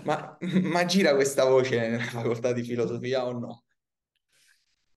Ma, 0.04 0.36
ma 0.62 0.84
gira 0.84 1.14
questa 1.14 1.44
voce 1.44 1.78
nella 1.78 2.02
facoltà 2.04 2.52
di 2.52 2.62
filosofia 2.62 3.24
o 3.26 3.38
no? 3.38 3.64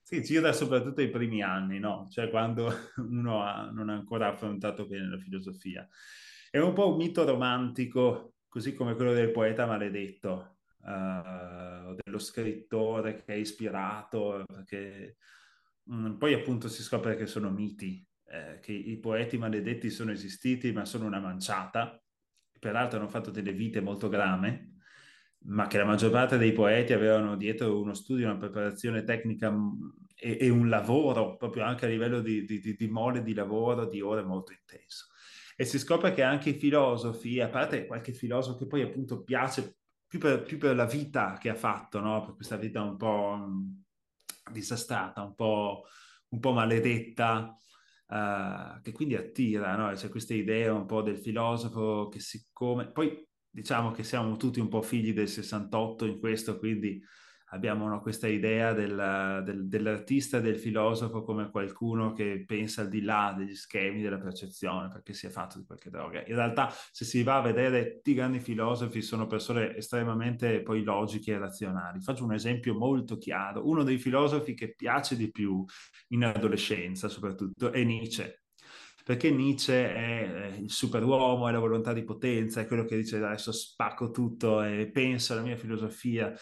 Sì, 0.01 0.21
gira 0.21 0.51
soprattutto 0.51 1.01
i 1.01 1.09
primi 1.09 1.41
anni, 1.41 1.79
no? 1.79 2.07
Cioè 2.09 2.29
quando 2.29 2.69
uno 2.97 3.43
ha, 3.43 3.69
non 3.71 3.89
ha 3.89 3.93
ancora 3.93 4.27
affrontato 4.27 4.85
bene 4.85 5.07
la 5.09 5.17
filosofia. 5.17 5.87
È 6.49 6.57
un 6.57 6.73
po' 6.73 6.89
un 6.91 6.97
mito 6.97 7.23
romantico, 7.23 8.33
così 8.49 8.73
come 8.73 8.95
quello 8.95 9.13
del 9.13 9.31
poeta 9.31 9.65
maledetto, 9.65 10.57
uh, 10.79 11.95
dello 11.95 12.19
scrittore 12.19 13.23
che 13.23 13.33
è 13.33 13.37
ispirato, 13.37 14.43
perché 14.45 15.15
um, 15.85 16.17
poi 16.17 16.33
appunto 16.33 16.67
si 16.67 16.83
scopre 16.83 17.15
che 17.15 17.25
sono 17.25 17.49
miti, 17.49 18.05
eh, 18.25 18.59
che 18.61 18.73
i 18.73 18.99
poeti 18.99 19.37
maledetti 19.37 19.89
sono 19.89 20.11
esistiti, 20.11 20.73
ma 20.73 20.83
sono 20.83 21.05
una 21.05 21.21
manciata, 21.21 22.03
peraltro 22.59 22.99
hanno 22.99 23.07
fatto 23.07 23.31
delle 23.31 23.53
vite 23.53 23.79
molto 23.79 24.09
grame, 24.09 24.70
ma 25.43 25.67
che 25.67 25.77
la 25.77 25.85
maggior 25.85 26.11
parte 26.11 26.37
dei 26.37 26.51
poeti 26.51 26.93
avevano 26.93 27.35
dietro 27.35 27.79
uno 27.79 27.93
studio, 27.93 28.27
una 28.27 28.37
preparazione 28.37 29.03
tecnica 29.03 29.49
mm, 29.49 29.89
e, 30.15 30.37
e 30.41 30.49
un 30.49 30.69
lavoro, 30.69 31.35
proprio 31.35 31.63
anche 31.63 31.85
a 31.85 31.89
livello 31.89 32.21
di, 32.21 32.45
di, 32.45 32.59
di, 32.59 32.75
di 32.75 32.87
mole 32.87 33.23
di 33.23 33.33
lavoro, 33.33 33.85
di 33.87 34.01
ore 34.01 34.23
molto 34.23 34.51
intenso. 34.51 35.07
E 35.55 35.65
si 35.65 35.79
scopre 35.79 36.13
che 36.13 36.23
anche 36.23 36.49
i 36.51 36.53
filosofi, 36.53 37.39
a 37.39 37.49
parte 37.49 37.85
qualche 37.85 38.13
filosofo 38.13 38.57
che 38.57 38.67
poi 38.67 38.81
appunto 38.81 39.23
piace 39.23 39.77
più 40.07 40.19
per, 40.19 40.43
più 40.43 40.57
per 40.57 40.75
la 40.75 40.85
vita 40.85 41.37
che 41.39 41.49
ha 41.49 41.55
fatto, 41.55 41.99
no? 41.99 42.23
per 42.23 42.35
questa 42.35 42.57
vita 42.57 42.81
un 42.81 42.97
po' 42.97 43.37
um, 43.37 43.83
disastrata, 44.51 45.23
un 45.23 45.35
po', 45.35 45.85
un 46.29 46.39
po 46.39 46.51
maledetta, 46.51 47.57
uh, 48.07 48.81
che 48.81 48.91
quindi 48.91 49.15
attira, 49.15 49.75
no? 49.75 49.93
c'è 49.93 50.09
questa 50.09 50.33
idea 50.33 50.73
un 50.73 50.85
po' 50.85 51.01
del 51.01 51.17
filosofo 51.17 52.09
che 52.09 52.19
siccome... 52.19 52.91
Poi 52.91 53.29
diciamo 53.51 53.91
che 53.91 54.03
siamo 54.03 54.37
tutti 54.37 54.59
un 54.59 54.69
po' 54.69 54.81
figli 54.81 55.13
del 55.13 55.27
68 55.27 56.05
in 56.05 56.19
questo, 56.19 56.57
quindi 56.57 57.03
abbiamo 57.53 57.87
no, 57.87 58.01
questa 58.01 58.27
idea 58.27 58.73
del, 58.73 59.41
del, 59.45 59.67
dell'artista 59.67 60.39
del 60.39 60.57
filosofo 60.57 61.21
come 61.23 61.49
qualcuno 61.49 62.13
che 62.13 62.43
pensa 62.47 62.81
al 62.81 62.89
di 62.89 63.01
là 63.01 63.33
degli 63.37 63.55
schemi 63.55 64.01
della 64.01 64.19
percezione 64.19 64.87
perché 64.87 65.13
si 65.13 65.27
è 65.27 65.29
fatto 65.29 65.59
di 65.59 65.65
qualche 65.65 65.89
droga. 65.89 66.23
In 66.25 66.35
realtà, 66.35 66.73
se 66.91 67.03
si 67.03 67.23
va 67.23 67.37
a 67.37 67.41
vedere, 67.41 67.95
tutti 67.95 68.11
i 68.11 68.15
grandi 68.15 68.39
filosofi 68.39 69.01
sono 69.01 69.27
persone 69.27 69.75
estremamente 69.75 70.61
poi 70.61 70.83
logiche 70.83 71.33
e 71.33 71.39
razionali. 71.39 72.01
Faccio 72.01 72.23
un 72.23 72.33
esempio 72.33 72.73
molto 72.73 73.17
chiaro. 73.17 73.67
Uno 73.67 73.83
dei 73.83 73.97
filosofi 73.97 74.53
che 74.53 74.73
piace 74.73 75.17
di 75.17 75.29
più 75.29 75.63
in 76.09 76.23
adolescenza, 76.23 77.09
soprattutto, 77.09 77.71
è 77.71 77.83
Nietzsche 77.83 78.40
perché 79.03 79.31
Nietzsche 79.31 79.93
è 79.93 80.55
il 80.57 80.71
superuomo, 80.71 81.47
è 81.47 81.51
la 81.51 81.59
volontà 81.59 81.93
di 81.93 82.03
potenza, 82.03 82.61
è 82.61 82.67
quello 82.67 82.85
che 82.85 82.97
dice 82.97 83.17
adesso 83.17 83.51
spacco 83.51 84.11
tutto 84.11 84.61
e 84.61 84.89
penso 84.91 85.33
alla 85.33 85.41
mia 85.41 85.57
filosofia. 85.57 86.33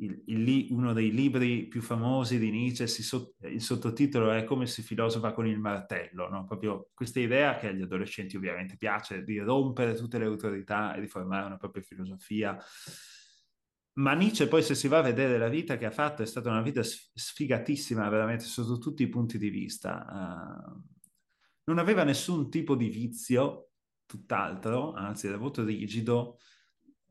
Il, 0.00 0.22
il, 0.26 0.68
uno 0.70 0.92
dei 0.92 1.10
libri 1.10 1.66
più 1.66 1.82
famosi 1.82 2.38
di 2.38 2.50
Nietzsche, 2.50 2.86
si, 2.86 3.02
il 3.48 3.60
sottotitolo 3.60 4.30
è 4.30 4.44
Come 4.44 4.66
si 4.66 4.82
filosofa 4.82 5.32
con 5.32 5.46
il 5.46 5.58
martello, 5.58 6.28
no? 6.28 6.44
proprio 6.44 6.90
questa 6.94 7.18
idea 7.18 7.56
che 7.56 7.68
agli 7.68 7.82
adolescenti 7.82 8.36
ovviamente 8.36 8.76
piace 8.76 9.24
di 9.24 9.38
rompere 9.40 9.94
tutte 9.94 10.18
le 10.18 10.26
autorità 10.26 10.94
e 10.94 11.00
di 11.00 11.08
formare 11.08 11.46
una 11.46 11.56
propria 11.56 11.82
filosofia. 11.82 12.56
Ma 13.94 14.14
Nietzsche 14.14 14.46
poi 14.46 14.62
se 14.62 14.76
si 14.76 14.86
va 14.86 14.98
a 14.98 15.02
vedere 15.02 15.38
la 15.38 15.48
vita 15.48 15.76
che 15.76 15.84
ha 15.84 15.90
fatto 15.90 16.22
è 16.22 16.26
stata 16.26 16.50
una 16.50 16.62
vita 16.62 16.82
sfigatissima 16.84 18.08
veramente 18.08 18.44
sotto 18.44 18.78
tutti 18.78 19.02
i 19.02 19.08
punti 19.08 19.38
di 19.38 19.48
vista. 19.48 20.06
Uh, 20.08 20.97
non 21.68 21.78
aveva 21.78 22.02
nessun 22.02 22.48
tipo 22.50 22.74
di 22.74 22.88
vizio, 22.88 23.72
tutt'altro, 24.06 24.94
anzi 24.94 25.26
era 25.26 25.36
molto 25.36 25.62
rigido. 25.64 26.38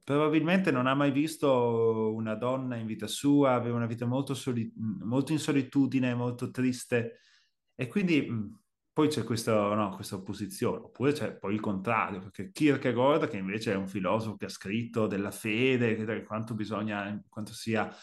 Probabilmente 0.04 0.72
non 0.72 0.88
ha 0.88 0.96
mai 0.96 1.12
visto 1.12 2.12
una 2.16 2.34
donna 2.34 2.76
in 2.76 2.88
vita 2.88 3.06
sua, 3.06 3.54
aveva 3.54 3.76
una 3.76 3.86
vita 3.86 4.08
molto, 4.08 4.34
soli- 4.34 4.74
molto 4.76 5.32
in 5.32 5.38
solitudine, 5.38 6.16
molto 6.16 6.50
triste. 6.50 7.20
E 7.76 7.88
quindi 7.88 8.28
poi 8.92 9.10
c'è 9.10 9.24
questo, 9.24 9.76
no, 9.76 9.94
questa 9.94 10.16
opposizione, 10.16 10.78
oppure 10.78 11.12
c'è 11.12 11.36
poi 11.38 11.54
il 11.54 11.60
contrario, 11.60 12.20
perché 12.20 12.52
Kierkegaard, 12.52 13.30
che 13.30 13.38
invece 13.38 13.74
è 13.74 13.76
un 13.76 13.88
filosofo 13.88 14.38
che 14.38 14.46
ha 14.46 14.50
scritto 14.50 15.06
della 15.06 15.30
fede, 15.30 16.24
quanto 16.24 16.56
bisogna, 16.56 17.24
quanto 17.30 17.54
sia 17.54 17.94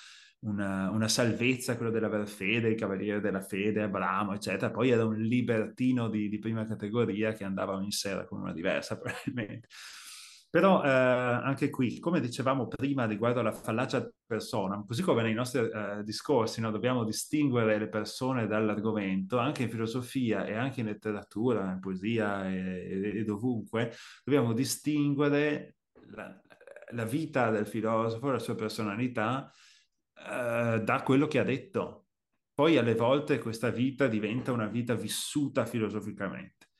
una, 0.44 0.90
una 0.90 1.08
salvezza, 1.08 1.76
quello 1.76 1.90
dell'aver 1.90 2.26
fede, 2.28 2.68
il 2.68 2.76
cavaliere 2.76 3.20
della 3.20 3.40
fede, 3.40 3.82
Abramo, 3.82 4.34
eccetera. 4.34 4.70
Poi 4.70 4.90
era 4.90 5.04
un 5.04 5.16
libertino 5.16 6.08
di, 6.08 6.28
di 6.28 6.38
prima 6.38 6.66
categoria 6.66 7.32
che 7.32 7.44
andava 7.44 7.74
ogni 7.74 7.92
sera 7.92 8.24
con 8.26 8.40
una 8.40 8.52
diversa, 8.52 8.96
probabilmente. 8.98 9.68
Però 10.54 10.84
eh, 10.84 10.88
anche 10.88 11.68
qui, 11.68 11.98
come 11.98 12.20
dicevamo 12.20 12.68
prima 12.68 13.06
riguardo 13.06 13.40
alla 13.40 13.50
fallacia 13.50 14.08
persona, 14.24 14.84
così 14.86 15.02
come 15.02 15.22
nei 15.22 15.34
nostri 15.34 15.58
eh, 15.58 16.04
discorsi 16.04 16.60
no, 16.60 16.70
dobbiamo 16.70 17.02
distinguere 17.02 17.76
le 17.76 17.88
persone 17.88 18.46
dall'argomento, 18.46 19.38
anche 19.38 19.64
in 19.64 19.68
filosofia 19.70 20.44
e 20.44 20.54
anche 20.54 20.78
in 20.78 20.86
letteratura, 20.86 21.72
in 21.72 21.80
poesia 21.80 22.48
e, 22.48 23.18
e 23.18 23.24
dovunque, 23.24 23.94
dobbiamo 24.22 24.52
distinguere 24.52 25.78
la, 26.10 26.40
la, 26.90 27.04
vita 27.04 27.50
del 27.50 27.66
filosofo, 27.66 28.30
la 28.30 28.38
sua 28.38 28.54
personalità 28.54 29.50
eh, 30.16 30.80
da 30.82 31.02
quello 31.04 31.26
che 31.26 31.38
ha 31.38 31.44
detto. 31.44 32.06
Poi 32.54 32.76
alle 32.78 32.94
volte 32.94 33.38
questa 33.38 33.70
vita 33.70 34.06
diventa 34.06 34.52
una 34.52 34.66
vita 34.66 34.94
vissuta 34.94 35.66
filosoficamente, 35.66 36.70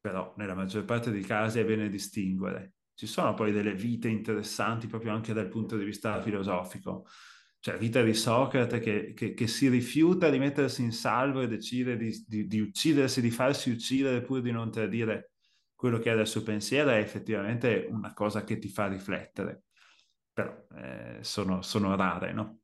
però 0.00 0.32
nella 0.36 0.54
maggior 0.54 0.84
parte 0.84 1.10
dei 1.10 1.22
casi 1.22 1.60
è 1.60 1.64
bene 1.64 1.90
distinguere. 1.90 2.74
Ci 2.94 3.06
sono 3.06 3.34
poi 3.34 3.52
delle 3.52 3.74
vite 3.74 4.08
interessanti 4.08 4.86
proprio 4.86 5.12
anche 5.12 5.32
dal 5.32 5.48
punto 5.48 5.76
di 5.76 5.84
vista 5.84 6.20
filosofico 6.22 7.06
cioè 7.60 7.76
vita 7.76 8.02
di 8.02 8.14
Socrate 8.14 8.80
che, 8.80 9.12
che, 9.12 9.34
che, 9.34 9.46
si 9.46 9.68
rifiuta 9.68 10.30
di 10.30 10.38
mettersi 10.38 10.82
in 10.82 10.92
salvo 10.92 11.42
e 11.42 11.46
decide 11.46 11.96
di, 11.98 12.24
di, 12.26 12.46
di, 12.46 12.58
uccidersi, 12.58 13.20
di 13.20 13.30
farsi 13.30 13.70
uccidere 13.70 14.22
pur 14.22 14.40
di 14.40 14.50
non 14.50 14.70
tradire 14.70 15.32
quello 15.74 15.98
che 15.98 16.10
è 16.10 16.16
del 16.16 16.26
suo 16.26 16.42
pensiero, 16.42 16.88
è 16.90 16.96
effettivamente 16.96 17.86
una 17.90 18.14
cosa 18.14 18.44
che 18.44 18.58
ti 18.58 18.68
fa 18.70 18.86
riflettere. 18.88 19.64
Però 20.32 20.66
eh, 20.74 21.18
sono, 21.20 21.60
sono 21.60 21.94
rare, 21.96 22.32
no? 22.32 22.59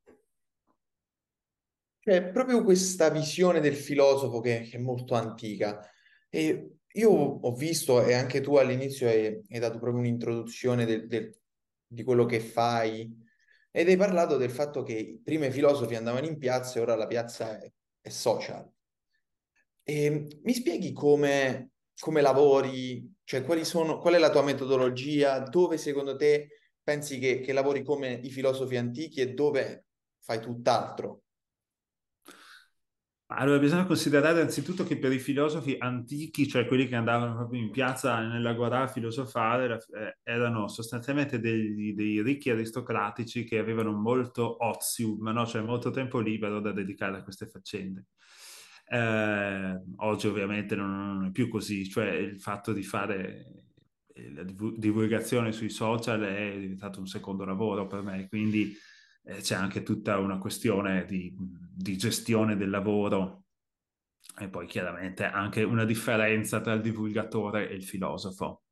C'è 2.06 2.30
proprio 2.30 2.62
questa 2.62 3.10
visione 3.10 3.58
del 3.58 3.74
filosofo 3.74 4.38
che, 4.38 4.60
che, 4.60 4.76
è 4.76 4.80
molto 4.80 5.14
antica. 5.14 5.90
E 6.30 6.76
io 6.86 7.10
ho 7.10 7.52
visto, 7.52 8.00
e 8.04 8.14
anche 8.14 8.40
tu 8.40 8.54
all'inizio 8.54 9.08
hai, 9.08 9.26
hai 9.26 9.58
dato 9.58 9.80
proprio 9.80 9.98
un'introduzione 9.98 10.84
del, 10.84 11.08
del, 11.08 11.36
di 11.84 12.04
quello 12.04 12.24
che 12.24 12.38
fai, 12.38 13.12
ed 13.72 13.88
hai 13.88 13.96
parlato 13.96 14.36
del 14.36 14.50
fatto 14.52 14.84
che 14.84 15.18
prima 15.20 15.46
i 15.46 15.50
filosofi 15.50 15.96
andavano 15.96 16.26
in 16.26 16.38
piazza 16.38 16.78
e 16.78 16.82
ora 16.82 16.94
la 16.94 17.08
piazza 17.08 17.58
è, 17.60 17.68
è 18.00 18.08
social. 18.08 18.70
E 19.82 20.38
mi 20.44 20.54
spieghi 20.54 20.92
come, 20.92 21.70
come 21.98 22.20
lavori, 22.20 23.12
cioè 23.24 23.44
sono, 23.64 23.98
qual 23.98 24.14
è 24.14 24.18
la 24.18 24.30
tua 24.30 24.44
metodologia, 24.44 25.40
dove 25.40 25.76
secondo 25.76 26.14
te 26.14 26.50
pensi 26.84 27.18
che, 27.18 27.40
che 27.40 27.52
lavori 27.52 27.82
come 27.82 28.12
i 28.12 28.30
filosofi 28.30 28.76
antichi 28.76 29.20
e 29.20 29.34
dove 29.34 29.86
fai 30.20 30.38
tutt'altro? 30.40 31.22
Allora, 33.28 33.58
bisogna 33.58 33.86
considerare 33.86 34.40
anzitutto 34.40 34.84
che 34.84 34.98
per 34.98 35.12
i 35.12 35.18
filosofi 35.18 35.74
antichi, 35.76 36.46
cioè 36.46 36.64
quelli 36.64 36.86
che 36.86 36.94
andavano 36.94 37.34
proprio 37.34 37.60
in 37.60 37.72
piazza 37.72 38.20
nell'agorà 38.20 38.82
a 38.82 38.86
filosofare, 38.86 39.84
eh, 39.94 40.18
erano 40.22 40.68
sostanzialmente 40.68 41.40
dei, 41.40 41.92
dei, 41.92 42.22
ricchi 42.22 42.50
aristocratici 42.50 43.42
che 43.42 43.58
avevano 43.58 43.90
molto 43.90 44.64
ozium, 44.64 45.28
no? 45.28 45.44
cioè 45.44 45.60
molto 45.62 45.90
tempo 45.90 46.20
libero 46.20 46.60
da 46.60 46.70
dedicare 46.70 47.16
a 47.16 47.22
queste 47.24 47.48
faccende. 47.48 48.04
Eh, 48.88 49.80
oggi 49.96 50.26
ovviamente 50.28 50.76
non, 50.76 51.16
non, 51.16 51.24
è 51.26 51.30
più 51.32 51.48
così, 51.48 51.88
cioè 51.88 52.08
il 52.10 52.40
fatto 52.40 52.72
di 52.72 52.84
fare 52.84 53.64
eh, 54.14 54.32
la 54.32 54.44
divulgazione 54.44 55.50
sui 55.50 55.70
social 55.70 56.20
è 56.20 56.56
diventato 56.56 57.00
un 57.00 57.06
secondo 57.08 57.44
lavoro 57.44 57.88
per 57.88 58.02
me, 58.02 58.28
quindi 58.28 58.72
eh, 59.26 59.40
c'è 59.40 59.56
anche 59.56 59.82
tutta 59.82 60.18
una 60.18 60.38
questione 60.38 61.04
di, 61.04 61.34
di, 61.36 61.96
gestione 61.96 62.56
del 62.56 62.70
lavoro 62.70 63.44
e 64.38 64.48
poi 64.48 64.66
chiaramente 64.66 65.24
anche 65.24 65.62
una 65.64 65.84
differenza 65.84 66.60
tra 66.60 66.74
il 66.74 66.80
divulgatore 66.80 67.68
e 67.68 67.74
il 67.74 67.84
filosofo. 67.84 68.62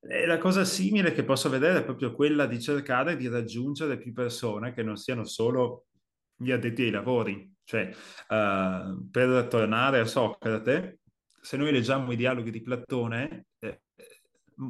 E 0.00 0.24
la 0.24 0.38
cosa 0.38 0.64
simile 0.64 1.12
che 1.12 1.24
posso 1.24 1.50
vedere 1.50 1.80
è 1.80 1.84
proprio 1.84 2.14
quella 2.14 2.46
di 2.46 2.58
cercare 2.60 3.16
di 3.16 3.28
raggiungere 3.28 3.98
più 3.98 4.14
persone 4.14 4.72
che 4.72 4.82
non 4.82 4.96
siano 4.96 5.24
solo 5.24 5.86
gli 6.34 6.52
addetti 6.52 6.82
ai 6.82 6.90
lavori. 6.90 7.52
Cioè, 7.62 7.94
uh, 8.28 9.10
per 9.10 9.46
tornare 9.48 10.00
a 10.00 10.06
Socrate, 10.06 11.00
se 11.40 11.56
noi 11.58 11.70
leggiamo 11.70 12.12
i 12.12 12.16
dialoghi 12.16 12.50
di 12.50 12.62
Platone, 12.62 13.48
eh, 13.58 13.82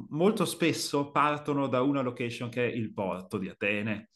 molto 0.09 0.45
spesso 0.45 1.13
partono 1.13 1.69
da 1.69 1.81
una 1.81 2.01
location 2.01 2.49
che 2.49 2.69
è 2.69 2.73
il 2.75 2.93
porto 2.93 3.39
di 3.39 3.49
Atene 3.49 4.11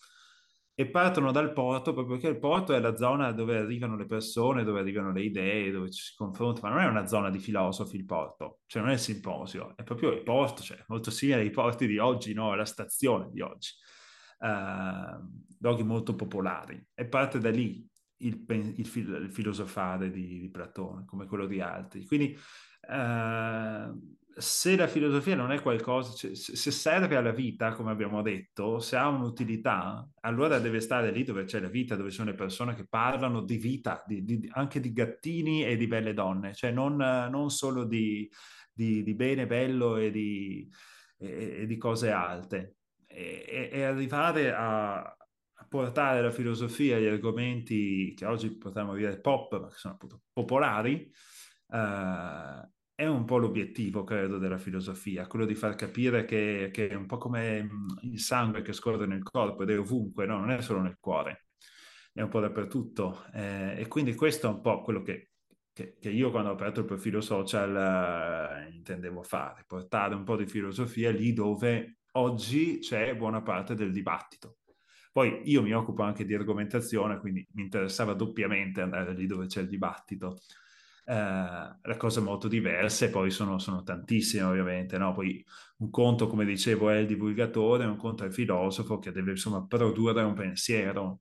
e 0.76 0.86
partono 0.88 1.30
dal 1.30 1.52
porto 1.52 1.92
proprio 1.92 2.16
perché 2.16 2.32
il 2.32 2.40
porto 2.40 2.74
è 2.74 2.80
la 2.80 2.96
zona 2.96 3.30
dove 3.30 3.56
arrivano 3.56 3.96
le 3.96 4.06
persone, 4.06 4.64
dove 4.64 4.80
arrivano 4.80 5.12
le 5.12 5.22
idee, 5.22 5.70
dove 5.70 5.90
ci 5.90 6.02
si 6.02 6.14
confronta, 6.16 6.62
ma 6.62 6.70
non 6.70 6.80
è 6.80 6.86
una 6.86 7.06
zona 7.06 7.30
di 7.30 7.38
filosofi 7.38 7.96
il 7.96 8.04
porto, 8.04 8.60
cioè 8.66 8.82
non 8.82 8.90
è 8.90 8.94
il 8.94 9.00
simposio, 9.00 9.76
è 9.76 9.84
proprio 9.84 10.10
il 10.10 10.22
porto, 10.24 10.62
cioè 10.62 10.82
molto 10.88 11.12
simile 11.12 11.40
ai 11.40 11.50
porti 11.50 11.86
di 11.86 11.98
oggi, 11.98 12.34
no? 12.34 12.54
la 12.54 12.64
stazione 12.64 13.28
di 13.30 13.40
oggi, 13.40 13.70
uh, 14.40 15.56
luoghi 15.60 15.84
molto 15.84 16.16
popolari 16.16 16.84
e 16.92 17.06
parte 17.06 17.38
da 17.38 17.50
lì 17.50 17.86
il, 18.18 18.44
il, 18.48 18.74
il 18.76 19.30
filosofare 19.30 20.10
di, 20.10 20.40
di, 20.40 20.50
Platone, 20.50 21.04
come 21.04 21.26
quello 21.26 21.46
di 21.46 21.60
altri. 21.60 22.04
Quindi 22.04 22.36
uh, 22.88 24.16
se 24.36 24.76
la 24.76 24.86
filosofia 24.86 25.36
non 25.36 25.52
è 25.52 25.60
qualcosa, 25.60 26.12
cioè, 26.14 26.34
se 26.34 26.70
serve 26.70 27.16
alla 27.16 27.30
vita, 27.30 27.72
come 27.72 27.90
abbiamo 27.90 28.22
detto, 28.22 28.80
se 28.80 28.96
ha 28.96 29.08
un'utilità, 29.08 30.08
allora 30.20 30.58
deve 30.58 30.80
stare 30.80 31.10
lì 31.10 31.22
dove 31.22 31.44
c'è 31.44 31.60
la 31.60 31.68
vita, 31.68 31.96
dove 31.96 32.10
sono 32.10 32.30
le 32.30 32.36
persone 32.36 32.74
che 32.74 32.86
parlano 32.86 33.42
di 33.42 33.56
vita, 33.56 34.02
di, 34.06 34.24
di, 34.24 34.50
anche 34.52 34.80
di 34.80 34.92
gattini 34.92 35.64
e 35.64 35.76
di 35.76 35.86
belle 35.86 36.14
donne, 36.14 36.54
cioè 36.54 36.70
non, 36.70 36.96
non 36.96 37.50
solo 37.50 37.84
di, 37.84 38.28
di, 38.72 39.14
bene, 39.14 39.46
bello 39.46 39.96
e 39.96 40.10
di, 40.10 40.68
e, 41.18 41.66
e 41.68 41.76
cose 41.76 42.10
alte. 42.10 42.76
E, 43.06 43.70
e 43.72 43.82
arrivare 43.84 44.52
a, 44.52 45.16
portare 45.68 46.22
la 46.22 46.30
filosofia 46.30 46.96
agli 46.96 47.06
argomenti 47.06 48.14
che 48.14 48.26
oggi 48.26 48.56
potremmo 48.56 48.94
dire 48.94 49.20
pop, 49.20 49.60
ma 49.60 49.68
che 49.68 49.76
sono 49.76 49.94
appunto 49.94 50.20
popolari, 50.32 51.10
Uh, 51.66 52.60
è 52.96 53.06
un 53.06 53.24
po' 53.24 53.38
l'obiettivo, 53.38 54.04
credo, 54.04 54.38
della 54.38 54.58
filosofia, 54.58 55.26
quello 55.26 55.46
di 55.46 55.54
far 55.56 55.74
capire 55.74 56.24
che, 56.24 56.70
che, 56.72 56.88
è 56.88 56.94
un 56.94 57.06
po' 57.06 57.18
come 57.18 57.68
il 58.02 58.20
sangue 58.20 58.62
che 58.62 58.72
scorre 58.72 59.06
nel 59.06 59.22
corpo 59.22 59.64
ed 59.64 59.70
è 59.70 59.78
ovunque, 59.78 60.26
no? 60.26 60.38
non 60.38 60.50
è 60.52 60.62
solo 60.62 60.80
nel 60.80 60.98
cuore, 61.00 61.46
è 62.12 62.20
un 62.22 62.28
po' 62.28 62.40
dappertutto. 62.40 63.24
Eh, 63.32 63.80
e 63.80 63.88
quindi 63.88 64.14
questo 64.14 64.46
è 64.48 64.50
un 64.50 64.60
po' 64.60 64.82
quello 64.82 65.02
che, 65.02 65.30
che, 65.72 65.96
che 66.00 66.10
io 66.10 66.30
quando 66.30 66.50
ho 66.50 66.52
aperto 66.52 66.80
il 66.80 66.86
profilo 66.86 67.20
social 67.20 68.68
eh, 68.68 68.74
intendevo 68.74 69.22
fare, 69.22 69.64
portare 69.66 70.14
un 70.14 70.22
po' 70.22 70.36
di 70.36 70.46
filosofia 70.46 71.10
lì 71.10 71.32
dove 71.32 71.98
oggi 72.12 72.78
c'è 72.78 73.16
buona 73.16 73.42
parte 73.42 73.74
del 73.74 73.90
dibattito. 73.90 74.58
Poi 75.10 75.42
io 75.44 75.62
mi 75.62 75.72
occupo 75.72 76.02
anche 76.02 76.24
di 76.24 76.34
argomentazione, 76.34 77.18
quindi 77.18 77.46
mi 77.52 77.62
interessava 77.62 78.14
doppiamente 78.14 78.80
andare 78.80 79.14
lì 79.14 79.26
dove 79.26 79.46
c'è 79.46 79.60
il 79.60 79.68
dibattito 79.68 80.38
eh, 81.04 81.96
cose 81.96 82.20
molto 82.20 82.48
diverse, 82.48 83.10
poi 83.10 83.30
sono, 83.30 83.58
sono 83.58 83.82
tantissime 83.82 84.42
ovviamente, 84.44 84.98
no? 84.98 85.12
Poi 85.12 85.44
un 85.78 85.90
conto, 85.90 86.26
come 86.26 86.44
dicevo, 86.44 86.90
è 86.90 86.96
il 86.96 87.06
divulgatore, 87.06 87.84
un 87.84 87.96
conto 87.96 88.24
è 88.24 88.26
il 88.26 88.32
filosofo 88.32 88.98
che 88.98 89.12
deve 89.12 89.32
insomma 89.32 89.66
produrre 89.66 90.22
un 90.22 90.34
pensiero. 90.34 91.20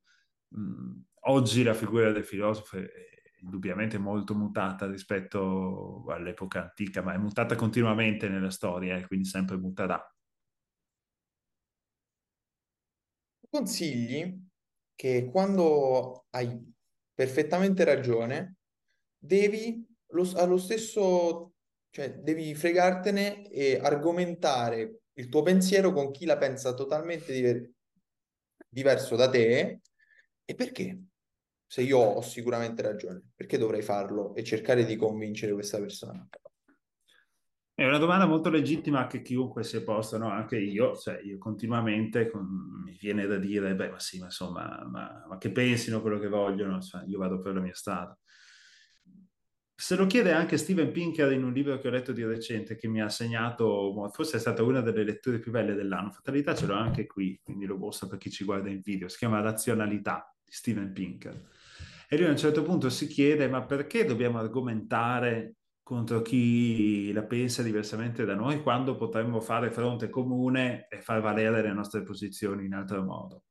Mm, 0.57 0.99
oggi 1.21 1.63
la 1.63 1.73
figura 1.73 2.11
del 2.11 2.23
filosofo 2.25 2.77
è 2.77 2.87
indubbiamente 3.41 3.97
molto 3.97 4.35
mutata 4.35 4.87
rispetto 4.89 6.05
all'epoca 6.07 6.61
antica, 6.61 7.01
ma 7.01 7.13
è 7.13 7.17
mutata 7.17 7.55
continuamente 7.55 8.29
nella 8.29 8.49
storia 8.49 8.97
e 8.97 9.05
quindi 9.05 9.27
sempre 9.27 9.57
muterà. 9.57 10.01
Consigli 13.49 14.41
che 14.95 15.25
quando 15.29 16.25
hai 16.31 16.73
perfettamente 17.13 17.83
ragione, 17.83 18.55
devi 19.23 19.85
lo, 20.07 20.29
allo 20.35 20.57
stesso, 20.57 21.53
cioè 21.89 22.15
devi 22.15 22.53
fregartene 22.53 23.49
e 23.49 23.79
argomentare 23.81 24.99
il 25.13 25.29
tuo 25.29 25.43
pensiero 25.43 25.93
con 25.93 26.11
chi 26.11 26.25
la 26.25 26.37
pensa 26.37 26.73
totalmente 26.73 27.31
diver- 27.31 27.71
diverso 28.67 29.15
da 29.15 29.29
te. 29.29 29.79
E 30.45 30.55
perché? 30.55 30.99
Se 31.65 31.81
io 31.81 31.97
ho 31.97 32.21
sicuramente 32.21 32.81
ragione, 32.81 33.21
perché 33.33 33.57
dovrei 33.57 33.81
farlo 33.81 34.35
e 34.35 34.43
cercare 34.43 34.85
di 34.85 34.95
convincere 34.95 35.53
questa 35.53 35.79
persona? 35.79 36.27
È 37.75 37.83
una 37.87 37.97
domanda 37.97 38.27
molto 38.27 38.51
legittima 38.51 39.07
che 39.07 39.23
chiunque 39.23 39.63
si 39.63 39.77
è 39.77 39.81
posto, 39.81 40.19
no? 40.19 40.29
anche 40.29 40.59
io, 40.59 40.95
cioè 40.95 41.19
io 41.23 41.39
continuamente 41.39 42.29
con... 42.29 42.45
mi 42.83 42.95
viene 42.99 43.25
da 43.25 43.37
dire, 43.37 43.73
beh, 43.73 43.89
ma 43.89 43.99
sì, 43.99 44.19
ma 44.19 44.25
insomma, 44.25 44.85
ma, 44.85 45.25
ma 45.27 45.37
che 45.39 45.51
pensino 45.51 46.01
quello 46.01 46.19
che 46.19 46.27
vogliono, 46.27 46.79
cioè, 46.81 47.03
io 47.07 47.17
vado 47.17 47.39
per 47.39 47.55
la 47.55 47.61
mia 47.61 47.73
strada. 47.73 48.15
Se 49.75 49.95
lo 49.95 50.05
chiede 50.05 50.31
anche 50.31 50.57
Steven 50.57 50.91
Pinker 50.91 51.31
in 51.31 51.43
un 51.43 51.51
libro 51.51 51.77
che 51.79 51.87
ho 51.87 51.91
letto 51.91 52.11
di 52.13 52.23
recente, 52.23 52.75
che 52.75 52.87
mi 52.87 53.01
ha 53.01 53.09
segnato, 53.09 53.91
forse 54.13 54.37
è 54.37 54.39
stata 54.39 54.63
una 54.63 54.81
delle 54.81 55.03
letture 55.03 55.39
più 55.39 55.51
belle 55.51 55.73
dell'anno. 55.73 56.11
Fatalità 56.11 56.55
ce 56.55 56.67
l'ho 56.67 56.75
anche 56.75 57.05
qui, 57.05 57.39
quindi 57.43 57.65
lo 57.65 57.77
mostro 57.77 58.07
per 58.07 58.17
chi 58.19 58.29
ci 58.29 58.45
guarda 58.45 58.69
in 58.69 58.81
video. 58.81 59.09
Si 59.09 59.17
chiama 59.17 59.41
Razionalità 59.41 60.33
di 60.43 60.51
Steven 60.51 60.93
Pinker. 60.93 61.49
E 62.07 62.17
lui 62.17 62.27
a 62.27 62.29
un 62.29 62.37
certo 62.37 62.61
punto 62.61 62.89
si 62.89 63.07
chiede: 63.07 63.49
ma 63.49 63.65
perché 63.65 64.05
dobbiamo 64.05 64.37
argomentare 64.37 65.55
contro 65.81 66.21
chi 66.21 67.11
la 67.11 67.23
pensa 67.23 67.61
diversamente 67.63 68.23
da 68.23 68.35
noi 68.35 68.61
quando 68.61 68.95
potremmo 68.95 69.41
fare 69.41 69.71
fronte 69.71 70.09
comune 70.09 70.87
e 70.87 71.01
far 71.01 71.19
valere 71.19 71.61
le 71.61 71.73
nostre 71.73 72.03
posizioni 72.03 72.65
in 72.65 72.73
altro 72.73 73.03
modo? 73.03 73.45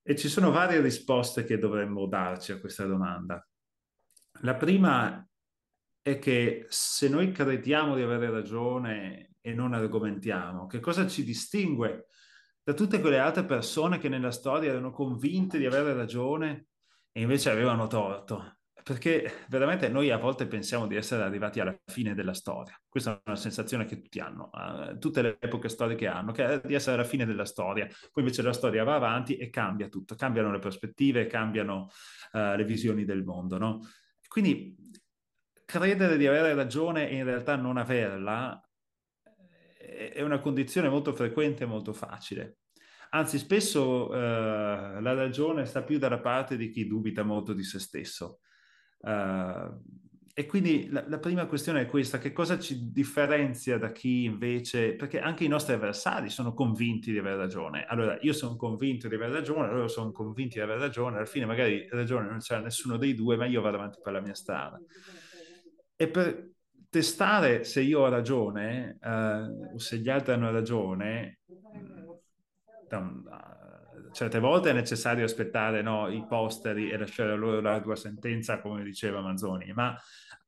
E 0.00 0.16
ci 0.16 0.28
sono 0.28 0.50
varie 0.50 0.80
risposte 0.80 1.44
che 1.44 1.58
dovremmo 1.58 2.06
darci 2.06 2.52
a 2.52 2.60
questa 2.60 2.84
domanda. 2.86 3.46
La 4.40 4.54
prima 4.54 5.26
è 6.02 6.18
che 6.18 6.66
se 6.68 7.08
noi 7.08 7.32
crediamo 7.32 7.94
di 7.94 8.02
avere 8.02 8.30
ragione 8.30 9.36
e 9.40 9.54
non 9.54 9.72
argomentiamo, 9.72 10.66
che 10.66 10.80
cosa 10.80 11.06
ci 11.06 11.24
distingue 11.24 12.08
da 12.62 12.74
tutte 12.74 13.00
quelle 13.00 13.18
altre 13.18 13.44
persone 13.44 13.98
che 13.98 14.08
nella 14.08 14.30
storia 14.30 14.70
erano 14.70 14.90
convinte 14.90 15.58
di 15.58 15.66
avere 15.66 15.94
ragione 15.94 16.66
e 17.12 17.20
invece 17.20 17.50
avevano 17.50 17.86
torto. 17.86 18.56
Perché 18.82 19.46
veramente 19.48 19.88
noi 19.88 20.10
a 20.10 20.18
volte 20.18 20.46
pensiamo 20.46 20.86
di 20.86 20.94
essere 20.94 21.22
arrivati 21.22 21.58
alla 21.58 21.74
fine 21.86 22.14
della 22.14 22.34
storia. 22.34 22.78
Questa 22.86 23.16
è 23.16 23.20
una 23.24 23.36
sensazione 23.36 23.86
che 23.86 23.96
tutti 23.96 24.20
hanno, 24.20 24.50
uh, 24.52 24.98
tutte 24.98 25.22
le 25.22 25.36
epoche 25.40 25.70
storiche 25.70 26.06
hanno, 26.06 26.32
che 26.32 26.44
è 26.44 26.60
di 26.66 26.74
essere 26.74 26.96
alla 26.96 27.08
fine 27.08 27.24
della 27.24 27.46
storia. 27.46 27.86
Poi 27.86 28.22
invece 28.22 28.42
la 28.42 28.52
storia 28.52 28.84
va 28.84 28.96
avanti 28.96 29.36
e 29.36 29.48
cambia 29.48 29.88
tutto, 29.88 30.14
cambiano 30.16 30.52
le 30.52 30.58
prospettive, 30.58 31.26
cambiano 31.26 31.88
uh, 32.32 32.56
le 32.56 32.64
visioni 32.64 33.06
del 33.06 33.24
mondo. 33.24 33.56
No? 33.56 33.80
Quindi 34.34 34.74
credere 35.64 36.16
di 36.16 36.26
avere 36.26 36.54
ragione 36.54 37.08
e 37.08 37.14
in 37.14 37.22
realtà 37.22 37.54
non 37.54 37.76
averla 37.76 38.60
è 39.78 40.22
una 40.22 40.40
condizione 40.40 40.88
molto 40.88 41.12
frequente 41.12 41.62
e 41.62 41.66
molto 41.68 41.92
facile. 41.92 42.56
Anzi, 43.10 43.38
spesso 43.38 44.12
eh, 44.12 44.18
la 45.00 45.14
ragione 45.14 45.66
sta 45.66 45.84
più 45.84 45.98
dalla 45.98 46.18
parte 46.18 46.56
di 46.56 46.70
chi 46.70 46.88
dubita 46.88 47.22
molto 47.22 47.52
di 47.52 47.62
se 47.62 47.78
stesso. 47.78 48.40
Uh, 48.98 49.80
e 50.36 50.46
quindi 50.46 50.88
la, 50.90 51.04
la, 51.06 51.20
prima 51.20 51.46
questione 51.46 51.82
è 51.82 51.86
questa, 51.86 52.18
che 52.18 52.32
cosa 52.32 52.58
ci 52.58 52.90
differenzia 52.90 53.78
da 53.78 53.92
chi 53.92 54.24
invece, 54.24 54.94
perché 54.94 55.20
anche 55.20 55.44
i 55.44 55.48
nostri 55.48 55.74
avversari 55.74 56.28
sono 56.28 56.52
convinti 56.54 57.12
di 57.12 57.18
aver 57.18 57.36
ragione. 57.36 57.84
Allora, 57.84 58.18
io 58.20 58.32
sono 58.32 58.56
convinto 58.56 59.06
di 59.06 59.14
aver 59.14 59.30
ragione, 59.30 59.70
loro 59.70 59.86
sono 59.86 60.10
convinti 60.10 60.56
di 60.56 60.60
aver 60.60 60.78
ragione, 60.78 61.18
alla 61.18 61.24
fine 61.24 61.46
magari 61.46 61.86
ragione 61.88 62.28
non 62.28 62.38
c'è 62.38 62.58
nessuno 62.58 62.96
dei 62.96 63.14
due, 63.14 63.36
ma 63.36 63.46
io 63.46 63.60
vado 63.60 63.76
avanti 63.76 64.00
per 64.02 64.12
la 64.12 64.20
mia 64.20 64.34
strada. 64.34 64.76
E 65.94 66.08
per 66.08 66.50
testare 66.90 67.62
se 67.62 67.82
io 67.82 68.00
ho 68.00 68.08
ragione 68.08 68.98
uh, 69.00 69.74
o 69.74 69.78
se 69.78 69.98
gli 69.98 70.08
altri 70.08 70.32
hanno 70.32 70.50
ragione, 70.50 71.38
um, 72.90 73.22
certe 74.14 74.38
volte 74.38 74.70
è 74.70 74.72
necessario 74.72 75.24
aspettare 75.24 75.82
no, 75.82 76.08
i 76.08 76.24
posteri 76.26 76.90
e 76.90 76.96
lasciare 76.96 77.36
loro 77.36 77.60
la 77.60 77.80
tua 77.80 77.96
sentenza, 77.96 78.60
come 78.60 78.82
diceva 78.82 79.20
Manzoni, 79.20 79.72
ma 79.72 79.96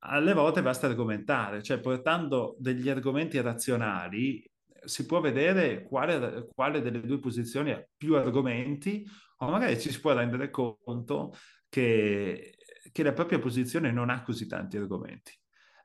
alle 0.09 0.33
volte 0.33 0.63
basta 0.63 0.87
argomentare, 0.87 1.63
cioè 1.63 1.81
portando 1.81 2.57
degli 2.59 2.89
argomenti 2.89 3.41
razionali 3.41 4.49
si 4.85 5.05
può 5.05 5.21
vedere 5.21 5.83
quale, 5.83 6.49
quale 6.55 6.81
delle 6.81 7.01
due 7.01 7.19
posizioni 7.19 7.73
ha 7.73 7.85
più 7.97 8.15
argomenti 8.15 9.05
o 9.39 9.51
magari 9.51 9.81
ci 9.81 9.91
si 9.91 10.01
può 10.01 10.15
rendere 10.15 10.51
conto 10.51 11.35
che, 11.69 12.57
che 12.93 13.03
la 13.03 13.13
propria 13.13 13.39
posizione 13.39 13.91
non 13.91 14.11
ha 14.11 14.23
così 14.23 14.47
tanti 14.47 14.77
argomenti. 14.77 15.33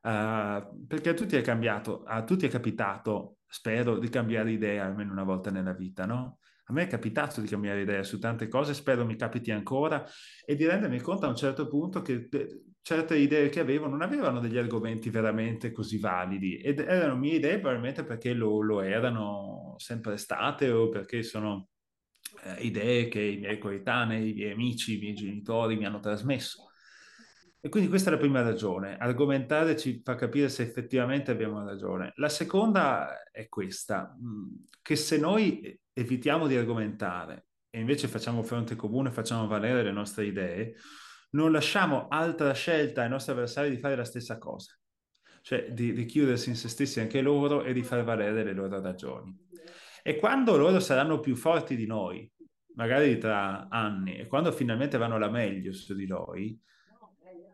Uh, 0.04 0.86
perché 0.88 1.10
a 1.10 1.14
tutti 1.14 1.36
è 1.36 1.42
cambiato, 1.42 2.04
a 2.04 2.24
tutti 2.24 2.46
è 2.46 2.50
capitato, 2.50 3.38
spero, 3.48 4.00
di 4.00 4.10
cambiare 4.10 4.52
idea 4.52 4.86
almeno 4.86 5.12
una 5.12 5.24
volta 5.24 5.52
nella 5.52 5.74
vita, 5.74 6.06
no? 6.06 6.40
A 6.66 6.74
me 6.74 6.84
è 6.84 6.88
capitato 6.88 7.42
di 7.42 7.48
cambiare 7.48 7.82
idea 7.82 8.02
su 8.02 8.18
tante 8.18 8.48
cose, 8.48 8.74
spero 8.74 9.06
mi 9.06 9.16
capiti 9.16 9.52
ancora, 9.52 10.04
e 10.46 10.56
di 10.56 10.66
rendermi 10.66 11.02
conto 11.02 11.26
a 11.26 11.30
un 11.30 11.36
certo 11.36 11.68
punto 11.68 12.02
che 12.02 12.30
certe 12.82 13.18
idee 13.18 13.50
che 13.50 13.60
avevo 13.60 13.88
non 13.88 14.02
avevano 14.02 14.40
degli 14.40 14.58
argomenti 14.58 15.10
veramente 15.10 15.72
così 15.72 16.00
validi 16.00 16.58
ed 16.58 16.80
erano 16.80 17.16
mie 17.16 17.36
idee 17.36 17.60
probabilmente 17.60 18.04
perché 18.04 18.34
lo, 18.34 18.62
lo 18.62 18.82
erano 18.82 19.76
sempre 19.78 20.18
state 20.18 20.72
o 20.72 20.90
perché 20.90 21.22
sono 21.22 21.70
eh, 22.44 22.62
idee 22.62 23.08
che 23.08 23.22
i 23.22 23.38
miei 23.38 23.58
coetanei, 23.58 24.32
i 24.32 24.34
miei 24.34 24.52
amici, 24.52 24.98
i 24.98 25.00
miei 25.00 25.14
genitori 25.14 25.76
mi 25.76 25.86
hanno 25.86 26.00
trasmesso. 26.00 26.68
E 27.64 27.70
quindi 27.70 27.90
questa 27.90 28.10
è 28.10 28.14
la 28.14 28.20
prima 28.20 28.42
ragione, 28.42 28.98
argomentare 28.98 29.78
ci 29.78 30.02
fa 30.04 30.16
capire 30.16 30.50
se 30.50 30.64
effettivamente 30.64 31.30
abbiamo 31.30 31.64
ragione. 31.64 32.12
La 32.16 32.30
seconda 32.30 33.22
è 33.30 33.48
questa, 33.50 34.18
mm, 34.20 34.48
che 34.82 34.96
se 34.96 35.20
noi 35.20 35.80
evitiamo 35.94 36.48
di 36.48 36.56
argomentare 36.56 37.46
e 37.70 37.80
invece 37.80 38.08
facciamo 38.08 38.42
fronte 38.42 38.76
comune, 38.76 39.12
facciamo 39.12 39.46
valere 39.46 39.84
le 39.84 39.92
nostre 39.92 40.26
idee, 40.26 40.74
non 41.32 41.52
lasciamo 41.52 42.08
altra 42.08 42.54
scelta 42.54 43.04
ai 43.04 43.10
nostri 43.10 43.34
avversari 43.34 43.70
di 43.70 43.78
fare 43.78 43.96
la 43.96 44.04
stessa 44.04 44.38
cosa, 44.38 44.78
cioè 45.42 45.72
di, 45.72 45.94
di 45.94 46.06
chiudersi 46.06 46.50
in 46.50 46.56
se 46.56 46.70
stessi 46.70 47.00
anche 47.00 47.22
loro 47.22 47.64
e 47.64 47.74
di 47.74 47.84
far 47.84 48.04
valere 48.04 48.44
le 48.44 48.54
loro 48.54 48.82
ragioni. 48.82 49.38
E 50.04 50.16
quando 50.16 50.58
loro 50.58 50.80
saranno 50.80 51.20
più 51.20 51.36
forti 51.36 51.76
di 51.76 51.86
noi, 51.86 52.30
magari 52.76 53.18
tra 53.18 53.68
anni, 53.70 54.18
e 54.18 54.28
quando 54.28 54.52
finalmente 54.52 54.98
vanno 54.98 55.18
la 55.18 55.30
meglio 55.30 55.74
su 55.74 55.94
di 55.94 56.08
noi, 56.08 56.60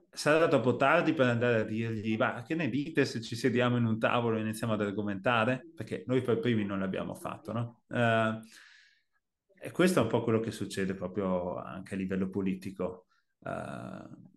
sarà 0.09 0.47
troppo 0.47 0.75
tardi 0.75 1.13
per 1.13 1.27
andare 1.27 1.59
a 1.59 1.63
dirgli, 1.63 2.17
ma 2.17 2.41
che 2.41 2.55
ne 2.55 2.69
dite 2.69 3.05
se 3.05 3.21
ci 3.21 3.35
sediamo 3.35 3.77
in 3.77 3.85
un 3.85 3.99
tavolo 3.99 4.37
e 4.37 4.41
iniziamo 4.41 4.73
ad 4.73 4.81
argomentare? 4.81 5.67
Perché 5.75 6.03
noi 6.07 6.21
per 6.21 6.39
primi 6.39 6.65
non 6.65 6.79
l'abbiamo 6.79 7.13
fatto, 7.13 7.53
no? 7.53 7.81
Uh, 7.87 8.39
e 9.59 9.71
questo 9.71 9.99
è 9.99 10.03
un 10.03 10.09
po' 10.09 10.23
quello 10.23 10.39
che 10.39 10.51
succede 10.51 10.93
proprio 10.93 11.57
anche 11.57 11.93
a 11.93 11.97
livello 11.97 12.29
politico. 12.29 13.06
Uh, 13.39 14.27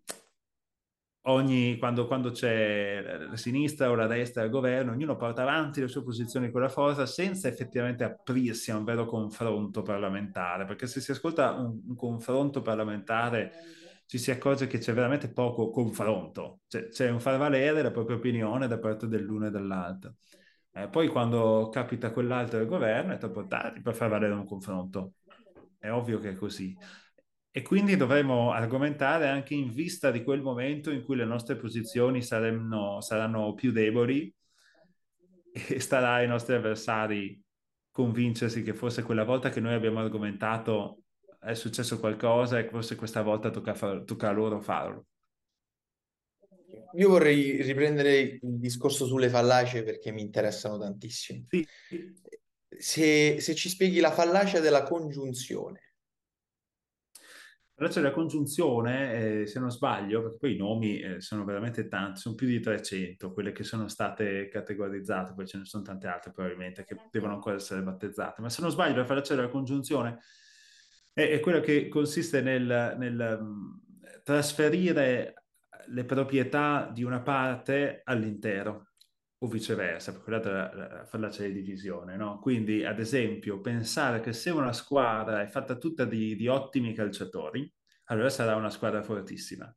ogni, 1.23 1.77
quando, 1.77 2.07
quando, 2.07 2.31
c'è 2.31 3.01
la 3.01 3.35
sinistra 3.37 3.89
o 3.89 3.95
la 3.95 4.07
destra 4.07 4.43
al 4.43 4.49
governo, 4.49 4.91
ognuno 4.91 5.15
porta 5.15 5.41
avanti 5.41 5.81
le 5.81 5.87
sue 5.87 6.03
posizioni 6.03 6.51
con 6.51 6.61
la 6.61 6.69
forza 6.69 7.05
senza 7.05 7.47
effettivamente 7.47 8.03
aprirsi 8.03 8.71
a 8.71 8.77
un 8.77 8.83
vero 8.83 9.05
confronto 9.05 9.81
parlamentare, 9.81 10.65
perché 10.65 10.87
se 10.87 11.01
si 11.01 11.11
ascolta 11.11 11.51
un, 11.53 11.81
un 11.87 11.95
confronto 11.95 12.61
parlamentare 12.61 13.51
ci 14.11 14.17
si 14.17 14.29
accorge 14.29 14.67
che 14.67 14.77
c'è 14.77 14.93
veramente 14.93 15.31
poco 15.31 15.69
confronto, 15.69 16.61
cioè, 16.67 16.89
c'è 16.89 17.09
un 17.09 17.21
far 17.21 17.37
valere 17.37 17.81
la 17.81 17.91
propria 17.91 18.17
opinione 18.17 18.67
da 18.67 18.77
parte 18.77 19.07
dell'uno 19.07 19.47
e 19.47 19.51
dell'altro. 19.51 20.15
Eh, 20.73 20.89
poi 20.89 21.07
quando 21.07 21.69
capita 21.71 22.11
quell'altro 22.11 22.59
al 22.59 22.65
governo 22.65 23.13
è 23.13 23.17
troppo 23.17 23.45
tardi 23.47 23.81
per 23.81 23.95
far 23.95 24.09
valere 24.09 24.33
un 24.33 24.45
confronto. 24.45 25.13
È 25.77 25.89
ovvio 25.89 26.19
che 26.19 26.31
è 26.31 26.35
così. 26.35 26.75
E 27.53 27.61
quindi 27.63 27.97
dovremo 27.97 28.51
argomentare 28.51 29.27
anche 29.27 29.53
in 29.53 29.71
vista 29.71 30.09
di 30.09 30.23
quel 30.23 30.41
momento 30.41 30.89
in 30.89 31.03
cui 31.03 31.17
le 31.17 31.25
nostre 31.25 31.57
posizioni 31.57 32.21
saranno, 32.21 33.01
saranno 33.01 33.53
più 33.53 33.71
deboli 33.73 34.33
e 35.51 35.79
starà 35.81 36.13
ai 36.13 36.27
nostri 36.27 36.55
avversari 36.55 37.41
convincersi 37.91 38.63
che 38.63 38.73
forse 38.73 39.03
quella 39.03 39.25
volta 39.25 39.49
che 39.49 39.59
noi 39.59 39.73
abbiamo 39.73 39.99
argomentato 39.99 41.03
è 41.41 41.53
successo 41.53 41.99
qualcosa 41.99 42.57
e 42.57 42.69
forse 42.69 42.95
questa 42.95 43.21
volta 43.21 43.49
tocca, 43.49 43.73
far, 43.73 44.03
tocca 44.05 44.29
a 44.29 44.31
loro 44.31 44.61
farlo. 44.61 45.07
Io 46.93 47.09
vorrei 47.09 47.61
riprendere 47.61 48.19
il 48.19 48.59
discorso 48.59 49.05
sulle 49.05 49.29
fallacie 49.29 49.83
perché 49.83 50.11
mi 50.11 50.21
interessano 50.21 50.77
tantissimo. 50.77 51.47
Sì. 51.49 51.67
Se, 52.69 53.39
se 53.41 53.55
ci 53.55 53.69
spieghi 53.69 53.99
la 53.99 54.11
fallacia 54.11 54.59
della 54.59 54.83
congiunzione. 54.83 55.90
La 57.81 57.87
fallacia 57.87 58.01
della 58.01 58.13
congiunzione, 58.13 59.41
eh, 59.41 59.47
se 59.47 59.59
non 59.59 59.71
sbaglio, 59.71 60.21
perché 60.21 60.37
poi 60.37 60.53
i 60.53 60.57
nomi 60.57 60.99
eh, 60.99 61.19
sono 61.19 61.43
veramente 61.43 61.87
tanti, 61.87 62.19
sono 62.19 62.35
più 62.35 62.45
di 62.45 62.59
300 62.59 63.33
quelle 63.33 63.51
che 63.53 63.63
sono 63.63 63.87
state 63.87 64.49
categorizzate, 64.49 65.33
poi 65.33 65.47
ce 65.47 65.57
ne 65.57 65.65
sono 65.65 65.81
tante 65.81 66.05
altre 66.05 66.31
probabilmente 66.31 66.83
che 66.83 66.95
devono 67.09 67.33
ancora 67.33 67.55
essere 67.55 67.81
battezzate, 67.81 68.39
ma 68.39 68.49
se 68.49 68.61
non 68.61 68.69
sbaglio 68.69 68.97
la 68.97 69.05
fallacia 69.05 69.33
della 69.33 69.47
congiunzione 69.47 70.19
è, 71.11 71.23
è 71.23 71.39
quello 71.39 71.59
che 71.59 71.87
consiste 71.87 72.41
nel, 72.41 72.95
nel 72.99 73.37
um, 73.41 73.81
trasferire 74.23 75.45
le 75.87 76.05
proprietà 76.05 76.87
di 76.93 77.01
una 77.01 77.21
parte 77.21 78.01
all'intero 78.03 78.90
o 79.43 79.47
viceversa, 79.47 80.11
per 80.11 80.21
quella 80.21 81.05
fallacia 81.05 81.43
di 81.43 81.53
divisione. 81.53 82.15
No? 82.15 82.39
Quindi, 82.39 82.85
ad 82.85 82.99
esempio, 82.99 83.59
pensare 83.59 84.19
che 84.21 84.33
se 84.33 84.51
una 84.51 84.73
squadra 84.73 85.41
è 85.41 85.47
fatta 85.47 85.75
tutta 85.77 86.05
di, 86.05 86.35
di 86.35 86.47
ottimi 86.47 86.93
calciatori, 86.93 87.71
allora 88.05 88.29
sarà 88.29 88.55
una 88.55 88.69
squadra 88.69 89.01
fortissima. 89.01 89.73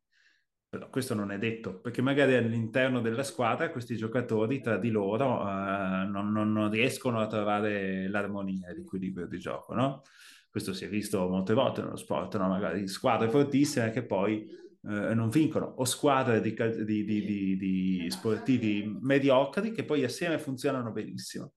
Però 0.68 0.90
questo 0.90 1.14
non 1.14 1.30
è 1.30 1.38
detto, 1.38 1.80
perché 1.80 2.02
magari 2.02 2.34
all'interno 2.34 3.00
della 3.00 3.22
squadra 3.22 3.70
questi 3.70 3.96
giocatori 3.96 4.60
tra 4.60 4.76
di 4.76 4.90
loro 4.90 5.40
uh, 5.40 6.06
non, 6.10 6.32
non, 6.32 6.52
non, 6.52 6.68
riescono 6.68 7.20
a 7.20 7.26
trovare 7.28 8.08
l'armonia, 8.08 8.72
l'equilibrio 8.72 9.26
di 9.28 9.38
gioco, 9.38 9.72
no? 9.72 10.02
questo 10.50 10.72
si 10.72 10.84
è 10.84 10.88
visto 10.88 11.28
molte 11.28 11.54
volte 11.54 11.80
nello 11.80 11.96
sport, 11.96 12.36
no? 12.38 12.48
magari 12.48 12.88
squadre 12.88 13.28
fortissime 13.28 13.92
che 13.92 14.04
poi 14.04 14.48
eh, 14.86 15.14
non 15.14 15.28
vincono, 15.30 15.66
o 15.66 15.84
squadre 15.84 16.40
di, 16.40 16.54
di, 16.54 17.04
di, 17.04 17.56
di, 17.56 18.06
sportivi 18.10 18.96
mediocri 19.00 19.72
che 19.72 19.84
poi 19.84 20.04
assieme 20.04 20.38
funzionano 20.38 20.92
benissimo. 20.92 21.54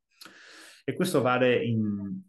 E 0.84 0.95
questo 0.95 1.21
vale 1.21 1.63
in, 1.63 2.21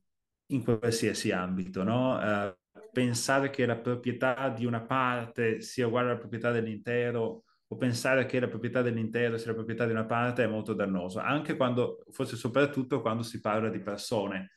in 0.47 0.65
qualsiasi 0.65 1.31
ambito, 1.31 1.85
no? 1.85 2.21
Eh, 2.21 2.57
pensare 2.93 3.51
che 3.51 3.67
la 3.67 3.77
proprietà 3.77 4.49
di 4.49 4.65
una 4.65 4.81
parte 4.83 5.61
sia 5.61 5.87
uguale 5.87 6.11
alla 6.11 6.19
proprietà 6.19 6.51
dell'intero 6.51 7.45
o 7.71 7.77
pensare 7.77 8.27
che 8.27 8.41
la 8.41 8.49
proprietà 8.49 8.83
dell'intero 8.83 9.37
sia 9.37 9.49
la 9.49 9.57
proprietà 9.57 9.85
di 9.85 9.93
una 9.93 10.07
parte 10.07 10.43
è 10.43 10.47
molto 10.47 10.73
dannoso, 10.73 11.21
anche 11.21 11.55
quando, 11.57 12.03
forse 12.11 12.35
soprattutto 12.35 13.01
quando 13.01 13.23
si 13.23 13.41
parla 13.41 13.69
di 13.69 13.81
persone 13.81 14.53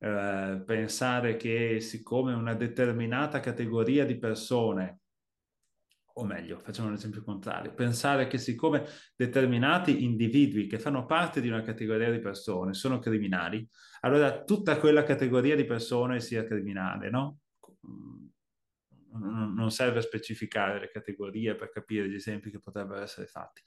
eh, 0.00 0.62
pensare 0.66 1.36
che 1.36 1.80
siccome 1.80 2.34
una 2.34 2.54
determinata 2.54 3.38
categoria 3.38 4.04
di 4.04 4.18
persone 4.18 5.01
o 6.14 6.24
meglio, 6.24 6.58
facciamo 6.58 6.88
un 6.88 6.94
esempio 6.94 7.22
contrario, 7.22 7.72
pensare 7.74 8.26
che 8.26 8.38
siccome 8.38 8.84
determinati 9.16 10.04
individui 10.04 10.66
che 10.66 10.78
fanno 10.78 11.06
parte 11.06 11.40
di 11.40 11.48
una 11.48 11.62
categoria 11.62 12.10
di 12.10 12.20
persone 12.20 12.74
sono 12.74 12.98
criminali, 12.98 13.66
allora 14.00 14.44
tutta 14.44 14.78
quella 14.78 15.02
categoria 15.02 15.56
di 15.56 15.64
persone 15.64 16.20
sia 16.20 16.44
criminale, 16.44 17.10
no? 17.10 17.38
Non 19.14 19.70
serve 19.70 20.00
specificare 20.00 20.80
le 20.80 20.90
categorie 20.90 21.54
per 21.54 21.70
capire 21.70 22.08
gli 22.08 22.14
esempi 22.14 22.50
che 22.50 22.60
potrebbero 22.60 23.02
essere 23.02 23.26
fatti 23.26 23.62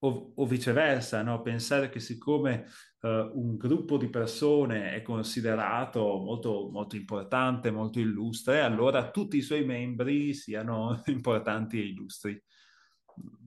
o, 0.00 0.32
o 0.34 0.46
viceversa, 0.46 1.22
no? 1.22 1.42
pensare 1.42 1.88
che 1.88 2.00
siccome 2.00 2.66
uh, 3.00 3.08
un 3.08 3.56
gruppo 3.56 3.96
di 3.96 4.08
persone 4.08 4.92
è 4.94 5.02
considerato 5.02 6.00
molto, 6.00 6.68
molto 6.70 6.96
importante, 6.96 7.70
molto 7.70 7.98
illustre, 7.98 8.60
allora 8.60 9.10
tutti 9.10 9.36
i 9.36 9.42
suoi 9.42 9.64
membri 9.64 10.34
siano 10.34 11.02
importanti 11.06 11.80
e 11.80 11.86
illustri. 11.86 12.40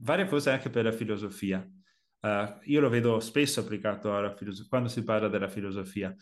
Vale 0.00 0.26
forse 0.26 0.50
anche 0.50 0.68
per 0.68 0.84
la 0.84 0.92
filosofia. 0.92 1.66
Uh, 2.20 2.58
io 2.64 2.80
lo 2.80 2.88
vedo 2.88 3.18
spesso 3.20 3.60
applicato 3.60 4.14
alla 4.14 4.34
filosofia, 4.36 4.68
quando 4.68 4.88
si 4.88 5.02
parla 5.02 5.28
della 5.28 5.48
filosofia. 5.48 6.14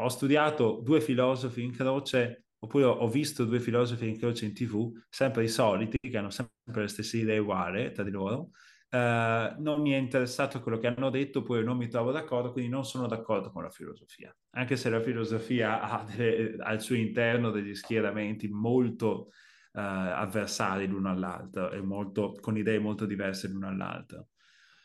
Ho 0.00 0.08
studiato 0.08 0.80
due 0.84 1.00
filosofi 1.00 1.62
in 1.62 1.72
croce 1.72 2.44
oppure 2.60 2.84
ho 2.84 3.08
visto 3.08 3.44
due 3.44 3.60
filosofi 3.60 4.08
in 4.08 4.18
croce 4.18 4.44
in 4.44 4.52
tv, 4.52 4.92
sempre 5.08 5.44
i 5.44 5.48
soliti, 5.48 5.96
che 5.98 6.16
hanno 6.16 6.30
sempre 6.30 6.82
le 6.82 6.88
stesse 6.88 7.18
idee 7.18 7.38
uguali 7.38 7.92
tra 7.92 8.02
di 8.02 8.10
loro, 8.10 8.50
Uh, 8.90 9.60
non 9.60 9.82
mi 9.82 9.90
è 9.90 9.96
interessato 9.96 10.62
quello 10.62 10.78
che 10.78 10.86
hanno 10.86 11.10
detto, 11.10 11.42
poi 11.42 11.62
non 11.62 11.76
mi 11.76 11.88
trovo 11.88 12.10
d'accordo, 12.10 12.52
quindi 12.52 12.70
non 12.70 12.86
sono 12.86 13.06
d'accordo 13.06 13.50
con 13.50 13.62
la 13.62 13.70
filosofia. 13.70 14.34
Anche 14.52 14.76
se 14.76 14.88
la 14.88 15.02
filosofia 15.02 15.80
ha 15.82 16.04
delle, 16.04 16.56
al 16.58 16.80
suo 16.80 16.96
interno 16.96 17.50
degli 17.50 17.74
schieramenti 17.74 18.48
molto 18.48 19.28
uh, 19.72 19.80
avversari 19.80 20.86
l'uno 20.86 21.10
all'altro 21.10 21.70
e 21.70 21.82
molto, 21.82 22.34
con 22.40 22.56
idee 22.56 22.78
molto 22.78 23.04
diverse 23.04 23.48
l'uno 23.48 23.68
all'altro. 23.68 24.28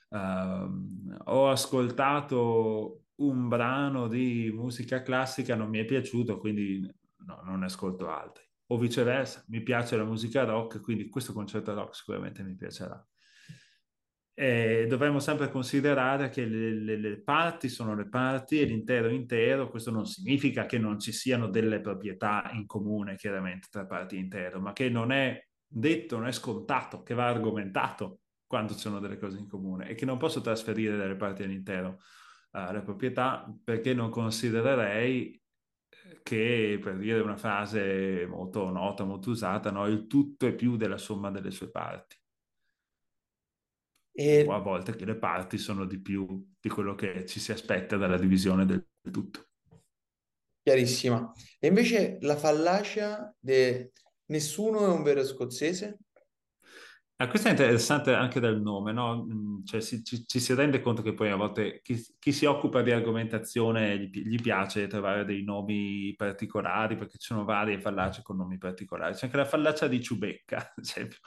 Uh, 0.10 1.16
ho 1.26 1.50
ascoltato 1.50 3.04
un 3.16 3.48
brano 3.48 4.10
di 4.10 4.52
musica 4.54 5.02
classica, 5.02 5.56
non 5.56 5.70
mi 5.70 5.80
è 5.80 5.86
piaciuto, 5.86 6.40
quindi 6.40 6.82
no, 7.26 7.42
non 7.46 7.60
ne 7.60 7.66
ascolto 7.66 8.10
altri. 8.10 8.44
O 8.68 8.78
viceversa, 8.78 9.46
mi 9.48 9.62
piace 9.62 9.96
la 9.96 10.04
musica 10.04 10.44
rock, 10.44 10.82
quindi 10.82 11.08
questo 11.08 11.32
concerto 11.32 11.74
rock 11.74 11.96
sicuramente 11.96 12.44
mi 12.44 12.56
piacerà 12.56 13.02
eh, 14.36 14.86
dovremmo 14.88 15.20
sempre 15.20 15.50
considerare 15.50 16.30
che 16.30 16.46
le, 16.46 16.72
le, 16.72 16.98
le, 16.98 17.22
parti 17.22 17.70
sono 17.70 17.96
le 17.96 18.10
parti 18.10 18.60
e 18.60 18.66
l'intero 18.66 19.10
intero. 19.10 19.70
Questo 19.70 19.92
non 19.92 20.06
significa 20.06 20.66
che 20.66 20.80
non 20.80 21.00
ci 21.00 21.12
siano 21.12 21.48
delle 21.48 21.82
proprietà 21.82 22.50
in 22.54 22.66
comune, 22.66 23.16
chiaramente, 23.16 23.68
tra 23.70 23.86
parti 23.86 24.18
intero, 24.18 24.60
ma 24.60 24.74
che 24.74 24.90
non 24.90 25.12
è 25.12 25.40
detto, 25.66 26.18
non 26.18 26.28
è 26.28 26.32
scontato, 26.32 27.04
che 27.04 27.14
va 27.14 27.28
argomentato 27.28 28.20
quando 28.48 28.74
ci 28.74 28.80
sono 28.80 29.00
delle 29.00 29.18
cose 29.18 29.38
in 29.40 29.48
comune 29.48 29.90
e 29.90 29.96
che 29.96 30.06
non 30.06 30.18
posso 30.18 30.42
trasferire 30.42 30.96
dalle 30.96 31.16
parti 31.16 31.42
all'intero 31.42 32.00
uh, 32.52 32.72
le 32.72 32.82
proprietà 32.84 33.52
perché 33.64 33.96
non 33.96 34.10
considererei 34.10 35.42
eh, 35.90 36.20
che, 36.22 36.80
per 36.80 36.98
dire 36.98 37.20
una 37.20 37.38
frase 37.38 38.28
molto 38.28 38.70
nota, 38.70 39.06
molto 39.06 39.32
usata, 39.32 39.72
no? 39.72 39.88
il 39.88 40.06
tutto 40.06 40.46
è 40.46 40.54
più 40.54 40.76
della 40.76 41.00
somma 41.00 41.32
delle 41.32 41.50
sue 41.50 41.72
parti. 41.72 42.16
E... 44.16 44.46
O 44.48 44.54
a 44.54 44.60
volte 44.60 44.96
che 44.96 45.06
le 45.06 45.18
parti 45.18 45.58
sono 45.58 45.86
di 45.86 46.00
più 46.00 46.26
di 46.60 46.70
quello 46.70 46.94
che 46.94 47.26
ci 47.26 47.40
si 47.40 47.52
aspetta 47.52 47.98
dalla 47.98 48.18
divisione 48.18 48.66
del 48.66 48.88
tutto. 49.12 49.48
Chiarissima. 50.62 51.32
E 51.60 51.68
invece 51.68 52.20
la 52.22 52.38
fallacia 52.38 53.36
di 53.38 53.92
nessuno 54.28 54.86
è 54.86 54.90
un 54.90 55.04
vero 55.04 55.26
scozzese? 55.26 55.98
Ah, 57.24 57.28
questo 57.30 57.48
è 57.48 57.52
interessante 57.52 58.14
anche 58.14 58.42
dal 58.42 58.62
nome, 58.62 58.92
no? 58.92 59.24
Mm, 59.24 59.64
cioè, 59.64 59.80
si, 59.80 60.04
ci, 60.04 60.28
ci, 60.28 60.42
si 60.42 60.54
rende 60.54 60.82
conto 60.82 61.02
che 61.02 61.14
poi 61.14 61.30
a 61.30 61.38
volte 61.38 61.80
chi, 61.82 61.96
chi 62.20 62.34
si 62.34 62.44
occupa 62.44 62.82
di 62.82 62.92
argomentazione 62.92 63.98
gli, 63.98 64.28
gli, 64.28 64.42
piace 64.42 64.88
trovare 64.88 65.24
dei 65.24 65.42
nomi 65.42 66.14
particolari, 66.18 66.98
perché 66.98 67.18
ci 67.18 67.28
sono 67.28 67.46
varie 67.46 67.80
fallacie 67.80 68.22
con 68.24 68.36
nomi 68.36 68.58
particolari. 68.58 69.14
C'è 69.14 69.26
anche 69.26 69.38
la 69.38 69.46
fallacia 69.46 69.88
di 69.88 70.02
Ciubecca, 70.02 70.58
ad 70.76 70.84
esempio. 70.84 71.18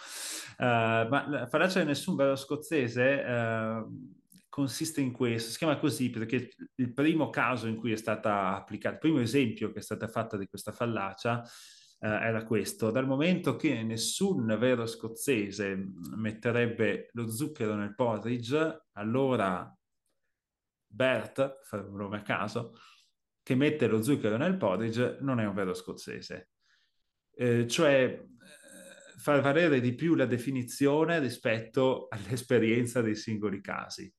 Uh, 0.59 1.09
ma 1.09 1.27
la 1.29 1.47
fallacia 1.47 1.81
di 1.81 1.87
nessun 1.87 2.15
vero 2.15 2.37
scozzese 2.37 3.25
uh, 3.27 4.15
consiste 4.51 5.01
in 5.01 5.13
questo, 5.13 5.51
si 5.51 5.57
chiama 5.57 5.79
così 5.79 6.11
perché 6.11 6.51
il 6.75 6.93
primo 6.93 7.31
caso 7.31 7.69
in 7.69 7.77
cui 7.77 7.93
è 7.93 7.97
stata 7.97 8.55
applicata, 8.55 8.97
il 8.97 9.01
primo 9.01 9.21
esempio 9.21 9.73
che 9.73 9.79
è 9.79 9.83
stata 9.83 10.09
fatta 10.09 10.37
di 10.37 10.47
questa 10.47 10.73
fallacia 10.73 11.43
era 11.99 12.45
questo. 12.45 12.91
Dal 12.91 13.07
momento 13.07 13.57
che 13.57 13.83
nessun 13.83 14.47
vero 14.59 14.87
scozzese 14.87 15.93
metterebbe 16.17 17.09
lo 17.13 17.29
zucchero 17.29 17.75
nel 17.75 17.95
porridge, 17.95 18.87
allora 18.93 19.71
Bert, 20.89 21.61
fare 21.63 21.83
un 21.83 21.97
nome 21.97 22.19
a 22.19 22.23
caso, 22.23 22.75
che 23.43 23.55
mette 23.55 23.87
lo 23.87 24.03
zucchero 24.03 24.37
nel 24.37 24.57
porridge 24.57 25.19
non 25.21 25.41
è 25.41 25.47
un 25.47 25.55
vero 25.55 25.75
scozzese. 25.75 26.51
Eh, 27.33 27.67
cioè 27.67 28.05
eh, 28.05 29.19
far 29.19 29.41
valere 29.41 29.81
di 29.81 29.95
più 29.95 30.15
la 30.15 30.27
definizione 30.27 31.19
rispetto 31.19 32.07
all'esperienza 32.09 33.03
dei 33.03 33.15
singoli 33.15 33.61
casi. 33.61 34.13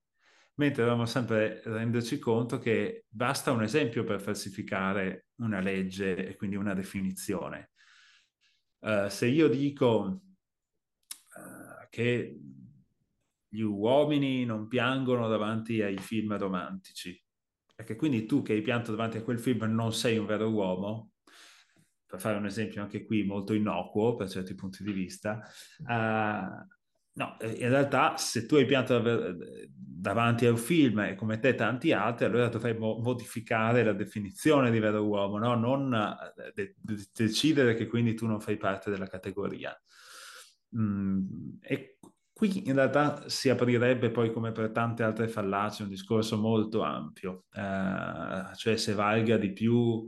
Mentre 0.60 0.84
dobbiamo 0.84 1.05
sempre 1.05 1.62
renderci 1.66 2.18
conto 2.18 2.58
che 2.58 3.05
basta 3.08 3.51
un 3.51 3.62
esempio 3.62 4.03
per 4.03 4.20
falsificare 4.20 5.28
una 5.36 5.60
legge 5.60 6.28
e 6.28 6.36
quindi 6.36 6.55
una 6.55 6.74
definizione. 6.74 7.74
Uh, 8.80 9.08
se 9.08 9.28
io 9.28 9.49
dico 9.49 10.22
uh, 11.36 11.88
che 11.89 12.39
gli 13.47 13.62
uomini 13.62 14.45
non 14.45 14.68
piangono 14.68 15.28
davanti 15.28 15.82
ai 15.84 15.97
film 15.97 16.36
romantici, 16.38 17.24
e 17.76 17.84
che 17.84 17.95
quindi 17.95 18.26
tu 18.26 18.41
che 18.41 18.53
hai 18.53 18.62
pianto 18.62 18.89
davanti 18.91 19.18
a 19.18 19.24
quel 19.24 19.39
film 19.39 19.64
non 19.66 19.93
sei 19.93 20.18
un 20.18 20.26
vero 20.26 20.49
uomo, 20.49 21.12
per 22.03 22.20
fare 22.20 22.38
un 22.38 22.47
esempio 22.47 22.82
anche 22.82 23.05
qui 23.05 23.24
molto 23.24 23.53
innocuo 23.53 24.16
per 24.16 24.28
certi 24.28 24.55
punti 24.55 24.84
di 24.84 24.91
vista, 24.91 25.39
uh, 25.80 26.77
No, 27.18 27.38
eh, 27.39 27.49
in 27.51 27.70
realtà 27.70 28.15
se 28.18 28.45
tu 28.45 28.55
hai 28.55 28.65
pianto 28.65 29.01
davanti 29.76 30.45
a 30.45 30.51
un 30.51 30.57
film 30.57 30.99
e 30.99 31.15
come 31.15 31.39
te 31.39 31.55
tanti 31.55 31.91
altri, 31.91 32.26
allora 32.26 32.47
dovremmo 32.47 32.99
modificare 32.99 33.84
la 33.84 33.93
definizione 33.93 34.70
di 34.70 34.78
vero 34.80 35.03
uomo, 35.03 35.39
no? 35.39 35.55
non 35.55 35.93
eh, 35.93 36.51
de- 36.53 36.76
decidere 37.11 37.74
che 37.74 37.88
quindi 37.88 38.13
tu 38.13 38.28
non 38.28 38.39
fai 38.39 38.57
parte 38.57 38.91
della 38.91 39.07
categoria. 39.07 39.76
Mm, 40.78 41.55
e 41.61 41.97
qui 42.34 42.68
in 42.68 42.76
realtà 42.76 43.28
si 43.30 43.49
aprirebbe 43.49 44.11
poi 44.11 44.32
come 44.32 44.51
per 44.51 44.70
tante 44.72 45.01
altre 45.01 45.28
fallacie 45.28 45.84
un 45.84 45.89
discorso 45.89 46.38
molto 46.38 46.84
ampio, 46.84 47.45
eh, 47.53 48.55
cioè 48.55 48.78
se 48.78 48.93
valga 48.93 49.38
di 49.38 49.51
più 49.53 50.07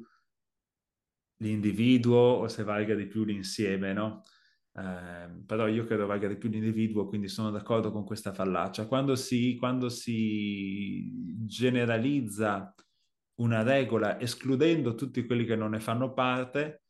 l'individuo 1.38 2.18
o 2.18 2.48
se 2.48 2.64
valga 2.64 2.94
di 2.96 3.08
più 3.08 3.24
l'insieme, 3.24 3.94
no? 3.94 4.24
Eh, 4.80 5.44
però 5.46 5.68
io 5.68 5.84
credo 5.84 6.06
valga 6.06 6.28
di 6.28 6.38
più 6.38 6.50
l'individuo, 6.50 7.08
quindi 7.08 7.28
sono 7.28 7.52
d'accordo 7.52 7.92
con 7.92 8.06
questa 8.06 8.32
fallacia. 8.34 8.88
Quando 8.88 9.16
si, 9.16 9.58
quando 9.58 9.90
si 9.90 11.12
generalizza 11.46 12.74
una 13.42 13.64
regola 13.64 14.20
escludendo 14.20 14.96
tutti 14.96 15.26
quelli 15.26 15.46
che 15.46 15.56
non 15.56 15.72
ne 15.72 15.80
fanno 15.80 16.14
parte, 16.14 16.84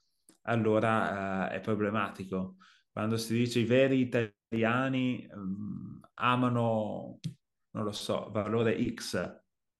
allora 0.43 1.49
eh, 1.49 1.55
è 1.57 1.59
problematico. 1.61 2.57
Quando 2.91 3.17
si 3.17 3.33
dice 3.33 3.59
i 3.59 3.65
veri 3.65 4.01
italiani 4.01 5.27
um, 5.31 5.99
amano, 6.15 7.19
non 7.71 7.83
lo 7.83 7.91
so, 7.91 8.29
valore 8.31 8.77
X 8.93 9.15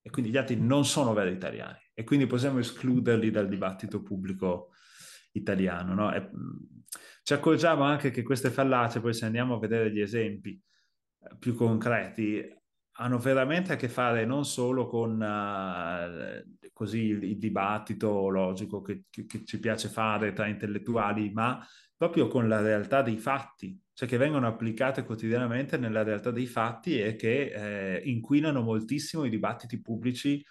e 0.02 0.10
quindi 0.10 0.32
gli 0.32 0.38
altri 0.38 0.56
non 0.56 0.86
sono 0.86 1.14
veri 1.14 1.34
italiani 1.34 1.78
e 1.94 2.04
quindi 2.04 2.28
possiamo 2.28 2.60
escluderli 2.60 3.30
dal 3.30 3.50
dibattito 3.50 4.02
pubblico 4.02 4.70
italiano. 5.34 5.94
No? 5.94 6.14
E, 6.14 6.30
ci 7.24 7.34
accorgiamo 7.34 7.84
anche 7.84 8.12
che 8.12 8.24
queste 8.24 8.50
fallacie, 8.50 9.00
poi 9.00 9.14
se 9.14 9.26
andiamo 9.26 9.56
a 9.56 9.60
vedere 9.60 9.92
gli 9.92 10.02
esempi 10.02 10.60
eh, 11.20 11.36
più 11.38 11.56
concreti, 11.56 12.58
hanno 13.00 13.18
veramente 13.18 13.74
a 13.74 13.76
che 13.76 13.88
fare 13.88 14.26
non 14.26 14.46
solo 14.46 14.88
con 14.88 15.22
uh, 15.22 16.70
così 16.74 17.06
il, 17.06 17.38
dibattito 17.38 18.28
logico 18.30 18.82
che, 18.82 19.04
che, 19.10 19.26
che, 19.26 19.46
ci 19.46 19.60
piace 19.60 19.88
fare 19.88 20.34
tra 20.34 20.48
intellettuali, 20.48 21.32
ma 21.32 21.66
proprio 21.96 22.28
con 22.28 22.48
la 22.48 22.62
realtà 22.62 23.02
dei 23.02 23.18
fatti, 23.18 23.78
cioè 23.94 24.08
che 24.08 24.18
vengono 24.18 24.48
applicate 24.48 25.04
quotidianamente 25.04 25.78
nella 25.78 26.04
realtà 26.04 26.32
dei 26.32 26.46
fatti 26.46 27.02
e 27.02 27.16
che 27.16 27.96
eh, 27.96 28.02
inquinano 28.04 28.62
moltissimo 28.62 29.24
i 29.26 29.30
dibattiti 29.30 29.82
pubblici 29.82 30.44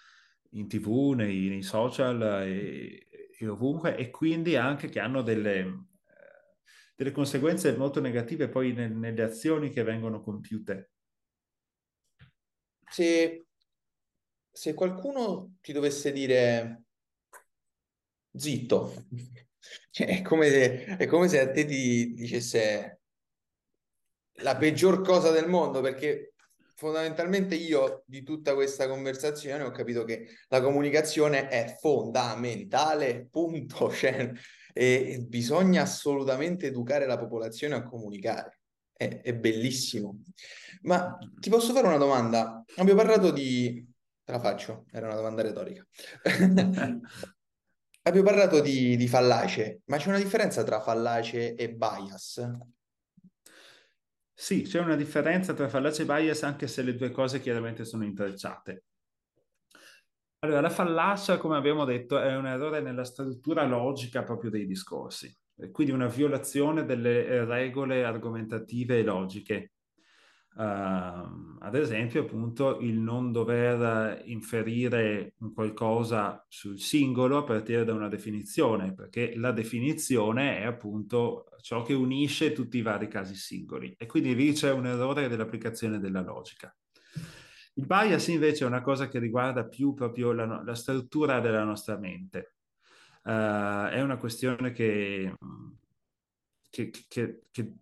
in 0.51 0.67
tv, 0.67 1.13
nei, 1.15 1.49
nei 1.49 1.61
social 1.61 2.43
e, 2.43 3.07
e 3.37 3.47
ovunque, 3.47 3.95
e 3.95 4.09
quindi 4.09 4.55
anche 4.55 4.89
che 4.89 4.99
hanno 4.99 5.21
delle, 5.21 5.88
delle 6.99 7.11
conseguenze 7.11 7.77
molto 7.77 8.01
negative 8.01 8.49
poi 8.49 8.73
nel, 8.73 8.91
nelle 8.91 9.23
azioni 9.23 9.69
che 9.69 9.83
vengono 9.83 10.21
compiute. 10.21 10.91
Se, 12.91 13.45
se 14.51 14.73
qualcuno 14.73 15.53
ti 15.61 15.71
dovesse 15.71 16.11
dire 16.11 16.83
zitto, 18.35 19.05
è 19.95 20.21
come 20.23 20.49
se, 20.49 20.97
è 20.97 21.07
come 21.07 21.29
se 21.29 21.39
a 21.39 21.49
te 21.49 21.63
ti 21.63 22.13
dicesse 22.15 22.99
la 24.41 24.57
peggior 24.57 25.01
cosa 25.01 25.31
del 25.31 25.47
mondo 25.47 25.79
perché 25.79 26.33
fondamentalmente 26.75 27.55
io 27.55 28.03
di 28.07 28.23
tutta 28.23 28.53
questa 28.55 28.89
conversazione 28.89 29.63
ho 29.63 29.71
capito 29.71 30.03
che 30.03 30.27
la 30.49 30.61
comunicazione 30.61 31.47
è 31.47 31.77
fondamentale, 31.79 33.25
punto. 33.31 33.89
Cioè, 33.95 34.33
e 34.79 35.25
bisogna 35.27 35.81
assolutamente 35.81 36.67
educare 36.67 37.05
la 37.05 37.19
popolazione 37.19 37.75
a 37.75 37.83
comunicare. 37.83 38.61
È, 38.93 39.19
è 39.23 39.35
bellissimo. 39.35 40.21
Ma 40.83 41.17
ti 41.37 41.49
posso 41.49 41.73
fare 41.73 41.87
una 41.87 41.97
domanda? 41.97 42.63
Abbiamo 42.77 43.01
parlato 43.01 43.31
di... 43.31 43.85
Te 44.23 44.31
la 44.31 44.39
faccio, 44.39 44.85
era 44.93 45.07
una 45.07 45.15
domanda 45.15 45.41
retorica. 45.41 45.85
Abbiamo 48.03 48.25
parlato 48.25 48.61
di, 48.61 48.95
di 48.95 49.07
fallace, 49.09 49.81
ma 49.87 49.97
c'è 49.97 50.07
una 50.07 50.17
differenza 50.17 50.63
tra 50.63 50.79
fallace 50.79 51.55
e 51.55 51.73
bias? 51.73 52.49
Sì, 54.33 54.61
c'è 54.61 54.79
una 54.79 54.95
differenza 54.95 55.53
tra 55.53 55.67
fallace 55.67 56.03
e 56.03 56.05
bias 56.05 56.43
anche 56.43 56.67
se 56.67 56.83
le 56.83 56.95
due 56.95 57.11
cose 57.11 57.41
chiaramente 57.41 57.83
sono 57.83 58.05
intrecciate. 58.05 58.83
Allora, 60.41 60.61
la 60.61 60.69
fallacia, 60.69 61.37
come 61.37 61.57
abbiamo 61.57 61.83
detto, 61.83 62.17
è 62.17 62.35
un 62.37 62.45
errore 62.47 62.79
nella 62.81 63.03
struttura 63.03 63.65
logica 63.65 64.23
proprio 64.23 64.49
dei 64.49 64.65
discorsi, 64.65 65.33
quindi 65.71 65.91
una 65.91 66.07
violazione 66.07 66.85
delle 66.85 67.43
regole 67.43 68.05
argomentative 68.05 68.99
e 68.99 69.03
logiche. 69.03 69.73
Uh, 70.55 71.57
ad 71.59 71.75
esempio, 71.75 72.21
appunto, 72.21 72.79
il 72.79 72.99
non 72.99 73.31
dover 73.33 74.21
inferire 74.27 75.35
qualcosa 75.53 76.45
sul 76.47 76.79
singolo 76.79 77.37
a 77.37 77.43
partire 77.43 77.83
da 77.83 77.93
una 77.93 78.07
definizione, 78.07 78.93
perché 78.93 79.35
la 79.35 79.51
definizione 79.51 80.59
è 80.59 80.65
appunto 80.65 81.45
ciò 81.61 81.83
che 81.83 81.93
unisce 81.93 82.53
tutti 82.53 82.77
i 82.77 82.81
vari 82.81 83.09
casi 83.09 83.35
singoli 83.35 83.93
e 83.97 84.05
quindi 84.05 84.33
lì 84.35 84.53
c'è 84.53 84.71
un 84.71 84.85
errore 84.85 85.27
dell'applicazione 85.27 85.99
della 85.99 86.21
logica. 86.21 86.73
Il 87.79 87.85
bias 87.85 88.27
invece 88.27 88.65
è 88.65 88.67
una 88.67 88.81
cosa 88.81 89.07
che 89.07 89.19
riguarda 89.19 89.65
più 89.65 89.93
proprio 89.93 90.33
la, 90.33 90.61
la 90.61 90.75
struttura 90.75 91.39
della 91.39 91.63
nostra 91.63 91.97
mente. 91.97 92.55
Uh, 93.23 93.87
è 93.87 94.01
una 94.01 94.17
questione 94.17 94.71
che, 94.73 95.33
che, 96.69 96.91
che, 97.07 97.43
che 97.49 97.73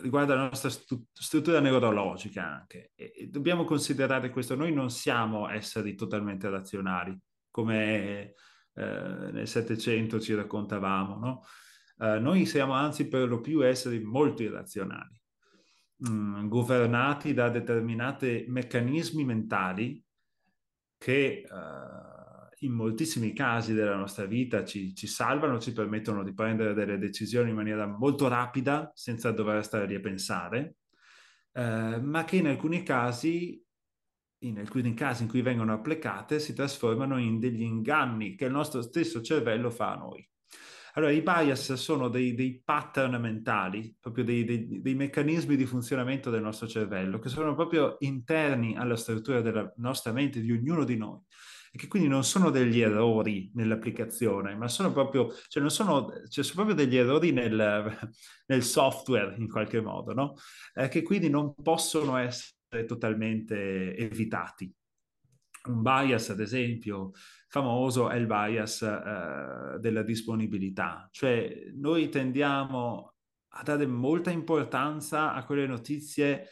riguarda 0.00 0.34
la 0.34 0.48
nostra 0.48 0.70
stu- 0.70 1.06
struttura 1.12 1.60
neurologica 1.60 2.44
anche. 2.44 2.90
E, 2.96 3.12
e 3.14 3.26
dobbiamo 3.28 3.62
considerare 3.62 4.30
questo. 4.30 4.56
Noi 4.56 4.72
non 4.72 4.90
siamo 4.90 5.48
esseri 5.48 5.94
totalmente 5.94 6.50
razionali, 6.50 7.16
come 7.48 8.34
eh, 8.74 9.30
nel 9.30 9.46
Settecento 9.46 10.18
ci 10.18 10.34
raccontavamo, 10.34 11.16
no? 11.16 11.44
eh, 12.00 12.18
noi 12.18 12.44
siamo 12.44 12.72
anzi 12.72 13.06
per 13.06 13.28
lo 13.28 13.40
più 13.40 13.64
esseri 13.64 14.02
molto 14.02 14.42
irrazionali, 14.42 15.16
mh, 15.96 16.10
mm, 16.10 16.48
governati 16.48 17.34
da 17.34 17.48
determinati 17.48 18.44
meccanismi 18.48 19.24
mentali 19.24 20.02
che... 20.98 21.44
Uh, 21.50 22.14
in 22.64 22.72
moltissimi 22.72 23.32
casi 23.32 23.74
della 23.74 23.94
nostra 23.94 24.24
vita 24.24 24.64
ci, 24.64 24.94
ci, 24.94 25.06
salvano, 25.06 25.60
ci 25.60 25.72
permettono 25.72 26.24
di 26.24 26.34
prendere 26.34 26.74
delle 26.74 26.98
decisioni 26.98 27.50
in 27.50 27.56
maniera 27.56 27.86
molto 27.86 28.26
rapida 28.28 28.90
senza 28.94 29.30
dover 29.30 29.62
stare 29.64 29.86
lì 29.86 29.94
a 29.94 30.00
pensare, 30.00 30.76
eh, 31.52 32.00
ma 32.00 32.24
che 32.24 32.36
in 32.36 32.46
alcuni 32.46 32.82
casi, 32.82 33.62
in 34.44 34.58
alcuni 34.58 34.94
casi 34.94 35.22
in 35.22 35.28
cui 35.28 35.42
vengono 35.42 35.72
applicate, 35.72 36.40
si 36.40 36.54
trasformano 36.54 37.18
in 37.18 37.38
degli 37.38 37.62
inganni 37.62 38.34
che 38.34 38.46
il 38.46 38.52
nostro 38.52 38.82
stesso 38.82 39.20
cervello 39.20 39.70
fa 39.70 39.92
a 39.92 39.96
noi. 39.96 40.28
Allora, 40.96 41.10
i 41.10 41.22
bias 41.22 41.72
sono 41.72 42.08
dei, 42.08 42.34
dei 42.34 42.60
pattern 42.64 43.20
mentali, 43.20 43.96
proprio 43.98 44.22
dei, 44.22 44.44
dei, 44.44 44.80
dei, 44.80 44.94
meccanismi 44.94 45.56
di 45.56 45.66
funzionamento 45.66 46.30
del 46.30 46.42
nostro 46.42 46.68
cervello, 46.68 47.18
che 47.18 47.28
sono 47.28 47.54
proprio 47.54 47.96
interni 48.00 48.76
alla 48.76 48.94
struttura 48.94 49.40
della 49.40 49.72
nostra 49.78 50.12
mente, 50.12 50.40
di 50.40 50.52
ognuno 50.52 50.84
di 50.84 50.96
noi 50.96 51.20
e 51.72 51.76
che 51.76 51.88
quindi 51.88 52.06
non 52.06 52.22
sono 52.22 52.50
degli 52.50 52.80
errori 52.80 53.50
nell'applicazione, 53.54 54.54
ma 54.54 54.68
sono 54.68 54.92
proprio, 54.92 55.32
cioè 55.48 55.60
non 55.60 55.72
sono, 55.72 56.06
cioè 56.28 56.44
sono 56.44 56.64
proprio 56.64 56.76
degli 56.76 56.96
errori 56.96 57.32
nel, 57.32 57.98
nel, 58.46 58.62
software 58.62 59.34
in 59.38 59.48
qualche 59.48 59.80
modo, 59.80 60.14
no? 60.14 60.34
Eh, 60.72 60.86
che 60.86 61.02
quindi 61.02 61.28
non 61.28 61.52
possono 61.60 62.16
essere 62.16 62.84
totalmente 62.86 63.96
evitati. 63.96 64.72
Un 65.64 65.82
bias, 65.82 66.30
ad 66.30 66.38
esempio, 66.38 67.10
famoso 67.54 68.08
è 68.08 68.16
il 68.16 68.26
bias 68.26 68.82
eh, 68.82 69.78
della 69.78 70.02
disponibilità, 70.02 71.08
cioè 71.12 71.70
noi 71.76 72.08
tendiamo 72.08 73.14
a 73.56 73.62
dare 73.62 73.86
molta 73.86 74.32
importanza 74.32 75.34
a 75.34 75.44
quelle 75.44 75.64
notizie 75.64 76.48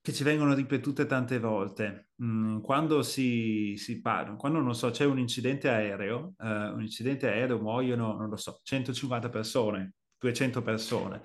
che 0.00 0.12
ci 0.12 0.22
vengono 0.22 0.54
ripetute 0.54 1.06
tante 1.06 1.40
volte. 1.40 2.10
Mm, 2.22 2.60
quando 2.60 3.02
si, 3.02 3.74
si 3.76 4.00
parla, 4.00 4.36
quando 4.36 4.60
non 4.60 4.76
so, 4.76 4.90
c'è 4.90 5.04
un 5.04 5.18
incidente 5.18 5.68
aereo, 5.68 6.34
uh, 6.38 6.74
un 6.74 6.82
incidente 6.82 7.26
aereo 7.26 7.58
muoiono, 7.58 8.16
non 8.16 8.28
lo 8.28 8.36
so, 8.36 8.60
150 8.62 9.30
persone, 9.30 9.94
200 10.16 10.62
persone, 10.62 11.22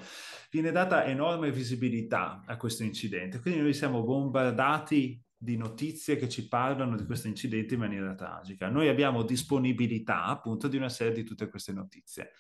viene 0.50 0.72
data 0.72 1.06
enorme 1.06 1.52
visibilità 1.52 2.42
a 2.44 2.58
questo 2.58 2.82
incidente. 2.82 3.40
Quindi 3.40 3.60
noi 3.62 3.74
siamo 3.76 4.04
bombardati 4.04 5.22
di 5.46 5.56
notizie 5.56 6.18
che 6.18 6.28
ci 6.28 6.48
parlano 6.48 6.98
di 6.98 7.06
questo 7.06 7.28
incidente 7.28 7.76
in 7.76 7.80
maniera 7.80 8.16
tragica. 8.16 8.68
Noi 8.68 8.90
abbiamo 8.90 9.24
disponibilità 9.24 10.26
appunto 10.26 10.68
di 10.68 10.76
una 10.76 10.90
serie 10.90 11.14
di 11.14 11.24
tutte 11.24 11.48
queste 11.48 11.72
notizie 11.72 12.32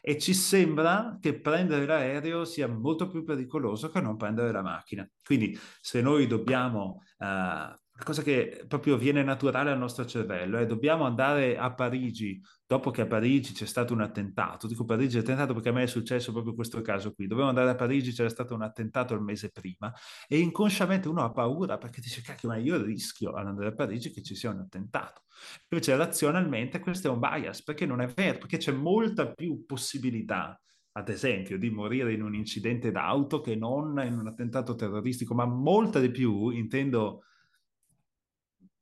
e 0.00 0.18
ci 0.18 0.32
sembra 0.32 1.18
che 1.20 1.38
prendere 1.38 1.84
l'aereo 1.86 2.44
sia 2.44 2.66
molto 2.66 3.08
più 3.08 3.22
pericoloso 3.24 3.90
che 3.90 4.00
non 4.00 4.16
prendere 4.16 4.50
la 4.50 4.62
macchina. 4.62 5.08
Quindi 5.22 5.58
se 5.80 6.00
noi 6.00 6.26
dobbiamo 6.26 7.02
uh, 7.18 7.81
cosa 8.02 8.22
che 8.22 8.64
proprio 8.66 8.96
viene 8.96 9.22
naturale 9.22 9.70
al 9.70 9.78
nostro 9.78 10.04
cervello, 10.06 10.58
è 10.58 10.66
dobbiamo 10.66 11.04
andare 11.04 11.56
a 11.58 11.72
Parigi 11.72 12.40
dopo 12.66 12.90
che 12.90 13.02
a 13.02 13.06
Parigi 13.06 13.52
c'è 13.52 13.66
stato 13.66 13.92
un 13.92 14.00
attentato. 14.00 14.66
Dico 14.66 14.84
Parigi 14.84 15.18
attentato 15.18 15.52
perché 15.52 15.68
a 15.68 15.72
me 15.72 15.82
è 15.82 15.86
successo 15.86 16.32
proprio 16.32 16.54
questo 16.54 16.80
caso 16.80 17.12
qui. 17.12 17.26
Dobbiamo 17.26 17.50
andare 17.50 17.70
a 17.70 17.74
Parigi, 17.74 18.12
c'era 18.12 18.28
stato 18.28 18.54
un 18.54 18.62
attentato 18.62 19.14
il 19.14 19.20
mese 19.20 19.50
prima 19.50 19.92
e 20.26 20.38
inconsciamente 20.38 21.08
uno 21.08 21.22
ha 21.22 21.30
paura 21.30 21.78
perché 21.78 22.00
dice 22.00 22.22
cacchio, 22.22 22.48
ma 22.48 22.56
io 22.56 22.82
rischio 22.82 23.32
ad 23.32 23.46
andare 23.46 23.68
a 23.68 23.74
Parigi 23.74 24.10
che 24.10 24.22
ci 24.22 24.34
sia 24.34 24.50
un 24.50 24.60
attentato. 24.60 25.22
Invece 25.68 25.96
razionalmente 25.96 26.80
questo 26.80 27.08
è 27.08 27.10
un 27.10 27.18
bias 27.18 27.62
perché 27.62 27.84
non 27.86 28.00
è 28.00 28.06
vero, 28.06 28.38
perché 28.38 28.56
c'è 28.56 28.72
molta 28.72 29.32
più 29.32 29.64
possibilità 29.66 30.58
ad 30.94 31.08
esempio, 31.08 31.58
di 31.58 31.70
morire 31.70 32.12
in 32.12 32.22
un 32.22 32.34
incidente 32.34 32.90
d'auto 32.90 33.40
che 33.40 33.56
non 33.56 33.98
in 34.04 34.18
un 34.18 34.26
attentato 34.26 34.74
terroristico, 34.74 35.34
ma 35.34 35.46
molta 35.46 35.98
di 36.00 36.10
più, 36.10 36.50
intendo 36.50 37.22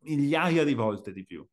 migliaia 0.03 0.64
di 0.64 0.74
volte 0.74 1.12
di 1.12 1.24
più. 1.24 1.46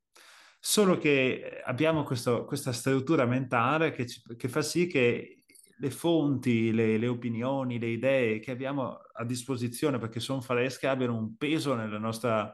Solo 0.60 0.98
che 0.98 1.62
abbiamo 1.64 2.04
questo, 2.04 2.46
questa 2.46 2.72
struttura 2.72 3.26
mentale 3.26 3.92
che, 3.92 4.08
ci, 4.08 4.22
che, 4.36 4.50
fa 4.50 4.62
sì 4.62 4.88
che 4.88 5.44
le 5.78 5.92
fonti, 5.92 6.72
le, 6.72 6.98
le, 6.98 7.08
opinioni, 7.08 7.80
le 7.80 7.88
idee 7.88 8.40
che 8.40 8.52
abbiamo 8.52 8.98
a 9.14 9.24
disposizione 9.24 10.00
perché 10.00 10.20
sono 10.20 10.42
fresche 10.42 10.88
abbiano 10.88 11.16
un 11.16 11.38
peso 11.38 11.76
nella 11.76 12.00
nostra, 12.00 12.52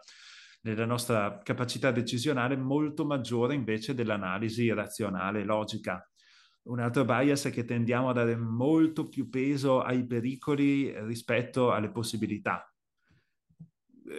nella 0.62 0.86
nostra 0.86 1.40
capacità 1.42 1.92
decisionale 1.92 2.58
molto 2.58 3.06
maggiore 3.06 3.56
invece 3.56 3.94
dell'analisi 3.94 4.72
razionale 4.72 5.44
logica. 5.44 6.06
Un 6.64 6.80
altro 6.80 7.04
bias 7.04 7.46
è 7.46 7.52
che 7.52 7.66
tendiamo 7.66 8.10
a 8.10 8.14
dare 8.14 8.38
molto 8.38 9.10
più 9.10 9.30
peso 9.30 9.82
ai 9.82 10.06
pericoli 10.06 10.94
rispetto 11.06 11.72
alle 11.72 11.92
possibilità. 11.92 12.73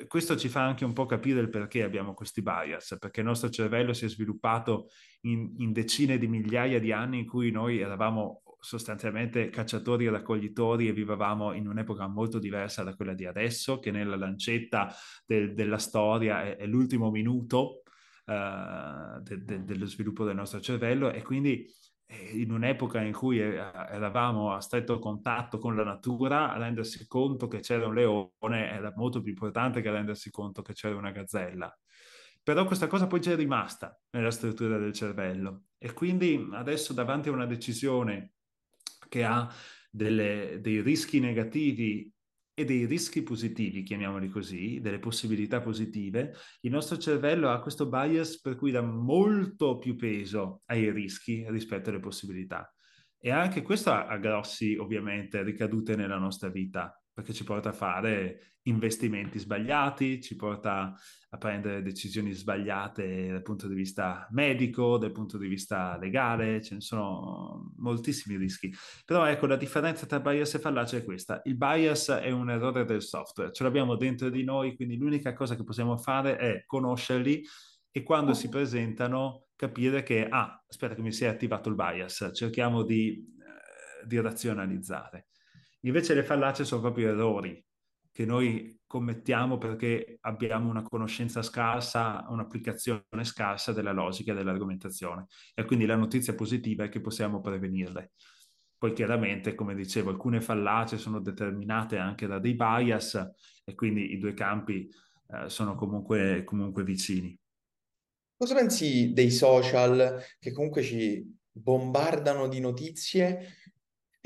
Questo 0.06 0.36
ci 0.36 0.48
fa 0.48 0.64
anche 0.64 0.84
un 0.84 0.92
po' 0.92 1.06
capire 1.06 1.40
il 1.40 1.50
perché 1.50 1.82
abbiamo 1.82 2.14
questi 2.14 2.42
bias, 2.42 2.96
perché 2.98 3.20
il 3.20 3.26
nostro 3.26 3.50
cervello 3.50 3.92
si 3.92 4.04
è 4.04 4.08
sviluppato 4.08 4.88
in, 5.22 5.54
in 5.58 5.72
decine 5.72 6.18
di 6.18 6.26
migliaia 6.26 6.80
di 6.80 6.92
anni 6.92 7.20
in 7.20 7.26
cui 7.26 7.50
noi 7.50 7.78
eravamo 7.78 8.42
sostanzialmente 8.64 9.50
cacciatori 9.50 10.06
e 10.06 10.10
raccoglitori 10.10 10.88
e 10.88 10.92
vivevamo 10.92 11.52
in 11.52 11.68
un'epoca 11.68 12.06
molto 12.06 12.38
diversa 12.38 12.82
da 12.82 12.94
quella 12.94 13.12
di 13.12 13.26
adesso, 13.26 13.78
che 13.78 13.90
nella 13.90 14.16
lancetta 14.16 14.92
del, 15.26 15.52
della 15.52 15.78
storia 15.78 16.42
è, 16.44 16.56
è 16.56 16.66
l'ultimo 16.66 17.10
minuto 17.10 17.82
uh, 18.24 19.20
de, 19.20 19.44
de, 19.44 19.64
dello 19.64 19.84
sviluppo 19.84 20.24
del 20.24 20.36
nostro 20.36 20.60
cervello. 20.60 21.12
E 21.12 21.22
quindi 21.22 21.66
in 22.06 22.50
un'epoca 22.50 23.00
in 23.00 23.12
cui 23.12 23.40
eh, 23.40 23.54
eravamo 23.54 24.52
a 24.52 24.60
stretto 24.60 24.98
contatto 24.98 25.58
con 25.58 25.76
la 25.76 25.84
natura, 25.84 26.56
rendersi 26.56 27.06
conto 27.06 27.48
che 27.48 27.60
c'era 27.60 27.86
un 27.86 27.94
leone 27.94 28.70
era 28.70 28.92
molto 28.96 29.20
più 29.20 29.30
importante 29.30 29.80
che 29.80 29.90
rendersi 29.90 30.30
conto 30.30 30.62
che 30.62 30.74
c'era 30.74 30.96
una 30.96 31.10
gazzella. 31.10 31.76
Però 32.42 32.66
questa 32.66 32.86
cosa 32.86 33.06
poi 33.06 33.20
c'è 33.20 33.36
rimasta 33.36 33.98
nella 34.10 34.30
struttura 34.30 34.76
del 34.76 34.92
cervello 34.92 35.64
e 35.78 35.94
quindi 35.94 36.48
adesso 36.52 36.92
davanti 36.92 37.30
a 37.30 37.32
una 37.32 37.46
decisione 37.46 38.34
che 39.08 39.24
ha 39.24 39.50
delle, 39.90 40.58
dei 40.60 40.82
rischi 40.82 41.20
negativi 41.20 42.12
e 42.54 42.64
dei 42.64 42.86
rischi 42.86 43.22
positivi, 43.22 43.82
chiamiamoli 43.82 44.28
così, 44.28 44.80
delle 44.80 45.00
possibilità 45.00 45.60
positive, 45.60 46.34
il 46.60 46.70
nostro 46.70 46.96
cervello 46.96 47.50
ha 47.50 47.60
questo 47.60 47.88
bias 47.88 48.40
per 48.40 48.54
cui 48.54 48.70
dà 48.70 48.80
molto 48.80 49.78
più 49.78 49.96
peso 49.96 50.62
ai 50.66 50.90
rischi 50.90 51.44
rispetto 51.48 51.90
alle 51.90 52.00
possibilità. 52.00 52.72
E 53.18 53.30
anche 53.30 53.62
questo 53.62 53.90
ha, 53.90 54.16
grossi, 54.18 54.76
ovviamente, 54.76 55.42
ricadute 55.42 55.96
nella 55.96 56.18
nostra 56.18 56.48
vita. 56.48 56.96
Perché 57.14 57.32
ci 57.32 57.44
porta 57.44 57.68
a 57.68 57.72
fare 57.72 58.54
investimenti 58.64 59.38
sbagliati, 59.38 60.20
ci 60.20 60.36
porta 60.36 60.94
a 61.30 61.38
prendere 61.38 61.82
decisioni 61.82 62.32
sbagliate 62.32 63.28
dal 63.28 63.42
punto 63.42 63.68
di 63.68 63.74
vista 63.74 64.26
medico, 64.30 64.98
dal 64.98 65.12
punto 65.12 65.38
di 65.38 65.46
vista 65.46 65.96
legale, 65.98 66.60
ce 66.60 66.74
ne 66.74 66.80
sono 66.80 67.72
moltissimi 67.76 68.36
rischi. 68.36 68.74
Però 69.04 69.24
ecco, 69.26 69.46
la 69.46 69.56
differenza 69.56 70.06
tra 70.06 70.20
bias 70.20 70.54
e 70.54 70.58
fallacia 70.58 70.96
è 70.96 71.04
questa. 71.04 71.40
Il 71.44 71.56
bias 71.56 72.08
è 72.08 72.30
un 72.30 72.50
errore 72.50 72.84
del 72.84 73.02
software, 73.02 73.52
ce 73.52 73.62
l'abbiamo 73.62 73.96
dentro 73.96 74.28
di 74.28 74.42
noi, 74.42 74.74
quindi 74.74 74.96
l'unica 74.96 75.32
cosa 75.34 75.56
che 75.56 75.64
possiamo 75.64 75.96
fare 75.96 76.36
è 76.36 76.64
conoscerli 76.66 77.44
e 77.90 78.02
quando 78.02 78.34
si 78.34 78.48
presentano 78.48 79.46
capire 79.54 80.02
che, 80.02 80.26
ah, 80.28 80.64
aspetta 80.66 80.94
che 80.96 81.02
mi 81.02 81.12
si 81.12 81.24
è 81.24 81.28
attivato 81.28 81.68
il 81.68 81.76
bias, 81.76 82.30
cerchiamo 82.34 82.82
di, 82.82 83.10
eh, 83.12 84.06
di 84.06 84.20
razionalizzare. 84.20 85.28
Invece 85.84 86.14
le 86.14 86.24
fallacie 86.24 86.64
sono 86.64 86.80
proprio 86.80 87.08
errori 87.10 87.62
che 88.10 88.24
noi 88.24 88.80
commettiamo 88.86 89.58
perché 89.58 90.18
abbiamo 90.20 90.70
una 90.70 90.82
conoscenza 90.82 91.42
scarsa, 91.42 92.24
un'applicazione 92.28 93.02
scarsa 93.22 93.72
della 93.72 93.90
logica 93.90 94.32
e 94.32 94.36
dell'argomentazione. 94.36 95.26
E 95.52 95.64
quindi 95.64 95.84
la 95.84 95.96
notizia 95.96 96.34
positiva 96.34 96.84
è 96.84 96.88
che 96.88 97.00
possiamo 97.00 97.40
prevenirle. 97.40 98.12
Poi 98.78 98.92
chiaramente, 98.92 99.56
come 99.56 99.74
dicevo, 99.74 100.10
alcune 100.10 100.40
fallacie 100.40 100.96
sono 100.96 101.20
determinate 101.20 101.96
anche 101.98 102.28
da 102.28 102.38
dei 102.38 102.54
bias 102.54 103.14
e 103.64 103.74
quindi 103.74 104.12
i 104.12 104.18
due 104.18 104.32
campi 104.32 104.88
eh, 105.28 105.48
sono 105.48 105.74
comunque, 105.74 106.44
comunque 106.44 106.84
vicini. 106.84 107.36
Cosa 108.36 108.54
pensi 108.54 109.12
dei 109.12 109.30
social 109.30 110.22
che 110.38 110.52
comunque 110.52 110.82
ci 110.82 111.34
bombardano 111.50 112.46
di 112.46 112.60
notizie 112.60 113.56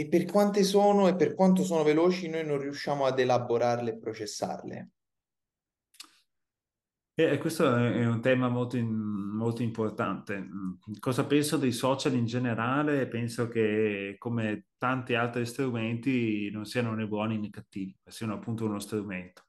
e 0.00 0.06
per 0.06 0.26
quante 0.26 0.62
sono 0.62 1.08
e 1.08 1.16
per 1.16 1.34
quanto 1.34 1.64
sono 1.64 1.82
veloci 1.82 2.28
noi 2.28 2.46
non 2.46 2.60
riusciamo 2.60 3.04
ad 3.04 3.18
elaborarle 3.18 3.90
e 3.90 3.98
processarle. 3.98 4.90
E 7.14 7.36
questo 7.38 7.74
è 7.74 8.06
un 8.06 8.20
tema 8.20 8.48
molto, 8.48 8.80
molto, 8.80 9.64
importante. 9.64 10.46
Cosa 11.00 11.26
penso 11.26 11.56
dei 11.56 11.72
social 11.72 12.14
in 12.14 12.26
generale? 12.26 13.08
Penso 13.08 13.48
che 13.48 14.14
come 14.18 14.66
tanti 14.78 15.16
altri 15.16 15.44
strumenti 15.44 16.48
non 16.52 16.64
siano 16.64 16.94
né 16.94 17.08
buoni 17.08 17.36
né 17.36 17.50
cattivi, 17.50 17.98
ma 18.04 18.12
siano 18.12 18.34
appunto 18.34 18.66
uno 18.66 18.78
strumento 18.78 19.46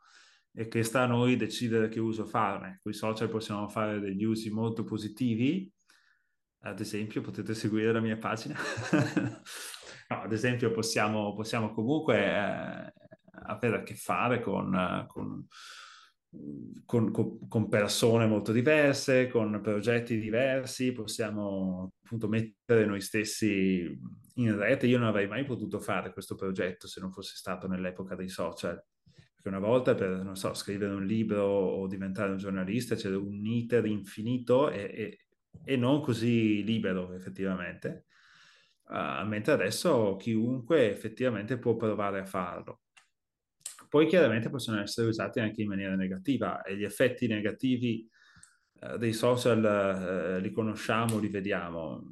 e 0.51 0.67
che 0.67 0.81
sta 0.81 1.03
a 1.03 1.05
noi 1.05 1.35
decidere 1.35 1.89
che 1.89 1.99
uso 1.99 2.25
farne. 2.25 2.79
Con 2.81 2.91
i 2.91 2.95
social 2.95 3.29
possiamo 3.29 3.69
fare 3.69 3.99
degli 3.99 4.23
usi 4.23 4.49
molto 4.49 4.83
positivi, 4.83 5.71
ad 6.63 6.79
esempio 6.79 7.21
potete 7.21 7.53
seguire 7.53 7.91
la 7.93 8.01
mia 8.01 8.17
pagina 8.17 8.57
No, 10.11 10.21
ad 10.23 10.33
esempio 10.33 10.71
possiamo, 10.71 11.35
possiamo 11.35 11.71
comunque 11.71 12.17
eh, 12.17 12.93
avere 13.43 13.77
a 13.77 13.83
che 13.83 13.93
fare 13.93 14.41
con, 14.41 15.05
con, 15.07 15.45
con, 17.11 17.47
con, 17.47 17.67
persone 17.69 18.25
molto 18.25 18.51
diverse, 18.51 19.27
con 19.27 19.59
progetti 19.61 20.19
diversi, 20.19 20.93
possiamo 20.93 21.93
appunto 22.03 22.27
mettere 22.27 22.87
noi 22.87 23.01
stessi 23.01 23.99
in 24.35 24.57
rete. 24.57 24.87
Io 24.87 24.97
non 24.97 25.07
avrei 25.07 25.27
mai 25.27 25.43
potuto 25.43 25.79
fare 25.79 26.11
questo 26.11 26.33
progetto 26.33 26.87
se 26.87 26.99
non 26.99 27.11
fosse 27.11 27.35
stato 27.35 27.67
nell'epoca 27.67 28.15
dei 28.15 28.29
social. 28.29 28.83
Perché 29.13 29.47
una 29.47 29.59
volta 29.59 29.93
per, 29.93 30.23
non 30.23 30.35
so, 30.35 30.55
scrivere 30.55 30.95
un 30.95 31.05
libro 31.05 31.43
o 31.43 31.85
diventare 31.85 32.31
un 32.31 32.37
giornalista 32.37 32.95
c'era 32.95 33.15
un 33.17 33.45
iter 33.45 33.85
infinito 33.85 34.71
e, 34.71 34.79
e, 34.81 35.17
e 35.63 35.75
non 35.77 36.01
così 36.01 36.63
libero 36.63 37.13
effettivamente. 37.13 38.05
Mentre 38.91 39.53
adesso 39.53 40.15
chiunque 40.15 40.89
effettivamente 40.89 41.59
può 41.59 41.75
provare 41.75 42.21
a 42.21 42.25
farlo. 42.25 42.81
Poi 43.89 44.05
chiaramente 44.05 44.49
possono 44.49 44.79
essere 44.79 45.07
usati 45.07 45.39
anche 45.39 45.63
in 45.63 45.67
maniera 45.67 45.95
negativa 45.95 46.61
e 46.61 46.77
gli 46.77 46.83
effetti 46.83 47.25
negativi 47.25 48.07
uh, 48.81 48.97
dei 48.97 49.13
social 49.13 50.37
uh, 50.37 50.41
li 50.41 50.51
conosciamo, 50.51 51.17
li 51.17 51.27
vediamo. 51.27 52.11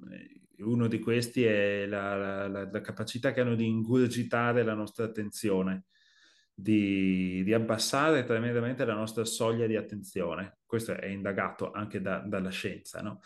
Uno 0.58 0.88
di 0.88 1.00
questi 1.00 1.44
è 1.44 1.86
la, 1.86 2.48
la, 2.48 2.70
la, 2.72 2.82
capacità 2.82 3.32
che 3.32 3.42
hanno 3.42 3.54
di 3.54 3.68
ingurgitare 3.68 4.64
la 4.64 4.74
nostra 4.74 5.06
attenzione, 5.06 5.86
di, 6.52 7.44
di, 7.44 7.54
abbassare 7.54 8.24
tremendamente 8.24 8.84
la 8.84 8.96
nostra 8.96 9.24
soglia 9.24 9.68
di 9.68 9.76
attenzione. 9.76 10.58
Questo 10.66 10.94
è 10.94 11.06
indagato 11.06 11.70
anche 11.70 12.02
da, 12.02 12.18
dalla 12.26 12.50
scienza, 12.50 13.02
no? 13.02 13.20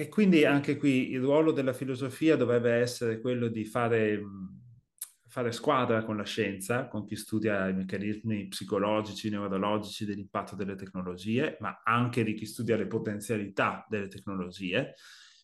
E 0.00 0.08
quindi 0.08 0.44
anche 0.44 0.76
qui 0.76 1.10
il 1.10 1.20
ruolo 1.20 1.50
della 1.50 1.72
filosofia 1.72 2.36
dovrebbe 2.36 2.70
essere 2.70 3.20
quello 3.20 3.48
di 3.48 3.64
fare, 3.64 4.22
fare 5.26 5.50
squadra 5.50 6.04
con 6.04 6.16
la 6.16 6.22
scienza, 6.22 6.86
con 6.86 7.04
chi 7.04 7.16
studia 7.16 7.66
i 7.66 7.74
meccanismi 7.74 8.46
psicologici, 8.46 9.28
neurologici 9.28 10.04
dell'impatto 10.04 10.54
delle 10.54 10.76
tecnologie, 10.76 11.56
ma 11.58 11.80
anche 11.82 12.22
di 12.22 12.34
chi 12.34 12.46
studia 12.46 12.76
le 12.76 12.86
potenzialità 12.86 13.84
delle 13.88 14.06
tecnologie, 14.06 14.94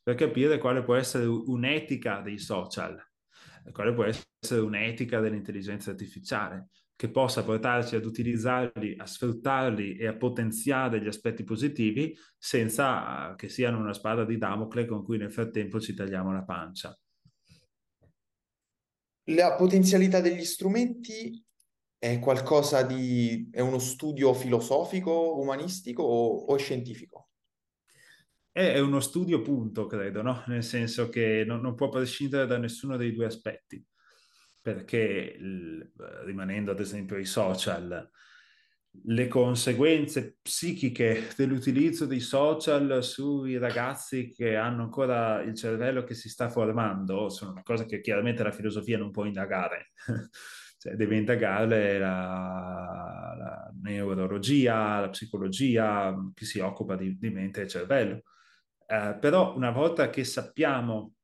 per 0.05 0.14
capire 0.14 0.59
quale 0.59 0.84
può 0.84 0.94
essere 0.94 1.24
un'etica 1.24 2.20
dei 2.20 2.38
social, 2.38 2.96
quale 3.72 3.92
può 3.92 4.05
essere 4.05 4.61
un'etica 4.61 5.18
dell'intelligenza 5.18 5.90
artificiale, 5.90 6.68
che 6.97 7.11
possa 7.11 7.42
portarci 7.42 7.97
ad 7.97 8.05
utilizzarli, 8.05 8.97
a 8.97 9.07
sfruttarli 9.07 9.97
e 9.97 10.07
a 10.07 10.16
potenziare 10.16 11.01
gli 11.01 11.09
aspetti 11.09 11.42
positivi 11.42 12.16
senza 12.38 13.32
eh, 13.32 13.34
che 13.34 13.49
siano 13.49 13.78
una 13.78 13.92
spada 13.92 14.24
di 14.24 14.38
Damocle 14.38 14.86
con 14.86 15.03
cui 15.03 15.18
nel 15.18 15.32
frattempo 15.32 15.80
ci 15.80 15.95
tagliamo 15.95 16.32
la 16.32 16.45
pancia. 16.45 16.97
La 19.28 19.55
potenzialità 19.55 20.20
degli 20.20 20.45
strumenti 20.45 21.42
è 21.99 22.18
qualcosa 22.20 22.82
di... 22.82 23.49
è 23.51 23.61
uno 23.61 23.78
studio 23.78 24.32
filosofico, 24.34 25.40
umanistico 25.40 26.03
o, 26.03 26.45
o 26.45 26.57
scientifico? 26.57 27.30
È 28.53 28.78
uno 28.78 29.01
studio 29.01 29.40
punto, 29.40 29.86
credo, 29.86 30.22
no? 30.22 30.45
Nel 30.47 30.62
senso 30.62 31.09
che 31.09 31.42
non, 31.45 31.61
non 31.61 31.74
può 31.74 31.88
prescindere 31.88 32.47
da 32.47 32.57
nessuno 32.57 32.97
dei 32.97 33.12
due 33.12 33.26
aspetti 33.26 33.84
perché 34.64 35.36
rimanendo 36.24 36.70
ad 36.70 36.80
esempio 36.80 37.16
ai 37.16 37.26
social, 37.26 38.10
le 39.02 39.28
conseguenze 39.28 40.38
psichiche 40.40 41.28
dell'utilizzo 41.36 42.06
dei 42.06 42.20
social 42.20 43.04
sui 43.04 43.58
ragazzi 43.58 44.30
che 44.30 44.56
hanno 44.56 44.84
ancora 44.84 45.42
il 45.42 45.54
cervello 45.54 46.02
che 46.02 46.14
si 46.14 46.30
sta 46.30 46.48
formando 46.48 47.28
sono 47.28 47.50
una 47.50 47.62
cosa 47.62 47.84
che 47.84 48.00
chiaramente 48.00 48.42
la 48.42 48.52
filosofia 48.52 48.96
non 48.96 49.10
può 49.10 49.26
indagare. 49.26 49.92
cioè, 50.78 50.94
deve 50.94 51.16
indagare 51.16 51.98
la, 51.98 53.34
la, 53.36 53.72
neurologia, 53.82 55.00
la 55.00 55.10
psicologia, 55.10 56.14
chi 56.32 56.46
si 56.46 56.60
occupa 56.60 56.96
di, 56.96 57.18
di 57.18 57.28
mente 57.28 57.60
e 57.60 57.68
cervello. 57.68 58.22
Eh, 58.86 59.18
però 59.20 59.54
una 59.54 59.72
volta 59.72 60.08
che 60.08 60.24
sappiamo 60.24 61.16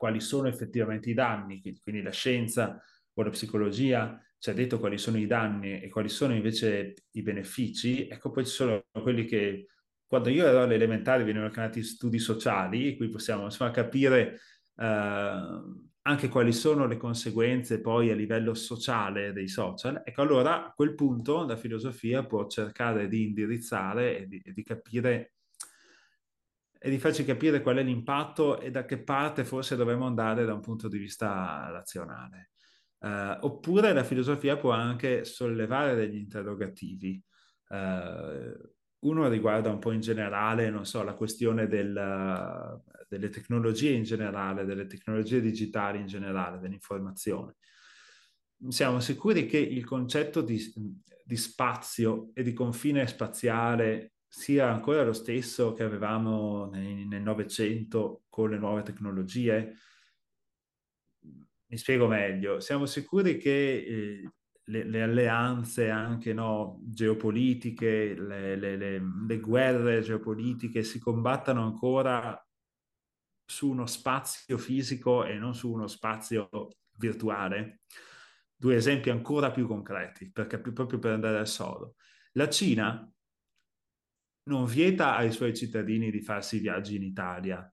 quali 0.00 0.20
sono 0.20 0.48
effettivamente 0.48 1.10
i 1.10 1.12
danni, 1.12 1.60
quindi 1.60 2.00
la 2.00 2.10
scienza 2.10 2.82
o 3.12 3.22
la 3.22 3.28
psicologia 3.28 4.18
ci 4.38 4.48
ha 4.48 4.54
detto 4.54 4.78
quali 4.78 4.96
sono 4.96 5.18
i 5.18 5.26
danni 5.26 5.78
e 5.78 5.90
quali 5.90 6.08
sono 6.08 6.34
invece 6.34 6.94
i 7.10 7.22
benefici, 7.22 8.08
ecco 8.08 8.30
poi 8.30 8.46
ci 8.46 8.52
sono 8.52 8.82
quelli 8.92 9.26
che 9.26 9.66
quando 10.06 10.30
io 10.30 10.46
ero 10.46 10.62
alle 10.62 10.76
elementari 10.76 11.22
venivano 11.22 11.50
chiamati 11.50 11.82
studi 11.82 12.18
sociali, 12.18 12.96
qui 12.96 13.10
possiamo 13.10 13.44
insomma 13.44 13.70
capire 13.72 14.40
eh, 14.74 15.62
anche 16.00 16.28
quali 16.30 16.52
sono 16.54 16.86
le 16.86 16.96
conseguenze 16.96 17.82
poi 17.82 18.10
a 18.10 18.14
livello 18.14 18.54
sociale 18.54 19.34
dei 19.34 19.48
social, 19.48 20.00
ecco 20.02 20.22
allora 20.22 20.68
a 20.68 20.72
quel 20.72 20.94
punto 20.94 21.44
la 21.44 21.58
filosofia 21.58 22.24
può 22.24 22.46
cercare 22.46 23.06
di 23.06 23.26
indirizzare 23.26 24.20
e 24.20 24.26
di, 24.26 24.40
di 24.42 24.62
capire 24.62 25.34
e 26.82 26.88
di 26.88 26.98
farci 26.98 27.26
capire 27.26 27.60
qual 27.60 27.76
è 27.76 27.82
l'impatto 27.82 28.58
e 28.58 28.70
da 28.70 28.86
che 28.86 29.02
parte 29.02 29.44
forse 29.44 29.76
dovremmo 29.76 30.06
andare 30.06 30.46
da 30.46 30.54
un 30.54 30.60
punto 30.60 30.88
di 30.88 30.96
vista 30.96 31.68
razionale. 31.70 32.52
Uh, 33.00 33.36
oppure 33.40 33.92
la 33.92 34.02
filosofia 34.02 34.56
può 34.56 34.70
anche 34.72 35.26
sollevare 35.26 35.94
degli 35.94 36.16
interrogativi. 36.16 37.22
Uh, 37.68 38.72
uno 39.00 39.28
riguarda 39.28 39.70
un 39.70 39.78
po' 39.78 39.92
in 39.92 40.00
generale, 40.00 40.70
non 40.70 40.86
so, 40.86 41.02
la 41.02 41.12
questione 41.12 41.66
del, 41.66 42.82
delle 43.08 43.28
tecnologie 43.28 43.90
in 43.90 44.02
generale, 44.02 44.64
delle 44.64 44.86
tecnologie 44.86 45.42
digitali 45.42 45.98
in 45.98 46.06
generale, 46.06 46.58
dell'informazione. 46.58 47.56
Siamo 48.68 49.00
sicuri 49.00 49.46
che 49.46 49.58
il 49.58 49.84
concetto 49.84 50.40
di, 50.40 50.58
di 51.24 51.36
spazio 51.36 52.30
e 52.34 52.42
di 52.42 52.54
confine 52.54 53.06
spaziale 53.06 54.12
sia 54.32 54.70
ancora 54.70 55.02
lo 55.02 55.12
stesso 55.12 55.72
che 55.72 55.82
avevamo 55.82 56.70
nel 56.70 57.20
Novecento 57.20 58.22
con 58.28 58.50
le 58.50 58.58
nuove 58.58 58.82
tecnologie? 58.82 59.76
Mi 61.66 61.76
spiego 61.76 62.06
meglio. 62.06 62.60
Siamo 62.60 62.86
sicuri 62.86 63.36
che 63.38 63.50
eh, 63.50 64.30
le, 64.64 64.84
le, 64.84 65.02
alleanze 65.02 65.90
anche 65.90 66.32
no, 66.32 66.78
geopolitiche, 66.84 68.14
le, 68.14 68.56
le, 68.56 68.76
le, 68.76 69.40
guerre 69.40 70.00
geopolitiche 70.00 70.84
si 70.84 71.00
combattano 71.00 71.64
ancora 71.64 72.40
su 73.44 73.68
uno 73.68 73.86
spazio 73.86 74.58
fisico 74.58 75.24
e 75.24 75.34
non 75.34 75.54
su 75.54 75.72
uno 75.72 75.88
spazio 75.88 76.48
virtuale? 76.96 77.80
due 78.60 78.76
esempi 78.76 79.08
ancora 79.08 79.50
più 79.50 79.66
concreti, 79.66 80.30
perché 80.30 80.60
proprio 80.60 80.98
per 80.98 81.12
andare 81.12 81.38
al 81.38 81.48
sodo. 81.48 81.94
La 82.32 82.50
Cina 82.50 83.10
non 84.44 84.64
vieta 84.64 85.16
ai 85.16 85.32
suoi 85.32 85.54
cittadini 85.54 86.10
di 86.10 86.20
farsi 86.20 86.58
viaggi 86.58 86.96
in 86.96 87.02
Italia, 87.02 87.72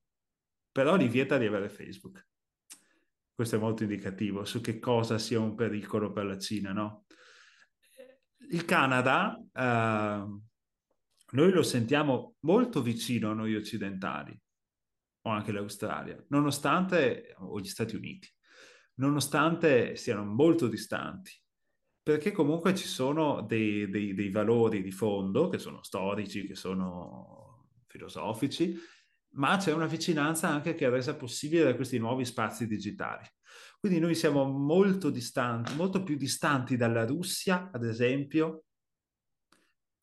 però 0.71 0.95
li 0.95 1.07
vieta 1.07 1.37
di 1.37 1.45
avere 1.45 1.69
Facebook. 1.69 2.27
Questo 3.33 3.55
è 3.55 3.59
molto 3.59 3.83
indicativo 3.83 4.45
su 4.45 4.61
che 4.61 4.79
cosa 4.79 5.17
sia 5.17 5.39
un 5.39 5.55
pericolo 5.55 6.11
per 6.11 6.25
la 6.25 6.37
Cina, 6.37 6.73
no? 6.73 7.05
Il 8.49 8.65
Canada, 8.65 9.37
eh, 9.53 10.25
noi 11.29 11.51
lo 11.51 11.63
sentiamo 11.63 12.35
molto 12.41 12.81
vicino 12.81 13.31
a 13.31 13.33
noi 13.33 13.55
occidentali, 13.55 14.39
o 15.21 15.29
anche 15.29 15.51
l'Australia, 15.51 16.23
nonostante, 16.29 17.35
o 17.37 17.59
gli 17.59 17.67
Stati 17.67 17.95
Uniti, 17.95 18.27
nonostante 18.95 19.95
siano 19.95 20.23
molto 20.23 20.67
distanti, 20.67 21.31
perché 22.07 22.31
comunque 22.31 22.73
ci 22.73 22.87
sono 22.87 23.41
dei, 23.41 23.89
dei, 23.89 24.13
dei 24.13 24.29
valori 24.29 24.81
di 24.81 24.93
fondo 24.93 25.49
che 25.49 25.57
sono 25.57 25.83
storici, 25.83 26.47
che 26.47 26.55
sono 26.55 27.67
filosofici, 27.85 28.77
ma 29.31 29.57
c'è 29.57 29.73
una 29.73 29.87
vicinanza 29.87 30.47
anche 30.47 30.73
che 30.73 30.85
è 30.85 30.89
resa 30.89 31.17
possibile 31.17 31.65
da 31.65 31.75
questi 31.75 31.97
nuovi 31.97 32.23
spazi 32.23 32.65
digitali. 32.65 33.25
Quindi 33.77 33.99
noi 33.99 34.15
siamo 34.15 34.45
molto 34.45 35.09
distanti, 35.09 35.75
molto 35.75 36.01
più 36.01 36.15
distanti 36.15 36.77
dalla 36.77 37.05
Russia, 37.05 37.71
ad 37.73 37.83
esempio, 37.83 38.67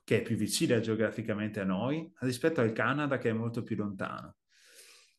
che 0.05 0.19
è 0.19 0.23
più 0.23 0.37
vicina 0.37 0.81
geograficamente 0.81 1.61
a 1.61 1.65
noi, 1.65 2.13
rispetto 2.19 2.61
al 2.61 2.73
Canada 2.73 3.17
che 3.17 3.31
è 3.31 3.33
molto 3.33 3.63
più 3.63 3.77
lontano. 3.77 4.37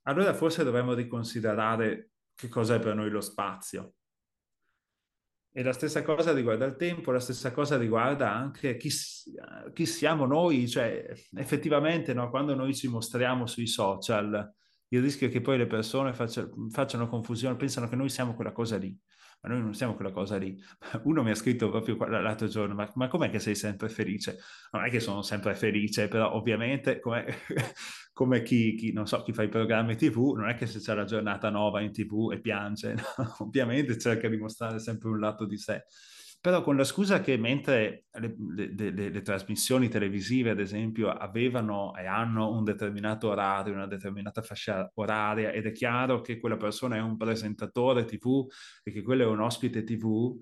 Allora 0.03 0.35
forse 0.35 0.63
dovremmo 0.63 0.93
riconsiderare 0.93 2.11
che 2.35 2.47
cos'è 2.47 2.79
per 2.79 2.93
noi 2.93 3.09
lo 3.09 3.21
spazio. 3.21 3.95
E 5.57 5.63
la 5.63 5.71
stessa 5.71 6.03
cosa 6.03 6.33
riguarda 6.33 6.65
il 6.65 6.75
tempo, 6.75 7.11
la 7.11 7.19
stessa 7.21 7.53
cosa 7.53 7.77
riguarda 7.77 8.29
anche 8.29 8.75
chi, 8.75 8.89
chi 9.71 9.85
siamo 9.85 10.25
noi, 10.25 10.67
cioè 10.67 11.13
effettivamente 11.37 12.13
no, 12.13 12.29
quando 12.29 12.53
noi 12.55 12.75
ci 12.75 12.89
mostriamo 12.89 13.45
sui 13.45 13.65
social, 13.65 14.53
il 14.89 15.01
rischio 15.01 15.27
è 15.27 15.31
che 15.31 15.39
poi 15.39 15.57
le 15.57 15.65
persone 15.65 16.13
faccia, 16.13 16.45
facciano 16.71 17.07
confusione, 17.07 17.55
pensano 17.55 17.87
che 17.87 17.95
noi 17.95 18.09
siamo 18.09 18.35
quella 18.35 18.51
cosa 18.51 18.75
lì 18.75 18.93
ma 19.45 19.53
noi 19.53 19.61
non 19.61 19.75
siamo 19.75 19.93
quella 19.93 20.11
cosa 20.11 20.37
lì. 20.37 20.59
Uno 21.03 21.21
mi 21.21 21.29
ha 21.29 21.35
scritto 21.35 21.69
proprio 21.69 21.95
l'altro 22.07 22.47
giorno, 22.47 22.73
ma, 22.73 22.91
ma 22.95 23.07
com'è 23.07 23.29
che 23.29 23.39
sei 23.39 23.55
sempre 23.55 23.89
felice? 23.89 24.39
Non 24.71 24.83
è 24.83 24.89
che 24.89 24.99
sono 24.99 25.21
sempre 25.21 25.53
felice, 25.53 26.07
però 26.07 26.33
ovviamente 26.33 26.99
come, 26.99 27.25
come 28.11 28.41
chi, 28.41 28.75
chi, 28.75 28.91
non 28.91 29.05
so, 29.05 29.21
chi 29.21 29.33
fa 29.33 29.43
i 29.43 29.49
programmi 29.49 29.95
TV, 29.95 30.33
non 30.35 30.49
è 30.49 30.55
che 30.55 30.65
se 30.65 30.79
c'è 30.79 30.95
la 30.95 31.05
giornata 31.05 31.49
nuova 31.49 31.81
in 31.81 31.91
TV 31.91 32.31
e 32.33 32.41
piange, 32.41 32.95
no? 33.17 33.35
ovviamente 33.39 33.97
cerca 33.99 34.27
di 34.27 34.37
mostrare 34.37 34.79
sempre 34.79 35.09
un 35.09 35.19
lato 35.19 35.45
di 35.45 35.57
sé 35.57 35.85
però 36.45 36.61
con 36.61 36.75
la 36.75 36.83
scusa 36.83 37.21
che 37.21 37.37
mentre 37.37 38.05
le, 38.19 38.35
le, 38.55 38.91
le, 38.91 39.09
le, 39.09 39.21
trasmissioni 39.23 39.89
televisive, 39.89 40.51
ad 40.51 40.59
esempio, 40.59 41.09
avevano 41.09 41.95
e 41.95 42.05
hanno 42.05 42.51
un 42.51 42.63
determinato 42.63 43.29
orario, 43.29 43.73
una 43.73 43.87
determinata 43.87 44.43
fascia 44.43 44.91
oraria, 44.93 45.49
ed 45.49 45.65
è 45.65 45.71
chiaro 45.71 46.21
che 46.21 46.37
quella 46.37 46.55
persona 46.55 46.97
è 46.97 47.01
un 47.01 47.17
presentatore 47.17 48.05
TV 48.05 48.45
e 48.83 48.91
che 48.91 49.01
quello 49.01 49.23
è 49.23 49.25
un 49.25 49.39
ospite 49.39 49.83
TV, 49.83 50.37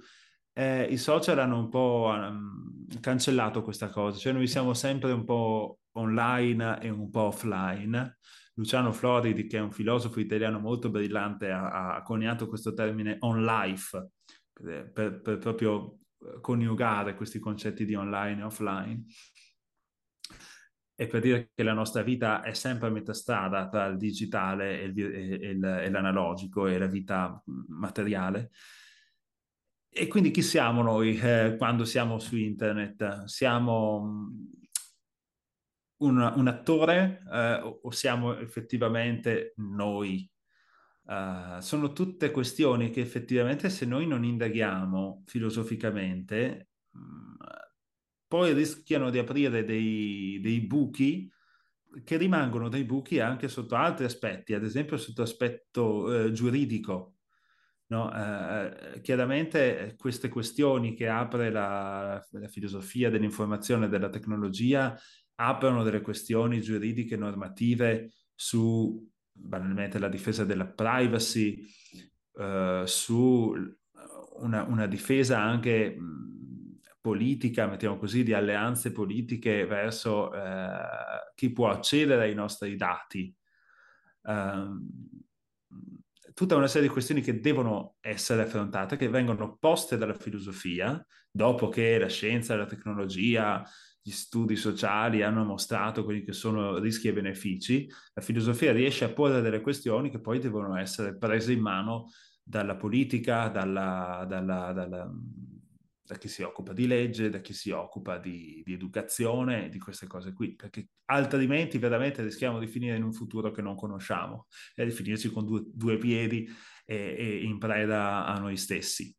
eh, 0.51 0.83
i 0.83 0.97
social 0.97 1.39
hanno 1.39 1.57
un 1.57 1.69
po' 1.69 2.11
um, 2.13 2.85
cancellato 2.99 3.61
questa 3.61 3.87
cosa, 3.87 4.19
cioè 4.19 4.33
noi 4.33 4.47
siamo 4.47 4.73
sempre 4.73 5.13
un 5.13 5.23
po' 5.23 5.79
online 5.93 6.81
e 6.81 6.89
un 6.89 7.09
po' 7.09 7.27
offline. 7.27 8.17
Luciano 8.55 8.91
Floridi, 8.91 9.47
che 9.47 9.57
è 9.57 9.61
un 9.61 9.71
filosofo 9.71 10.19
italiano 10.19 10.59
molto 10.59 10.89
brillante, 10.89 11.49
ha, 11.49 11.95
ha 11.95 12.01
coniato 12.03 12.49
questo 12.49 12.73
termine 12.73 13.15
on 13.21 13.45
life, 13.45 14.09
per, 14.53 15.21
per 15.21 15.37
proprio 15.39 15.99
eh, 16.19 16.39
coniugare 16.41 17.15
questi 17.15 17.39
concetti 17.39 17.85
di 17.85 17.95
online 17.95 18.41
e 18.41 18.43
offline 18.43 19.05
e 20.95 21.07
per 21.07 21.21
dire 21.21 21.51
che 21.53 21.63
la 21.63 21.73
nostra 21.73 22.03
vita 22.03 22.43
è 22.43 22.53
sempre 22.53 22.87
a 22.87 22.91
metà 22.91 23.13
strada 23.13 23.67
tra 23.67 23.85
il 23.87 23.97
digitale 23.97 24.81
e, 24.81 24.83
il, 24.85 24.99
e, 24.99 25.49
il, 25.49 25.65
e 25.65 25.89
l'analogico 25.89 26.67
e 26.67 26.77
la 26.77 26.87
vita 26.87 27.41
materiale. 27.67 28.51
E 29.89 30.07
quindi 30.07 30.31
chi 30.31 30.41
siamo 30.41 30.81
noi 30.81 31.17
eh, 31.19 31.55
quando 31.57 31.85
siamo 31.85 32.19
su 32.19 32.37
internet? 32.37 33.25
Siamo 33.25 34.31
un, 35.97 36.33
un 36.35 36.47
attore 36.47 37.23
eh, 37.31 37.79
o 37.81 37.91
siamo 37.91 38.37
effettivamente 38.37 39.53
noi 39.57 40.29
Uh, 41.05 41.59
sono 41.59 41.91
tutte 41.91 42.31
questioni 42.31 42.89
che 42.89 43.01
effettivamente 43.01 43.69
se 43.69 43.85
noi 43.85 44.07
non 44.07 44.23
indaghiamo 44.23 45.23
filosoficamente, 45.25 46.69
mm, 46.97 47.35
poi 48.27 48.53
rischiano 48.53 49.09
di 49.09 49.19
aprire 49.19 49.65
dei, 49.65 50.39
dei, 50.41 50.61
buchi 50.61 51.29
che 52.05 52.17
rimangono 52.17 52.69
dei 52.69 52.85
buchi 52.85 53.19
anche 53.19 53.49
sotto 53.49 53.75
altri 53.75 54.05
aspetti, 54.05 54.53
ad 54.53 54.63
esempio 54.63 54.97
sotto 54.97 55.21
aspetto 55.21 56.25
eh, 56.25 56.31
giuridico. 56.31 57.15
No? 57.87 58.05
Uh, 58.05 59.01
chiaramente 59.01 59.95
queste 59.97 60.29
questioni 60.29 60.95
che 60.95 61.09
apre 61.09 61.51
la, 61.51 62.25
la 62.31 62.47
filosofia 62.47 63.09
dell'informazione 63.09 63.85
e 63.85 63.89
della 63.89 64.09
tecnologia 64.09 64.97
aprono 65.35 65.83
delle 65.83 66.01
questioni 66.01 66.61
giuridiche 66.61 67.17
normative 67.17 68.13
su 68.33 69.11
banalmente 69.33 69.99
la 69.99 70.07
difesa 70.07 70.45
della 70.45 70.67
privacy, 70.67 71.65
eh, 72.37 72.83
su 72.85 73.53
una, 74.35 74.63
una, 74.63 74.87
difesa 74.87 75.39
anche 75.39 75.97
politica, 77.01 77.67
mettiamo 77.67 77.97
così, 77.97 78.23
di 78.23 78.33
alleanze 78.33 78.91
politiche 78.91 79.65
verso 79.65 80.33
eh, 80.33 81.31
chi 81.35 81.51
può 81.51 81.69
accedere 81.69 82.23
ai 82.23 82.33
nostri 82.33 82.75
dati. 82.75 83.35
Um, 84.21 84.87
tutta 86.33 86.55
una 86.55 86.67
serie 86.67 86.87
di 86.87 86.93
questioni 86.93 87.21
che 87.21 87.39
devono 87.39 87.95
essere 87.99 88.43
affrontate, 88.43 88.95
che 88.95 89.09
vengono 89.09 89.57
poste 89.57 89.97
dalla 89.97 90.13
filosofia, 90.13 91.05
dopo 91.29 91.69
che 91.69 91.97
la 91.97 92.07
scienza 92.07 92.55
la 92.55 92.65
tecnologia 92.65 93.63
gli 94.05 94.11
studi 94.11 94.57
sociali 94.57 95.23
hanno 95.23 95.45
mostrato 95.45 96.03
quelli 96.03 96.23
che 96.23 96.33
sono 96.33 96.77
rischi 96.77 97.07
e 97.07 97.13
benefici, 97.13 97.89
la 98.13 98.21
filosofia 98.21 98.73
riesce 98.73 99.05
a 99.05 99.13
porre 99.13 99.39
delle 99.39 99.61
questioni 99.61 100.09
che 100.09 100.19
poi 100.19 100.39
devono 100.39 100.75
essere 100.75 101.17
prese 101.17 101.53
in 101.53 101.61
mano 101.61 102.09
dalla 102.43 102.75
politica, 102.75 103.47
dalla, 103.47 104.25
dalla, 104.27 104.73
dalla, 104.73 105.09
da 106.05 106.17
chi 106.17 106.27
si 106.27 106.41
occupa 106.41 106.73
di 106.73 106.85
legge, 106.85 107.29
da 107.29 107.39
chi 107.39 107.53
si 107.53 107.71
occupa 107.71 108.17
di, 108.17 108.61
di 108.65 108.73
educazione, 108.73 109.69
di 109.69 109.79
queste 109.79 110.05
cose 110.05 110.33
qui, 110.33 110.53
perché 110.53 110.89
altrimenti 111.05 111.77
veramente 111.77 112.21
rischiamo 112.21 112.59
di 112.59 112.67
finire 112.67 112.97
in 112.97 113.03
un 113.03 113.13
futuro 113.13 113.51
che 113.51 113.61
non 113.61 113.77
conosciamo 113.77 114.47
e 114.75 114.83
di 114.83 114.91
finirci 114.91 115.31
con 115.31 115.45
due, 115.45 115.63
due 115.65 115.97
piedi 115.97 116.45
e, 116.85 117.15
e 117.17 117.43
in 117.45 117.57
preda 117.57 118.25
a 118.25 118.37
noi 118.37 118.57
stessi. 118.57 119.15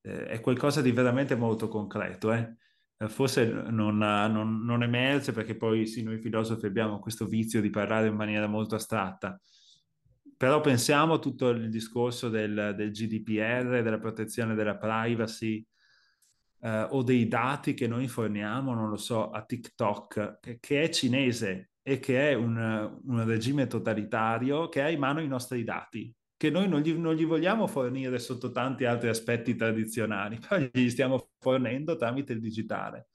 Eh, 0.00 0.26
è 0.26 0.40
qualcosa 0.40 0.82
di 0.82 0.90
veramente 0.90 1.36
molto 1.36 1.68
concreto, 1.68 2.32
eh? 2.32 2.56
Eh, 3.04 3.08
forse 3.08 3.46
non, 3.46 3.98
non, 3.98 4.64
non, 4.64 4.82
emerge 4.82 5.32
perché 5.32 5.56
poi 5.56 5.86
sì, 5.86 6.02
noi 6.02 6.18
filosofi 6.18 6.66
abbiamo 6.66 6.98
questo 6.98 7.26
vizio 7.26 7.60
di 7.60 7.70
parlare 7.70 8.08
in 8.08 8.14
maniera 8.14 8.46
molto 8.46 8.74
astratta. 8.74 9.40
Però 10.36 10.60
pensiamo 10.60 11.14
a 11.14 11.18
tutto 11.18 11.50
il 11.50 11.70
discorso 11.70 12.28
del, 12.28 12.74
del 12.76 12.90
GDPR, 12.90 13.82
della 13.82 13.98
protezione 13.98 14.54
della 14.54 14.76
privacy 14.76 15.64
eh, 16.60 16.86
o 16.90 17.02
dei 17.02 17.28
dati 17.28 17.74
che 17.74 17.86
noi 17.86 18.08
forniamo, 18.08 18.74
non 18.74 18.88
lo 18.88 18.96
so, 18.96 19.30
a 19.30 19.42
TikTok, 19.44 20.38
che, 20.40 20.58
che 20.60 20.82
è 20.82 20.88
cinese 20.88 21.70
e 21.82 21.98
che 22.00 22.30
è 22.30 22.34
un, 22.34 23.00
un 23.04 23.24
regime 23.24 23.66
totalitario 23.66 24.68
che 24.68 24.82
ha 24.82 24.90
in 24.90 24.98
mano 24.98 25.20
i 25.20 25.28
nostri 25.28 25.62
dati 25.64 26.12
che 26.36 26.50
noi 26.50 26.68
non 26.68 26.80
gli, 26.80 26.92
non 26.92 27.14
gli, 27.14 27.24
vogliamo 27.24 27.66
fornire 27.66 28.18
sotto 28.18 28.50
tanti 28.50 28.84
altri 28.84 29.08
aspetti 29.08 29.54
tradizionali, 29.54 30.38
però 30.46 30.66
gli 30.72 30.90
stiamo 30.90 31.30
fornendo 31.38 31.96
tramite 31.96 32.32
il 32.32 32.40
digitale. 32.40 33.08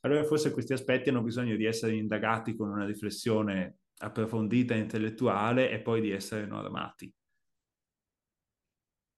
Allora 0.00 0.24
forse 0.24 0.50
questi 0.50 0.72
aspetti 0.72 1.10
hanno 1.10 1.22
bisogno 1.22 1.54
di 1.56 1.64
essere 1.64 1.94
indagati 1.94 2.56
con 2.56 2.70
una 2.70 2.84
riflessione 2.84 3.78
approfondita, 3.98 4.74
intellettuale 4.74 5.70
e 5.70 5.80
poi 5.80 6.00
di 6.00 6.10
essere 6.10 6.46
normati. 6.46 7.12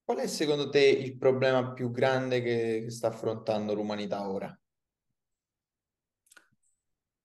Qual 0.04 0.18
è 0.18 0.26
secondo 0.26 0.68
te 0.68 0.84
il 0.84 1.16
problema 1.16 1.72
più 1.72 1.90
grande 1.90 2.42
che, 2.42 2.82
che 2.84 2.90
sta 2.90 3.08
affrontando 3.08 3.72
l'umanità 3.72 4.28
ora? 4.28 4.54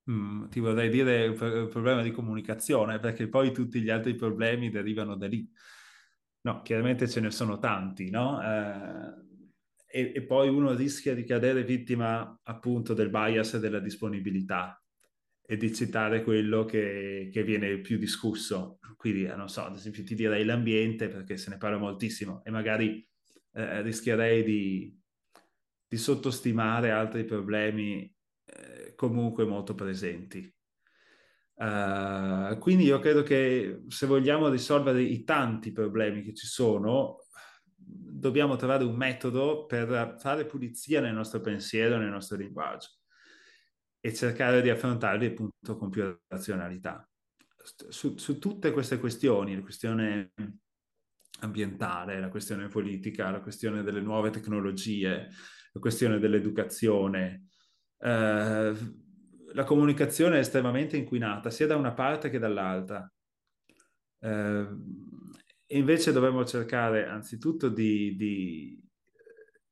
Mm, 0.10 0.48
ti 0.48 0.60
vorrei 0.60 0.90
dire 0.90 1.26
il 1.26 1.68
problema 1.70 2.02
di 2.02 2.11
comunicazione, 2.11 2.99
perché 2.99 3.28
poi 3.28 3.52
tutti 3.52 3.82
gli 3.82 3.90
altri 3.90 4.16
problemi 4.16 4.70
derivano 4.70 5.16
da 5.16 5.28
lì. 5.28 5.48
No, 6.41 6.61
chiaramente 6.61 7.07
ce 7.07 7.20
ne 7.20 7.32
sono 7.32 7.60
tanti, 7.60 8.10
no? 8.10 8.41
Eh, 8.41 9.30
e, 9.91 10.11
e, 10.16 10.22
poi 10.24 10.48
uno 10.48 10.74
rischia 10.74 11.14
di 11.14 11.26
cadere 11.26 11.64
vittima 11.64 12.40
appunto 12.44 12.94
del 12.94 13.10
bias 13.10 13.56
e 13.56 13.60
della 13.60 13.80
disponibilità 13.80 14.82
e 15.45 15.57
di 15.57 15.74
citare 15.74 16.24
quello 16.24 16.64
che, 16.64 17.30
che 17.34 17.44
viene 17.44 17.80
più 17.80 17.98
discusso. 17.98 18.80
Quindi, 18.95 19.26
eh, 19.26 19.36
non 19.36 19.49
so, 19.49 19.64
ad 19.66 19.76
esempio 19.76 20.03
ti 20.03 20.16
direi 20.16 20.45
l'ambiente 20.45 21.10
perché 21.10 21.38
se 21.38 21.49
ne 21.49 21.57
parla 21.57 21.78
moltissimo 21.78 22.44
e 22.45 22.52
magari 22.52 23.06
eh, 23.53 23.82
rischierei 23.82 24.44
di, 24.44 24.95
di, 25.88 25.98
sottostimare 25.98 26.91
altri 26.91 27.26
problemi 27.26 28.14
eh, 28.45 28.94
comunque 28.95 29.44
molto 29.45 29.74
presenti. 29.74 30.53
Uh, 31.60 32.57
quindi 32.57 32.86
io 32.86 32.99
credo 32.99 33.22
che 33.22 33.81
se 33.90 34.06
vogliamo 34.06 34.48
risolvere 34.48 35.02
i 35.02 35.26
tanti 35.26 35.73
problemi 35.73 36.22
che 36.22 36.34
ci 36.34 36.48
sono, 36.48 37.18
dobbiamo 37.76 38.56
trovare 38.56 38.86
un 38.86 38.95
metodo 38.95 39.65
per 39.65 40.15
fare 40.19 40.45
pulizia 40.45 41.02
nel 41.02 41.14
nostro 41.14 41.41
pensiero, 41.41 41.98
nel 41.98 42.11
nostro 42.11 42.38
linguaggio 42.38 42.88
e 43.99 44.14
cercare 44.14 44.61
di 44.61 44.69
affrontarli 44.69 45.26
appunto 45.26 45.76
con 45.76 45.90
più 45.90 46.18
razionalità. 46.27 47.06
Su, 47.90 48.15
su 48.15 48.40
tutte 48.40 48.72
queste 48.72 48.98
questioni, 48.98 49.56
la 49.56 49.61
questione 49.61 50.31
ambientale, 51.41 52.22
la 52.22 52.30
questione 52.30 52.68
politica, 52.68 53.31
la 53.31 53.41
questione 53.41 53.84
delle 53.84 53.99
nuove 53.99 54.30
tecnologie, 54.30 55.27
la 55.73 55.80
questione 55.81 56.19
dell'educazione, 56.19 57.48
eh, 57.99 58.73
la 59.54 59.64
comunicazione 59.64 60.38
è 60.38 60.40
estremamente 60.40 60.98
inquinata 60.98 61.50
sia 61.50 61.68
da 61.68 61.76
una 61.76 61.94
parte 61.94 62.30
che 62.30 62.40
dall'altra. 62.40 63.12
Eh, 64.22 64.68
invece 65.68 66.12
dovremmo 66.12 66.46
cercare 66.46 67.08
anzitutto 67.08 67.70
di, 67.70 68.16
di, 68.16 68.82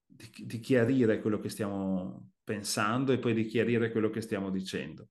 di, 0.06 0.46
di, 0.46 0.60
chiarire 0.60 1.20
quello 1.20 1.40
che 1.40 1.50
stiamo 1.50 2.32
pensando 2.44 3.12
e 3.12 3.20
poi 3.20 3.34
di 3.34 3.46
chiarire 3.46 3.92
quello 3.92 4.10
che 4.10 4.22
stiamo 4.22 4.50
dicendo. 4.50 5.10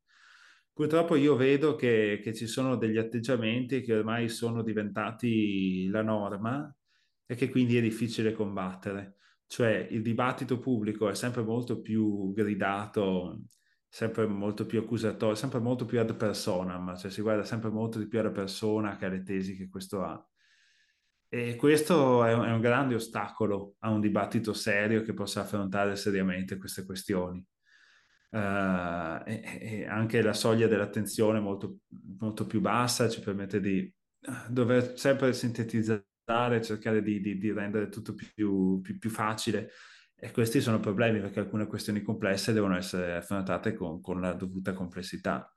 Purtroppo 0.73 1.17
io 1.17 1.37
vedo 1.37 1.75
che, 1.75 2.21
che 2.23 2.35
ci 2.35 2.47
sono 2.47 2.77
degli 2.77 2.99
atteggiamenti 2.99 3.81
che 3.81 3.95
ormai 3.95 4.29
sono 4.29 4.63
diventati 4.63 5.89
la 5.89 6.03
norma 6.03 6.75
e 7.25 7.35
che 7.35 7.49
quindi 7.49 7.77
è 7.79 7.81
difficile 7.81 8.33
combattere. 8.33 9.17
Cioè 9.47 9.89
il 9.91 10.03
dibattito 10.03 10.59
pubblico 10.59 11.09
è 11.09 11.15
sempre 11.15 11.43
molto 11.43 11.81
più 11.81 12.33
gridato 12.33 13.41
sempre 13.89 14.27
molto 14.27 14.67
più 14.67 14.81
accusatorio, 14.81 15.35
sempre 15.35 15.61
molto 15.61 15.85
più 15.85 15.99
ad 16.01 16.15
personam, 16.17 16.97
cioè 16.97 17.11
si 17.11 17.23
guarda 17.23 17.45
sempre 17.45 17.71
molto 17.71 17.99
di 17.99 18.07
più 18.07 18.19
alla 18.19 18.31
persona 18.31 18.97
che 18.97 19.07
alle 19.07 19.23
tesi 19.23 19.57
che 19.57 19.69
questo 19.69 20.03
ha. 20.03 20.29
E 21.29 21.57
questo 21.57 22.25
è 22.25 22.33
un, 22.33 22.45
è 22.45 22.53
un 22.53 22.61
grande 22.61 22.95
ostacolo 22.95 23.75
a 23.81 23.91
un 23.91 24.01
dibattito 24.01 24.53
serio 24.53 25.03
che 25.03 25.13
possa 25.13 25.41
affrontare 25.41 25.97
seriamente 25.97 26.57
queste 26.57 26.85
questioni. 26.85 27.45
Uh, 28.29 29.23
e, 29.25 29.59
e, 29.61 29.87
anche 29.87 30.21
la 30.21 30.33
soglia 30.33 30.67
dell'attenzione 30.67 31.41
molto, 31.41 31.79
molto 32.19 32.47
più 32.47 32.61
bassa 32.61 33.09
ci 33.09 33.21
permette 33.21 33.61
di 33.61 33.93
dover 34.49 34.99
sempre 34.99 35.33
sintetizzare, 35.33 36.63
cercare 36.63 37.03
di, 37.03 37.21
di, 37.21 37.39
di 37.39 37.53
rendere 37.53 37.89
tutto 37.89 38.15
più, 38.15 38.81
più, 38.83 38.99
più 38.99 39.11
facile 39.11 39.71
e 40.19 40.31
questi 40.31 40.61
sono 40.61 40.81
problemi 40.81 41.21
perché 41.21 41.41
alcune 41.41 41.67
questioni 41.67 42.01
complesse 42.01 42.53
devono 42.53 42.77
essere 42.77 43.17
affrontate 43.17 43.75
con, 43.75 44.01
con 44.01 44.21
la 44.21 44.33
dovuta 44.33 44.73
complessità. 44.73 45.53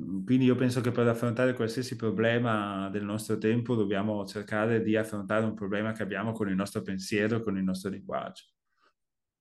Mm, 0.00 0.24
quindi 0.24 0.46
io 0.46 0.54
penso 0.54 0.80
che 0.80 0.90
per 0.90 1.06
affrontare 1.06 1.52
qualsiasi 1.52 1.96
problema 1.96 2.88
del 2.90 3.04
nostro 3.04 3.36
tempo 3.36 3.74
dobbiamo 3.74 4.24
cercare 4.24 4.82
di 4.82 4.96
affrontare 4.96 5.44
un 5.44 5.54
problema 5.54 5.92
che 5.92 6.02
abbiamo 6.02 6.32
con 6.32 6.48
il 6.48 6.54
nostro 6.54 6.80
pensiero 6.80 7.42
con 7.42 7.56
il 7.58 7.62
nostro 7.62 7.90
linguaggio. 7.90 8.44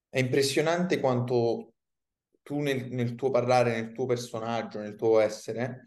È 0.10 0.20
impressionante 0.20 1.00
quanto 1.00 1.76
tu 2.44 2.60
nel, 2.60 2.92
nel 2.92 3.16
tuo 3.16 3.32
parlare, 3.32 3.80
nel 3.80 3.94
tuo 3.94 4.06
personaggio, 4.06 4.80
nel 4.80 4.96
tuo 4.96 5.20
essere, 5.20 5.86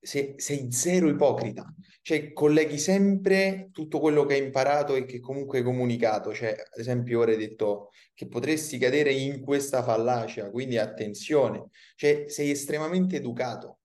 sei, 0.00 0.34
sei 0.36 0.70
zero 0.70 1.08
ipocrita, 1.08 1.72
cioè 2.02 2.32
colleghi 2.32 2.78
sempre 2.78 3.68
tutto 3.72 4.00
quello 4.00 4.24
che 4.24 4.34
hai 4.34 4.44
imparato 4.44 4.94
e 4.94 5.04
che 5.04 5.20
comunque 5.20 5.58
hai 5.58 5.64
comunicato, 5.64 6.32
cioè 6.32 6.50
ad 6.50 6.78
esempio 6.78 7.20
ora 7.20 7.32
hai 7.32 7.36
detto 7.36 7.90
che 8.14 8.26
potresti 8.28 8.78
cadere 8.78 9.12
in 9.12 9.40
questa 9.40 9.82
fallacia, 9.82 10.50
quindi 10.50 10.78
attenzione, 10.78 11.68
cioè 11.96 12.24
sei 12.28 12.50
estremamente 12.50 13.16
educato. 13.16 13.80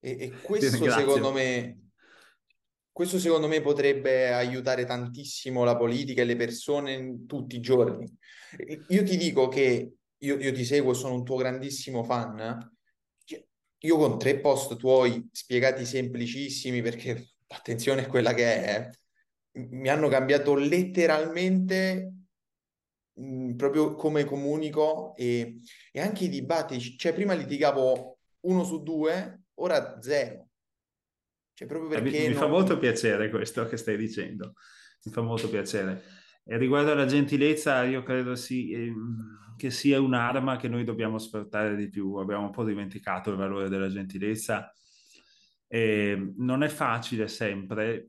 E, 0.00 0.16
e 0.18 0.30
questo 0.42 0.90
secondo 0.90 1.30
me 1.30 1.90
questo 2.92 3.18
secondo 3.18 3.48
me 3.48 3.60
potrebbe 3.60 4.32
aiutare 4.32 4.84
tantissimo 4.84 5.64
la 5.64 5.76
politica 5.76 6.22
e 6.22 6.24
le 6.24 6.36
persone 6.36 7.24
tutti 7.26 7.56
i 7.56 7.60
giorni. 7.60 8.06
Io 8.88 9.04
ti 9.04 9.16
dico 9.16 9.48
che 9.48 9.92
io, 10.18 10.36
io 10.38 10.52
ti 10.52 10.64
seguo, 10.64 10.92
sono 10.92 11.14
un 11.14 11.24
tuo 11.24 11.36
grandissimo 11.36 12.02
fan 12.02 12.58
io 13.80 13.96
con 13.96 14.18
tre 14.18 14.40
post 14.40 14.76
tuoi 14.76 15.28
spiegati 15.32 15.84
semplicissimi, 15.84 16.82
perché 16.82 17.30
attenzione 17.48 18.02
è 18.02 18.06
quella 18.06 18.34
che 18.34 18.64
è, 18.64 18.90
mi 19.52 19.88
hanno 19.88 20.08
cambiato 20.08 20.54
letteralmente 20.54 22.12
mh, 23.14 23.54
proprio 23.54 23.94
come 23.94 24.24
comunico 24.24 25.14
e, 25.16 25.60
e, 25.92 26.00
anche 26.00 26.24
i 26.24 26.28
dibattiti, 26.28 26.96
cioè 26.98 27.14
prima 27.14 27.32
litigavo 27.34 28.18
uno 28.40 28.64
su 28.64 28.82
due, 28.82 29.42
ora 29.54 30.00
zero. 30.00 30.48
Cioè 31.54 31.66
proprio 31.66 31.90
perché... 31.90 32.18
Mi, 32.18 32.26
mi 32.28 32.32
non... 32.32 32.42
fa 32.42 32.46
molto 32.46 32.78
piacere 32.78 33.30
questo 33.30 33.66
che 33.66 33.76
stai 33.76 33.96
dicendo, 33.96 34.54
mi 35.04 35.12
fa 35.12 35.22
molto 35.22 35.48
piacere. 35.48 36.02
E 36.44 36.56
riguardo 36.56 36.92
alla 36.92 37.06
gentilezza, 37.06 37.82
io 37.84 38.02
credo 38.02 38.34
sì, 38.34 38.72
ehm, 38.72 39.49
che 39.60 39.70
sia 39.70 40.00
un'arma 40.00 40.56
che 40.56 40.68
noi 40.68 40.84
dobbiamo 40.84 41.18
sfruttare 41.18 41.76
di 41.76 41.90
più. 41.90 42.14
Abbiamo 42.14 42.46
un 42.46 42.50
po' 42.50 42.64
dimenticato 42.64 43.30
il 43.30 43.36
valore 43.36 43.68
della 43.68 43.90
gentilezza. 43.90 44.74
E 45.68 46.32
non 46.38 46.62
è 46.62 46.68
facile 46.68 47.28
sempre. 47.28 48.08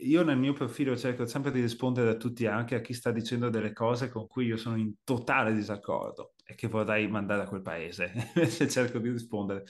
Io 0.00 0.24
nel 0.24 0.36
mio 0.36 0.52
profilo 0.52 0.96
cerco 0.96 1.24
sempre 1.24 1.52
di 1.52 1.60
rispondere 1.60 2.10
a 2.10 2.16
tutti, 2.16 2.46
anche 2.46 2.74
a 2.74 2.80
chi 2.80 2.94
sta 2.94 3.12
dicendo 3.12 3.48
delle 3.48 3.72
cose 3.72 4.10
con 4.10 4.26
cui 4.26 4.46
io 4.46 4.56
sono 4.56 4.76
in 4.76 4.92
totale 5.04 5.54
disaccordo 5.54 6.34
e 6.44 6.56
che 6.56 6.66
vorrei 6.66 7.06
mandare 7.06 7.42
a 7.42 7.46
quel 7.46 7.62
paese. 7.62 8.12
Invece 8.34 8.68
cerco 8.68 8.98
di 8.98 9.08
rispondere. 9.08 9.62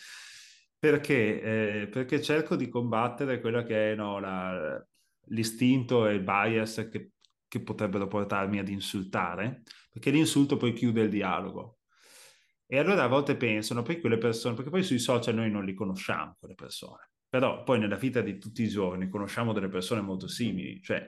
Perché? 0.78 1.82
Eh, 1.82 1.88
perché 1.88 2.22
cerco 2.22 2.56
di 2.56 2.68
combattere 2.68 3.38
quello 3.38 3.62
che 3.62 3.92
è 3.92 3.94
no, 3.94 4.18
la, 4.18 4.82
l'istinto 5.26 6.06
e 6.06 6.14
il 6.14 6.22
bias 6.22 6.88
che 6.90 7.12
che 7.52 7.60
potrebbero 7.60 8.08
portarmi 8.08 8.58
ad 8.58 8.68
insultare, 8.70 9.60
perché 9.92 10.10
l'insulto 10.10 10.56
poi 10.56 10.72
chiude 10.72 11.02
il 11.02 11.10
dialogo. 11.10 11.80
E 12.66 12.78
allora 12.78 13.02
a 13.02 13.08
volte 13.08 13.36
pensano, 13.36 13.82
poi 13.82 14.00
quelle 14.00 14.16
persone, 14.16 14.54
perché 14.54 14.70
poi 14.70 14.82
sui 14.82 14.98
social 14.98 15.34
noi 15.34 15.50
non 15.50 15.64
li 15.64 15.74
conosciamo, 15.74 16.36
quelle 16.38 16.54
persone, 16.54 17.10
però 17.28 17.62
poi 17.64 17.78
nella 17.78 17.96
vita 17.96 18.22
di 18.22 18.38
tutti 18.38 18.62
i 18.62 18.68
giorni 18.68 19.10
conosciamo 19.10 19.52
delle 19.52 19.68
persone 19.68 20.00
molto 20.00 20.26
simili, 20.26 20.80
cioè 20.80 21.06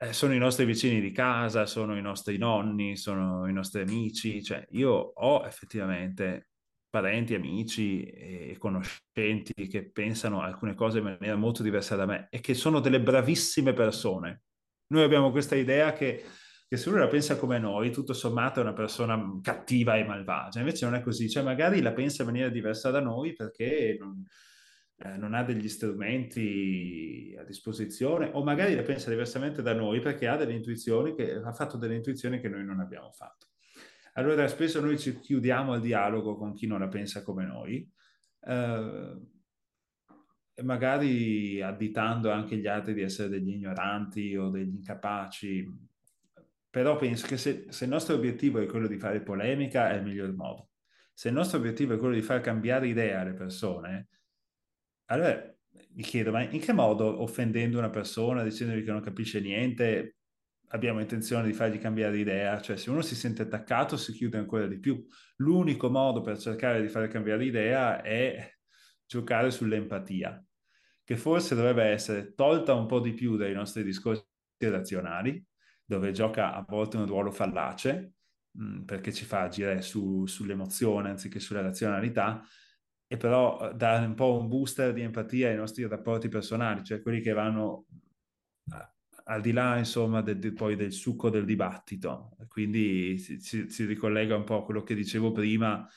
eh, 0.00 0.12
sono 0.12 0.32
i 0.32 0.38
nostri 0.38 0.64
vicini 0.64 1.00
di 1.00 1.12
casa, 1.12 1.66
sono 1.66 1.98
i 1.98 2.00
nostri 2.00 2.38
nonni, 2.38 2.96
sono 2.96 3.46
i 3.46 3.52
nostri 3.52 3.82
amici, 3.82 4.42
cioè 4.42 4.66
io 4.70 4.90
ho 4.92 5.44
effettivamente 5.44 6.48
parenti, 6.88 7.34
amici 7.34 8.04
e 8.04 8.56
conoscenti 8.58 9.68
che 9.68 9.90
pensano 9.90 10.40
alcune 10.40 10.74
cose 10.74 10.98
in 10.98 11.04
maniera 11.04 11.36
molto 11.36 11.62
diversa 11.62 11.96
da 11.96 12.06
me 12.06 12.28
e 12.30 12.40
che 12.40 12.54
sono 12.54 12.80
delle 12.80 13.00
bravissime 13.00 13.74
persone, 13.74 14.44
noi 14.88 15.02
abbiamo 15.02 15.30
questa 15.30 15.54
idea 15.54 15.92
che, 15.92 16.24
che 16.68 16.76
se 16.76 16.90
uno 16.90 16.98
la 16.98 17.08
pensa 17.08 17.38
come 17.38 17.58
noi, 17.58 17.90
tutto 17.90 18.12
sommato 18.12 18.60
è 18.60 18.62
una 18.62 18.74
persona 18.74 19.40
cattiva 19.42 19.96
e 19.96 20.04
malvagia, 20.04 20.58
invece 20.58 20.84
non 20.84 20.96
è 20.96 21.00
così, 21.00 21.30
cioè 21.30 21.42
magari 21.42 21.80
la 21.80 21.92
pensa 21.92 22.22
in 22.22 22.28
maniera 22.28 22.50
diversa 22.50 22.90
da 22.90 23.00
noi 23.00 23.32
perché 23.32 23.96
non, 23.98 24.22
eh, 24.98 25.16
non 25.16 25.32
ha 25.32 25.42
degli 25.42 25.66
strumenti 25.66 27.34
a 27.38 27.42
disposizione 27.44 28.30
o 28.34 28.44
magari 28.44 28.74
la 28.74 28.82
pensa 28.82 29.08
diversamente 29.08 29.62
da 29.62 29.72
noi 29.72 30.00
perché 30.00 30.28
ha 30.28 30.36
delle 30.36 30.52
intuizioni 30.52 31.14
che 31.14 31.36
ha 31.36 31.52
fatto 31.54 31.78
delle 31.78 31.94
intuizioni 31.94 32.38
che 32.38 32.50
noi 32.50 32.64
non 32.66 32.80
abbiamo 32.80 33.12
fatto. 33.12 33.46
Allora 34.14 34.46
spesso 34.46 34.78
noi 34.80 34.98
ci 34.98 35.18
chiudiamo 35.18 35.72
al 35.72 35.80
dialogo 35.80 36.36
con 36.36 36.52
chi 36.52 36.66
non 36.66 36.80
la 36.80 36.88
pensa 36.88 37.22
come 37.22 37.46
noi. 37.46 37.90
Uh, 38.40 39.26
magari 40.64 41.62
additando 41.62 42.30
anche 42.30 42.56
gli 42.56 42.66
altri 42.66 42.92
di 42.94 43.02
essere 43.02 43.28
degli 43.28 43.50
ignoranti 43.50 44.36
o 44.36 44.50
degli 44.50 44.74
incapaci, 44.74 45.66
però 46.70 46.96
penso 46.96 47.26
che 47.26 47.36
se, 47.36 47.66
se, 47.68 47.84
il 47.84 47.90
nostro 47.90 48.14
obiettivo 48.14 48.58
è 48.60 48.66
quello 48.66 48.86
di 48.86 48.98
fare 48.98 49.22
polemica 49.22 49.90
è 49.90 49.96
il 49.96 50.04
miglior 50.04 50.32
modo. 50.34 50.70
Se 51.12 51.28
il 51.28 51.34
nostro 51.34 51.58
obiettivo 51.58 51.94
è 51.94 51.98
quello 51.98 52.14
di 52.14 52.22
far 52.22 52.40
cambiare 52.40 52.88
idea 52.88 53.20
alle 53.20 53.34
persone, 53.34 54.08
allora 55.06 55.54
mi 55.94 56.02
chiedo, 56.02 56.30
ma 56.30 56.42
in 56.42 56.60
che 56.60 56.72
modo 56.72 57.22
offendendo 57.22 57.78
una 57.78 57.90
persona, 57.90 58.42
dicendogli 58.42 58.84
che 58.84 58.90
non 58.90 59.00
capisce 59.00 59.40
niente, 59.40 60.16
abbiamo 60.68 61.00
intenzione 61.00 61.46
di 61.46 61.52
fargli 61.52 61.78
cambiare 61.78 62.18
idea? 62.18 62.60
Cioè 62.60 62.76
se 62.76 62.90
uno 62.90 63.00
si 63.02 63.14
sente 63.14 63.42
attaccato 63.42 63.96
si 63.96 64.12
chiude 64.12 64.38
ancora 64.38 64.66
di 64.66 64.78
più. 64.78 65.04
L'unico 65.36 65.90
modo 65.90 66.20
per 66.20 66.38
cercare 66.38 66.80
di 66.80 66.88
fare 66.88 67.08
cambiare 67.08 67.44
idea 67.44 68.02
è 68.02 68.52
giocare 69.06 69.50
sull'empatia 69.50 70.42
che 71.08 71.16
forse 71.16 71.54
dovrebbe 71.54 71.84
essere 71.84 72.34
tolta 72.34 72.74
un 72.74 72.84
po' 72.84 73.00
di 73.00 73.14
più 73.14 73.38
dai 73.38 73.54
nostri 73.54 73.82
discorsi 73.82 74.26
razionali, 74.58 75.42
dove 75.88 76.12
gioca 76.12 76.54
a 76.54 76.64
volte 76.68 76.98
un 76.98 77.06
ruolo 77.06 77.30
fallace, 77.30 78.16
mm, 78.60 78.82
perché 78.82 79.10
ci 79.10 79.24
fa 79.24 79.42
agire 79.42 79.80
su, 79.80 80.26
sull'emozione 80.26 81.08
anziché 81.08 81.40
sulla 81.40 81.62
razionalità, 81.62 82.42
e 83.06 83.16
però 83.16 83.70
eh, 83.70 83.74
dare 83.74 84.04
un 84.04 84.14
po' 84.14 84.38
un 84.38 84.48
booster 84.48 84.92
di 84.92 85.00
empatia 85.00 85.48
ai 85.48 85.56
nostri 85.56 85.86
rapporti 85.88 86.28
personali, 86.28 86.84
cioè 86.84 87.00
quelli 87.00 87.22
che 87.22 87.32
vanno 87.32 87.86
a, 88.72 88.94
al 89.24 89.40
di 89.40 89.52
là, 89.52 89.78
insomma, 89.78 90.20
del, 90.20 90.38
del, 90.38 90.52
poi 90.52 90.76
del 90.76 90.92
succo 90.92 91.30
del 91.30 91.46
dibattito. 91.46 92.36
Quindi 92.48 93.16
si, 93.16 93.40
si, 93.40 93.70
si, 93.70 93.84
ricollega 93.86 94.36
un 94.36 94.44
po' 94.44 94.58
a 94.58 94.64
quello 94.64 94.82
che 94.82 94.94
dicevo 94.94 95.32
prima 95.32 95.88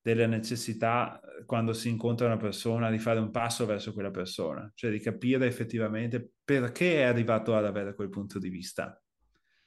della 0.00 0.26
necessità, 0.26 1.20
quando 1.44 1.74
si 1.74 1.90
incontra 1.90 2.26
una 2.26 2.38
persona, 2.38 2.90
di 2.90 2.98
fare 2.98 3.18
un 3.18 3.30
passo 3.30 3.66
verso 3.66 3.92
quella 3.92 4.10
persona, 4.10 4.70
cioè 4.74 4.90
di 4.90 5.00
capire 5.00 5.46
effettivamente 5.46 6.32
perché 6.42 7.00
è 7.00 7.02
arrivato 7.02 7.54
ad 7.54 7.66
avere 7.66 7.94
quel 7.94 8.08
punto 8.08 8.38
di 8.38 8.48
vista. 8.48 8.98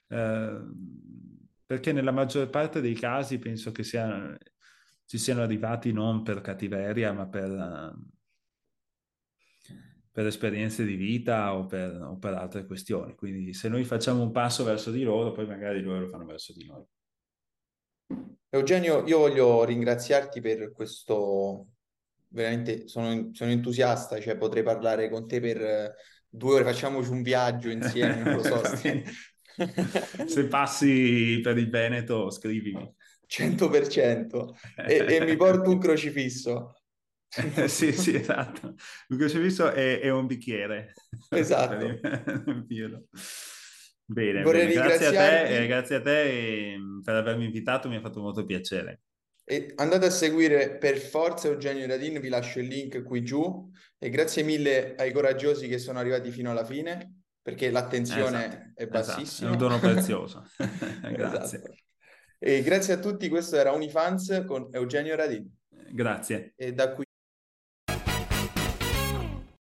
Eh, 0.10 0.62
perché 1.66 1.92
nella 1.92 2.12
maggior 2.12 2.50
parte 2.50 2.82
dei 2.82 2.96
casi 2.96 3.40
penso 3.40 3.72
che 3.72 3.84
sia, 3.84 4.38
ci 5.06 5.18
siano 5.18 5.42
arrivati 5.42 5.92
non 5.92 6.24
per 6.24 6.42
cattiveria, 6.42 7.14
ma 7.14 7.28
per 7.28 7.96
per 10.20 10.28
esperienze 10.28 10.84
di 10.84 10.96
vita 10.96 11.56
o 11.56 11.66
per, 11.66 11.96
o 12.02 12.18
per, 12.18 12.34
altre 12.34 12.66
questioni. 12.66 13.16
Quindi 13.16 13.54
se 13.54 13.70
noi 13.70 13.86
facciamo 13.86 14.22
un 14.22 14.32
passo 14.32 14.66
verso 14.66 14.92
di 14.92 15.04
loro, 15.04 15.32
poi 15.32 15.46
magari 15.46 15.82
loro 15.82 16.02
lo 16.02 16.10
fanno 16.10 16.26
verso 16.26 16.52
di 16.52 16.66
noi. 16.66 16.84
Eugenio, 18.50 19.08
io 19.08 19.20
voglio 19.20 19.64
ringraziarti 19.64 20.42
per 20.42 20.74
questo, 20.74 21.68
veramente 22.30 22.90
sono, 22.90 23.30
sono 23.32 23.52
entusiasta, 23.52 24.20
cioè 24.20 24.36
potrei 24.36 24.62
parlare 24.62 25.10
con 25.10 25.26
te 25.26 25.40
per 25.40 25.96
due 26.28 26.56
ore, 26.56 26.64
facciamoci 26.66 27.12
un 27.12 27.22
viaggio 27.22 27.70
insieme, 27.70 28.22
non 28.22 28.36
lo 28.36 28.44
so. 28.44 28.62
se 28.76 29.06
passi 30.50 31.40
per 31.42 31.58
il 31.58 31.70
Veneto, 31.70 32.30
scrivimi. 32.30 32.96
100% 33.30 34.56
e, 34.88 35.06
e 35.16 35.24
mi 35.24 35.36
porto 35.38 35.70
un 35.70 35.78
crocifisso. 35.78 36.74
sì, 37.68 37.92
sì, 37.92 38.16
esatto. 38.16 38.74
Il 39.10 39.18
crocifisso 39.18 39.72
è, 39.72 40.00
è 40.00 40.10
un 40.10 40.26
bicchiere. 40.26 40.94
Esatto. 41.30 41.78
bene, 44.06 44.42
bene. 44.42 44.74
Grazie 44.74 45.06
a 45.06 45.12
te, 45.12 45.62
eh, 45.62 45.68
grazie 45.68 45.96
a 45.98 46.02
te 46.02 46.76
mm, 46.78 47.02
per 47.02 47.16
avermi 47.16 47.46
invitato, 47.46 47.88
mi 47.88 47.98
ha 47.98 48.02
fatto 48.02 48.20
molto 48.22 48.44
piacere. 48.46 49.02
E 49.44 49.74
andate 49.78 50.08
a 50.08 50.12
seguire 50.12 50.78
per 50.78 50.98
forza 50.98 51.48
Eugenio 51.48 51.88
Radin, 51.88 52.20
vi 52.20 52.30
lascio 52.30 52.60
il 52.60 52.68
link 52.68 53.04
qui 53.04 53.24
giù 53.24 53.72
e 53.98 54.10
grazie 54.10 54.44
mille 54.44 54.96
ai 54.96 55.12
coraggiosi 55.12 55.68
che 55.68 55.80
sono 55.80 55.98
arrivati 55.98 56.30
fino 56.30 56.52
alla 56.52 56.64
fine 56.64 57.19
perché 57.42 57.72
l'attenzione 57.72 58.48
esatto, 58.48 58.72
è 58.76 58.88
bassissima. 58.88 59.24
Esatto. 59.24 59.46
È 59.48 59.52
un 59.52 59.58
dono 59.58 59.80
prezioso. 59.80 60.46
grazie. 61.12 61.58
Esatto. 61.58 61.76
E 62.40 62.62
grazie 62.62 62.94
a 62.94 63.00
tutti, 63.00 63.28
questo 63.28 63.58
era 63.58 63.72
Unifans 63.72 64.44
con 64.48 64.70
Eugenio 64.72 65.16
Radin. 65.16 65.50
Grazie. 65.92 66.54
E 66.56 66.74
da 66.74 66.94
qui 66.94 67.06